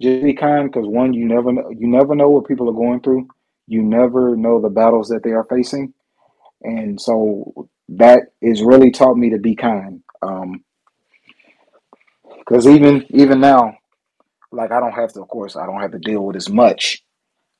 just 0.00 0.22
be 0.22 0.34
kind 0.34 0.70
because 0.70 0.86
one 0.88 1.12
you 1.12 1.26
never 1.26 1.52
know 1.52 1.70
you 1.70 1.86
never 1.86 2.14
know 2.14 2.30
what 2.30 2.48
people 2.48 2.68
are 2.68 2.74
going 2.74 3.00
through. 3.00 3.28
You 3.66 3.82
never 3.82 4.36
know 4.36 4.60
the 4.60 4.68
battles 4.68 5.08
that 5.08 5.22
they 5.22 5.30
are 5.32 5.44
facing, 5.44 5.94
and 6.62 7.00
so 7.00 7.68
that 7.88 8.32
is 8.40 8.62
really 8.62 8.90
taught 8.90 9.16
me 9.16 9.30
to 9.30 9.38
be 9.38 9.56
kind. 9.56 10.02
Um, 10.24 10.64
because 12.38 12.66
even 12.66 13.06
even 13.10 13.40
now, 13.40 13.76
like 14.52 14.70
I 14.70 14.80
don't 14.80 14.92
have 14.92 15.12
to, 15.14 15.22
of 15.22 15.28
course, 15.28 15.56
I 15.56 15.66
don't 15.66 15.80
have 15.80 15.92
to 15.92 15.98
deal 15.98 16.24
with 16.24 16.36
as 16.36 16.48
much, 16.48 17.02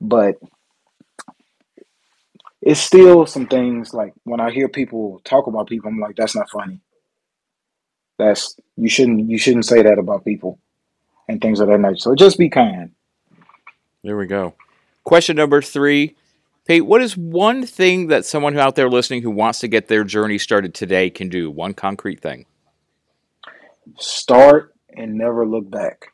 but 0.00 0.36
it's 2.62 2.80
still 2.80 3.26
some 3.26 3.46
things 3.46 3.92
like 3.92 4.14
when 4.24 4.40
I 4.40 4.50
hear 4.50 4.68
people 4.68 5.20
talk 5.24 5.46
about 5.46 5.68
people, 5.68 5.88
I'm 5.88 6.00
like, 6.00 6.16
that's 6.16 6.36
not 6.36 6.50
funny. 6.50 6.80
That's 8.18 8.56
you 8.76 8.88
shouldn't 8.88 9.28
you 9.28 9.38
shouldn't 9.38 9.66
say 9.66 9.82
that 9.82 9.98
about 9.98 10.24
people 10.24 10.58
and 11.28 11.40
things 11.40 11.60
of 11.60 11.68
that 11.68 11.78
nature. 11.78 11.98
So 11.98 12.14
just 12.14 12.38
be 12.38 12.48
kind. 12.48 12.92
There 14.02 14.16
we 14.16 14.26
go. 14.26 14.54
Question 15.04 15.36
number 15.36 15.60
three. 15.62 16.16
Pate, 16.66 16.86
what 16.86 17.02
is 17.02 17.14
one 17.16 17.66
thing 17.66 18.06
that 18.06 18.24
someone 18.24 18.58
out 18.58 18.74
there 18.74 18.88
listening 18.88 19.20
who 19.20 19.30
wants 19.30 19.60
to 19.60 19.68
get 19.68 19.88
their 19.88 20.02
journey 20.02 20.38
started 20.38 20.72
today 20.72 21.10
can 21.10 21.28
do? 21.28 21.50
One 21.50 21.74
concrete 21.74 22.20
thing. 22.20 22.46
Start 23.98 24.74
and 24.96 25.14
never 25.14 25.46
look 25.46 25.70
back. 25.70 26.06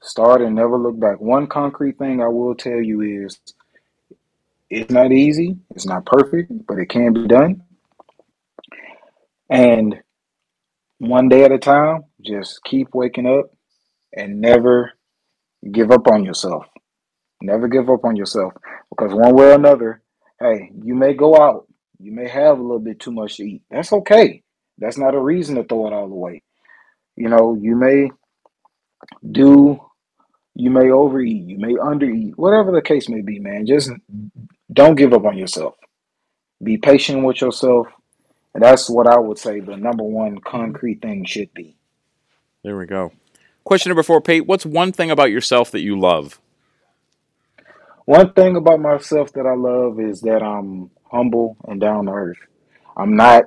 Start 0.00 0.42
and 0.42 0.54
never 0.54 0.78
look 0.78 0.98
back. 0.98 1.20
One 1.20 1.46
concrete 1.46 1.98
thing 1.98 2.22
I 2.22 2.28
will 2.28 2.54
tell 2.54 2.80
you 2.80 3.24
is 3.26 3.38
it's 4.70 4.90
not 4.90 5.12
easy, 5.12 5.56
it's 5.74 5.86
not 5.86 6.06
perfect, 6.06 6.52
but 6.66 6.78
it 6.78 6.88
can 6.88 7.12
be 7.12 7.26
done. 7.26 7.62
And 9.50 9.96
one 10.98 11.28
day 11.28 11.44
at 11.44 11.52
a 11.52 11.58
time, 11.58 12.04
just 12.24 12.62
keep 12.64 12.88
waking 12.94 13.26
up 13.26 13.50
and 14.12 14.40
never 14.40 14.92
give 15.72 15.90
up 15.90 16.06
on 16.08 16.24
yourself. 16.24 16.66
Never 17.40 17.68
give 17.68 17.88
up 17.88 18.04
on 18.04 18.16
yourself 18.16 18.52
because 18.90 19.14
one 19.14 19.34
way 19.34 19.50
or 19.50 19.54
another, 19.54 20.02
hey, 20.40 20.70
you 20.84 20.94
may 20.94 21.14
go 21.14 21.40
out, 21.40 21.66
you 22.00 22.12
may 22.12 22.28
have 22.28 22.58
a 22.58 22.62
little 22.62 22.80
bit 22.80 23.00
too 23.00 23.12
much 23.12 23.36
to 23.36 23.44
eat. 23.44 23.62
That's 23.70 23.92
okay. 23.92 24.42
That's 24.78 24.98
not 24.98 25.14
a 25.14 25.20
reason 25.20 25.56
to 25.56 25.64
throw 25.64 25.86
it 25.86 25.92
all 25.92 26.04
away. 26.04 26.42
You 27.18 27.28
know, 27.28 27.58
you 27.60 27.74
may 27.74 28.12
do, 29.28 29.80
you 30.54 30.70
may 30.70 30.90
overeat, 30.90 31.48
you 31.48 31.58
may 31.58 31.74
undereat, 31.74 32.34
whatever 32.36 32.70
the 32.70 32.80
case 32.80 33.08
may 33.08 33.22
be, 33.22 33.40
man. 33.40 33.66
Just 33.66 33.90
don't 34.72 34.94
give 34.94 35.12
up 35.12 35.24
on 35.24 35.36
yourself. 35.36 35.74
Be 36.62 36.76
patient 36.76 37.24
with 37.24 37.40
yourself. 37.40 37.88
And 38.54 38.62
that's 38.62 38.88
what 38.88 39.08
I 39.08 39.18
would 39.18 39.36
say 39.36 39.58
the 39.58 39.76
number 39.76 40.04
one 40.04 40.38
concrete 40.38 41.02
thing 41.02 41.24
should 41.24 41.52
be. 41.54 41.76
There 42.62 42.78
we 42.78 42.86
go. 42.86 43.10
Question 43.64 43.90
number 43.90 44.04
four, 44.04 44.20
Pate. 44.20 44.46
What's 44.46 44.64
one 44.64 44.92
thing 44.92 45.10
about 45.10 45.32
yourself 45.32 45.72
that 45.72 45.80
you 45.80 45.98
love? 45.98 46.40
One 48.04 48.32
thing 48.32 48.54
about 48.54 48.78
myself 48.78 49.32
that 49.32 49.44
I 49.44 49.56
love 49.56 49.98
is 49.98 50.20
that 50.20 50.40
I'm 50.40 50.92
humble 51.10 51.56
and 51.66 51.80
down 51.80 52.06
to 52.06 52.12
earth. 52.12 52.38
I'm 52.96 53.16
not, 53.16 53.46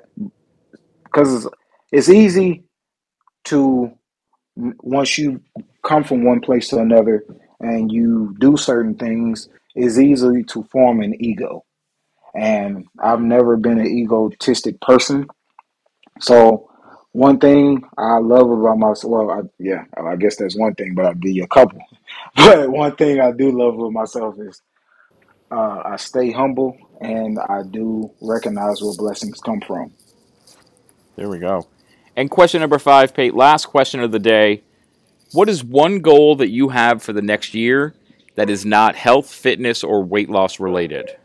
because 1.06 1.48
it's 1.94 2.10
easy 2.10 2.66
to, 3.46 3.92
once 4.56 5.18
you 5.18 5.42
come 5.84 6.04
from 6.04 6.24
one 6.24 6.42
place 6.42 6.70
to 6.70 6.80
another 6.80 7.24
and 7.60 7.92
you 7.92 8.36
do 8.40 8.58
certain 8.58 8.96
things, 8.96 9.50
it's 9.76 9.98
easy 9.98 10.44
to 10.44 10.64
form 10.64 11.02
an 11.02 11.16
ego. 11.24 11.64
And 12.36 12.86
I've 13.00 13.22
never 13.22 13.58
been 13.58 13.80
an 13.80 13.88
egotistic 13.88 14.80
person. 14.82 15.28
So 16.20 16.70
one 17.12 17.40
thing 17.40 17.84
I 17.98 18.18
love 18.20 18.50
about 18.50 18.78
myself, 18.78 19.12
well, 19.12 19.32
I, 19.32 19.42
yeah, 19.60 19.84
I 19.98 20.16
guess 20.16 20.38
that's 20.38 20.58
one 20.58 20.76
thing, 20.76 20.94
but 20.96 21.06
I'll 21.06 21.14
give 21.16 21.32
you 21.32 21.44
a 21.44 21.48
couple. 21.48 21.80
But 22.36 22.70
one 22.70 22.96
thing 22.96 23.20
I 23.22 23.32
do 23.32 23.52
love 23.52 23.76
with 23.76 23.92
myself 23.92 24.36
is 24.40 24.62
uh, 25.52 25.82
I 25.86 25.96
stay 25.98 26.32
humble 26.32 26.78
and 27.02 27.40
I 27.40 27.64
do 27.70 28.12
recognize 28.22 28.82
where 28.82 28.96
blessings 28.96 29.40
come 29.40 29.62
from. 29.62 29.92
There 31.16 31.30
we 31.30 31.40
go. 31.40 31.68
And 32.22 32.30
question 32.30 32.62
number 32.62 32.78
five, 32.78 33.16
Pate, 33.16 33.34
last 33.34 33.66
question 33.66 34.00
of 34.00 34.12
the 34.12 34.20
day. 34.20 34.62
What 35.34 35.50
is 35.50 35.64
one 35.64 36.02
goal 36.02 36.36
that 36.36 36.52
you 36.52 36.70
have 36.70 37.02
for 37.02 37.14
the 37.14 37.22
next 37.24 37.56
year 37.56 37.96
that 38.36 38.48
is 38.48 38.64
not 38.64 38.96
health, 38.96 39.34
fitness, 39.34 39.84
or 39.84 40.04
weight 40.04 40.30
loss 40.30 40.60
related? 40.60 41.18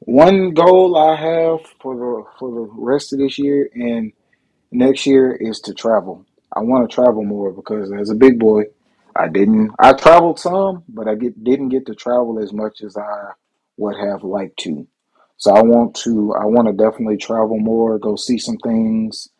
One 0.00 0.52
goal 0.52 0.94
I 0.94 1.16
have 1.16 1.60
for 1.80 1.96
the 1.96 2.24
for 2.38 2.50
the 2.50 2.68
rest 2.74 3.14
of 3.14 3.20
this 3.20 3.38
year 3.38 3.70
and 3.72 4.12
next 4.72 5.06
year 5.06 5.32
is 5.32 5.58
to 5.60 5.72
travel. 5.72 6.26
I 6.54 6.60
want 6.60 6.90
to 6.90 6.94
travel 6.94 7.24
more 7.24 7.50
because 7.50 7.90
as 7.98 8.10
a 8.10 8.14
big 8.14 8.38
boy, 8.38 8.64
I 9.16 9.28
didn't. 9.28 9.70
I 9.78 9.94
traveled 9.94 10.38
some, 10.38 10.84
but 10.86 11.08
I 11.08 11.14
get 11.14 11.42
didn't 11.42 11.70
get 11.70 11.86
to 11.86 11.94
travel 11.94 12.40
as 12.42 12.52
much 12.52 12.82
as 12.82 12.94
I 12.94 13.30
would 13.78 13.96
have 13.96 14.22
liked 14.22 14.58
to. 14.64 14.86
So 15.40 15.54
I 15.54 15.62
want 15.62 15.94
to. 16.04 16.34
I 16.34 16.44
want 16.44 16.68
to 16.68 16.74
definitely 16.74 17.16
travel 17.16 17.58
more. 17.58 17.98
Go 17.98 18.14
see 18.14 18.36
some 18.36 18.58
things. 18.58 19.30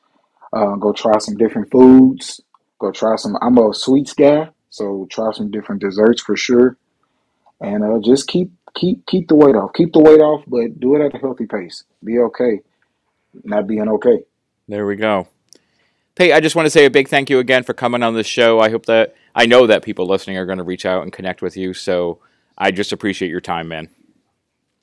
Uh, 0.51 0.77
go 0.77 0.95
try 0.95 1.19
some 1.19 1.37
different 1.37 1.71
foods. 1.71 2.41
Go 2.79 2.91
try 2.91 3.17
some. 3.17 3.37
I'm 3.43 3.59
a 3.59 3.75
sweets 3.75 4.15
guy, 4.15 4.49
so 4.71 5.07
try 5.11 5.31
some 5.33 5.51
different 5.51 5.83
desserts 5.83 6.23
for 6.23 6.37
sure. 6.37 6.79
And 7.61 7.85
uh, 7.85 7.99
just 8.03 8.29
keep 8.29 8.51
keep 8.75 9.05
keep 9.05 9.29
the 9.29 9.35
weight 9.35 9.55
off. 9.55 9.75
Keep 9.75 9.93
the 9.93 10.01
weight 10.01 10.21
off, 10.21 10.43
but 10.47 10.81
do 10.81 10.97
it 10.97 11.05
at 11.05 11.15
a 11.15 11.19
healthy 11.19 11.45
pace. 11.45 11.85
Be 12.03 12.19
okay, 12.19 12.61
not 13.45 13.67
being 13.67 13.87
okay. 13.87 14.25
There 14.69 14.87
we 14.87 14.97
go. 14.97 15.29
Hey, 16.17 16.33
I 16.33 16.41
just 16.41 16.57
want 16.57 16.65
to 16.65 16.71
say 16.71 16.87
a 16.87 16.91
big 16.91 17.09
thank 17.09 17.29
you 17.29 17.41
again 17.41 17.63
for 17.63 17.75
coming 17.75 18.03
on 18.03 18.15
the 18.15 18.25
show. 18.25 18.59
I 18.59 18.71
hope 18.71 18.87
that 18.87 19.15
I 19.35 19.45
know 19.45 19.67
that 19.67 19.83
people 19.83 20.07
listening 20.07 20.39
are 20.39 20.47
going 20.47 20.59
to 20.59 20.65
reach 20.65 20.87
out 20.87 21.03
and 21.03 21.13
connect 21.13 21.43
with 21.43 21.59
you. 21.59 21.75
So 21.75 22.21
I 22.57 22.71
just 22.71 22.91
appreciate 22.91 23.31
your 23.31 23.43
time, 23.43 23.69
man. 23.69 23.91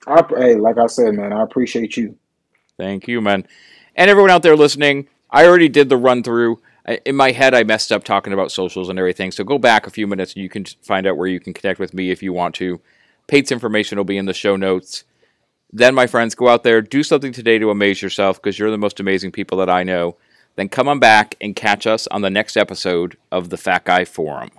I, 0.08 0.24
hey, 0.38 0.56
like 0.56 0.78
I 0.78 0.88
said, 0.88 1.14
man, 1.16 1.34
I 1.34 1.44
appreciate 1.44 1.98
you. 1.98 2.18
Thank 2.78 3.08
you, 3.08 3.22
man. 3.22 3.46
And 3.96 4.10
everyone 4.10 4.32
out 4.32 4.44
there 4.44 4.56
listening, 4.56 5.10
I 5.30 5.46
already 5.46 5.70
did 5.70 5.90
the 5.90 5.98
run 5.98 6.24
through. 6.24 6.62
In 7.06 7.16
my 7.16 7.32
head, 7.32 7.54
I 7.54 7.64
messed 7.64 7.92
up 7.92 8.04
talking 8.04 8.34
about 8.34 8.52
socials 8.52 8.90
and 8.90 8.98
everything. 8.98 9.32
So 9.32 9.44
go 9.44 9.58
back 9.58 9.86
a 9.86 9.92
few 9.92 10.08
minutes 10.08 10.34
and 10.34 10.44
you 10.44 10.50
can 10.50 10.66
find 10.82 11.06
out 11.06 11.18
where 11.18 11.28
you 11.28 11.40
can 11.40 11.54
connect 11.54 11.80
with 11.80 11.94
me 11.94 12.12
if 12.12 12.24
you 12.24 12.32
want 12.32 12.56
to. 12.56 12.80
Pate's 13.28 13.52
information 13.52 13.98
will 13.98 14.06
be 14.06 14.18
in 14.18 14.26
the 14.26 14.34
show 14.34 14.56
notes. 14.56 15.04
Then, 15.74 15.94
my 15.94 16.08
friends, 16.08 16.34
go 16.34 16.48
out 16.48 16.64
there, 16.64 16.82
do 16.82 17.04
something 17.04 17.34
today 17.34 17.60
to 17.60 17.70
amaze 17.70 18.02
yourself 18.02 18.42
because 18.42 18.58
you're 18.58 18.72
the 18.72 18.78
most 18.78 19.02
amazing 19.02 19.34
people 19.34 19.58
that 19.58 19.70
I 19.70 19.84
know 19.84 20.16
then 20.58 20.68
come 20.70 20.90
on 20.90 21.00
back 21.00 21.36
and 21.40 21.56
catch 21.56 21.88
us 21.88 22.08
on 22.08 22.22
the 22.22 22.30
next 22.30 22.58
episode 22.58 23.16
of 23.32 23.50
the 23.50 23.58
Fat 23.58 23.86
Guy 23.86 24.04
Forum. 24.04 24.50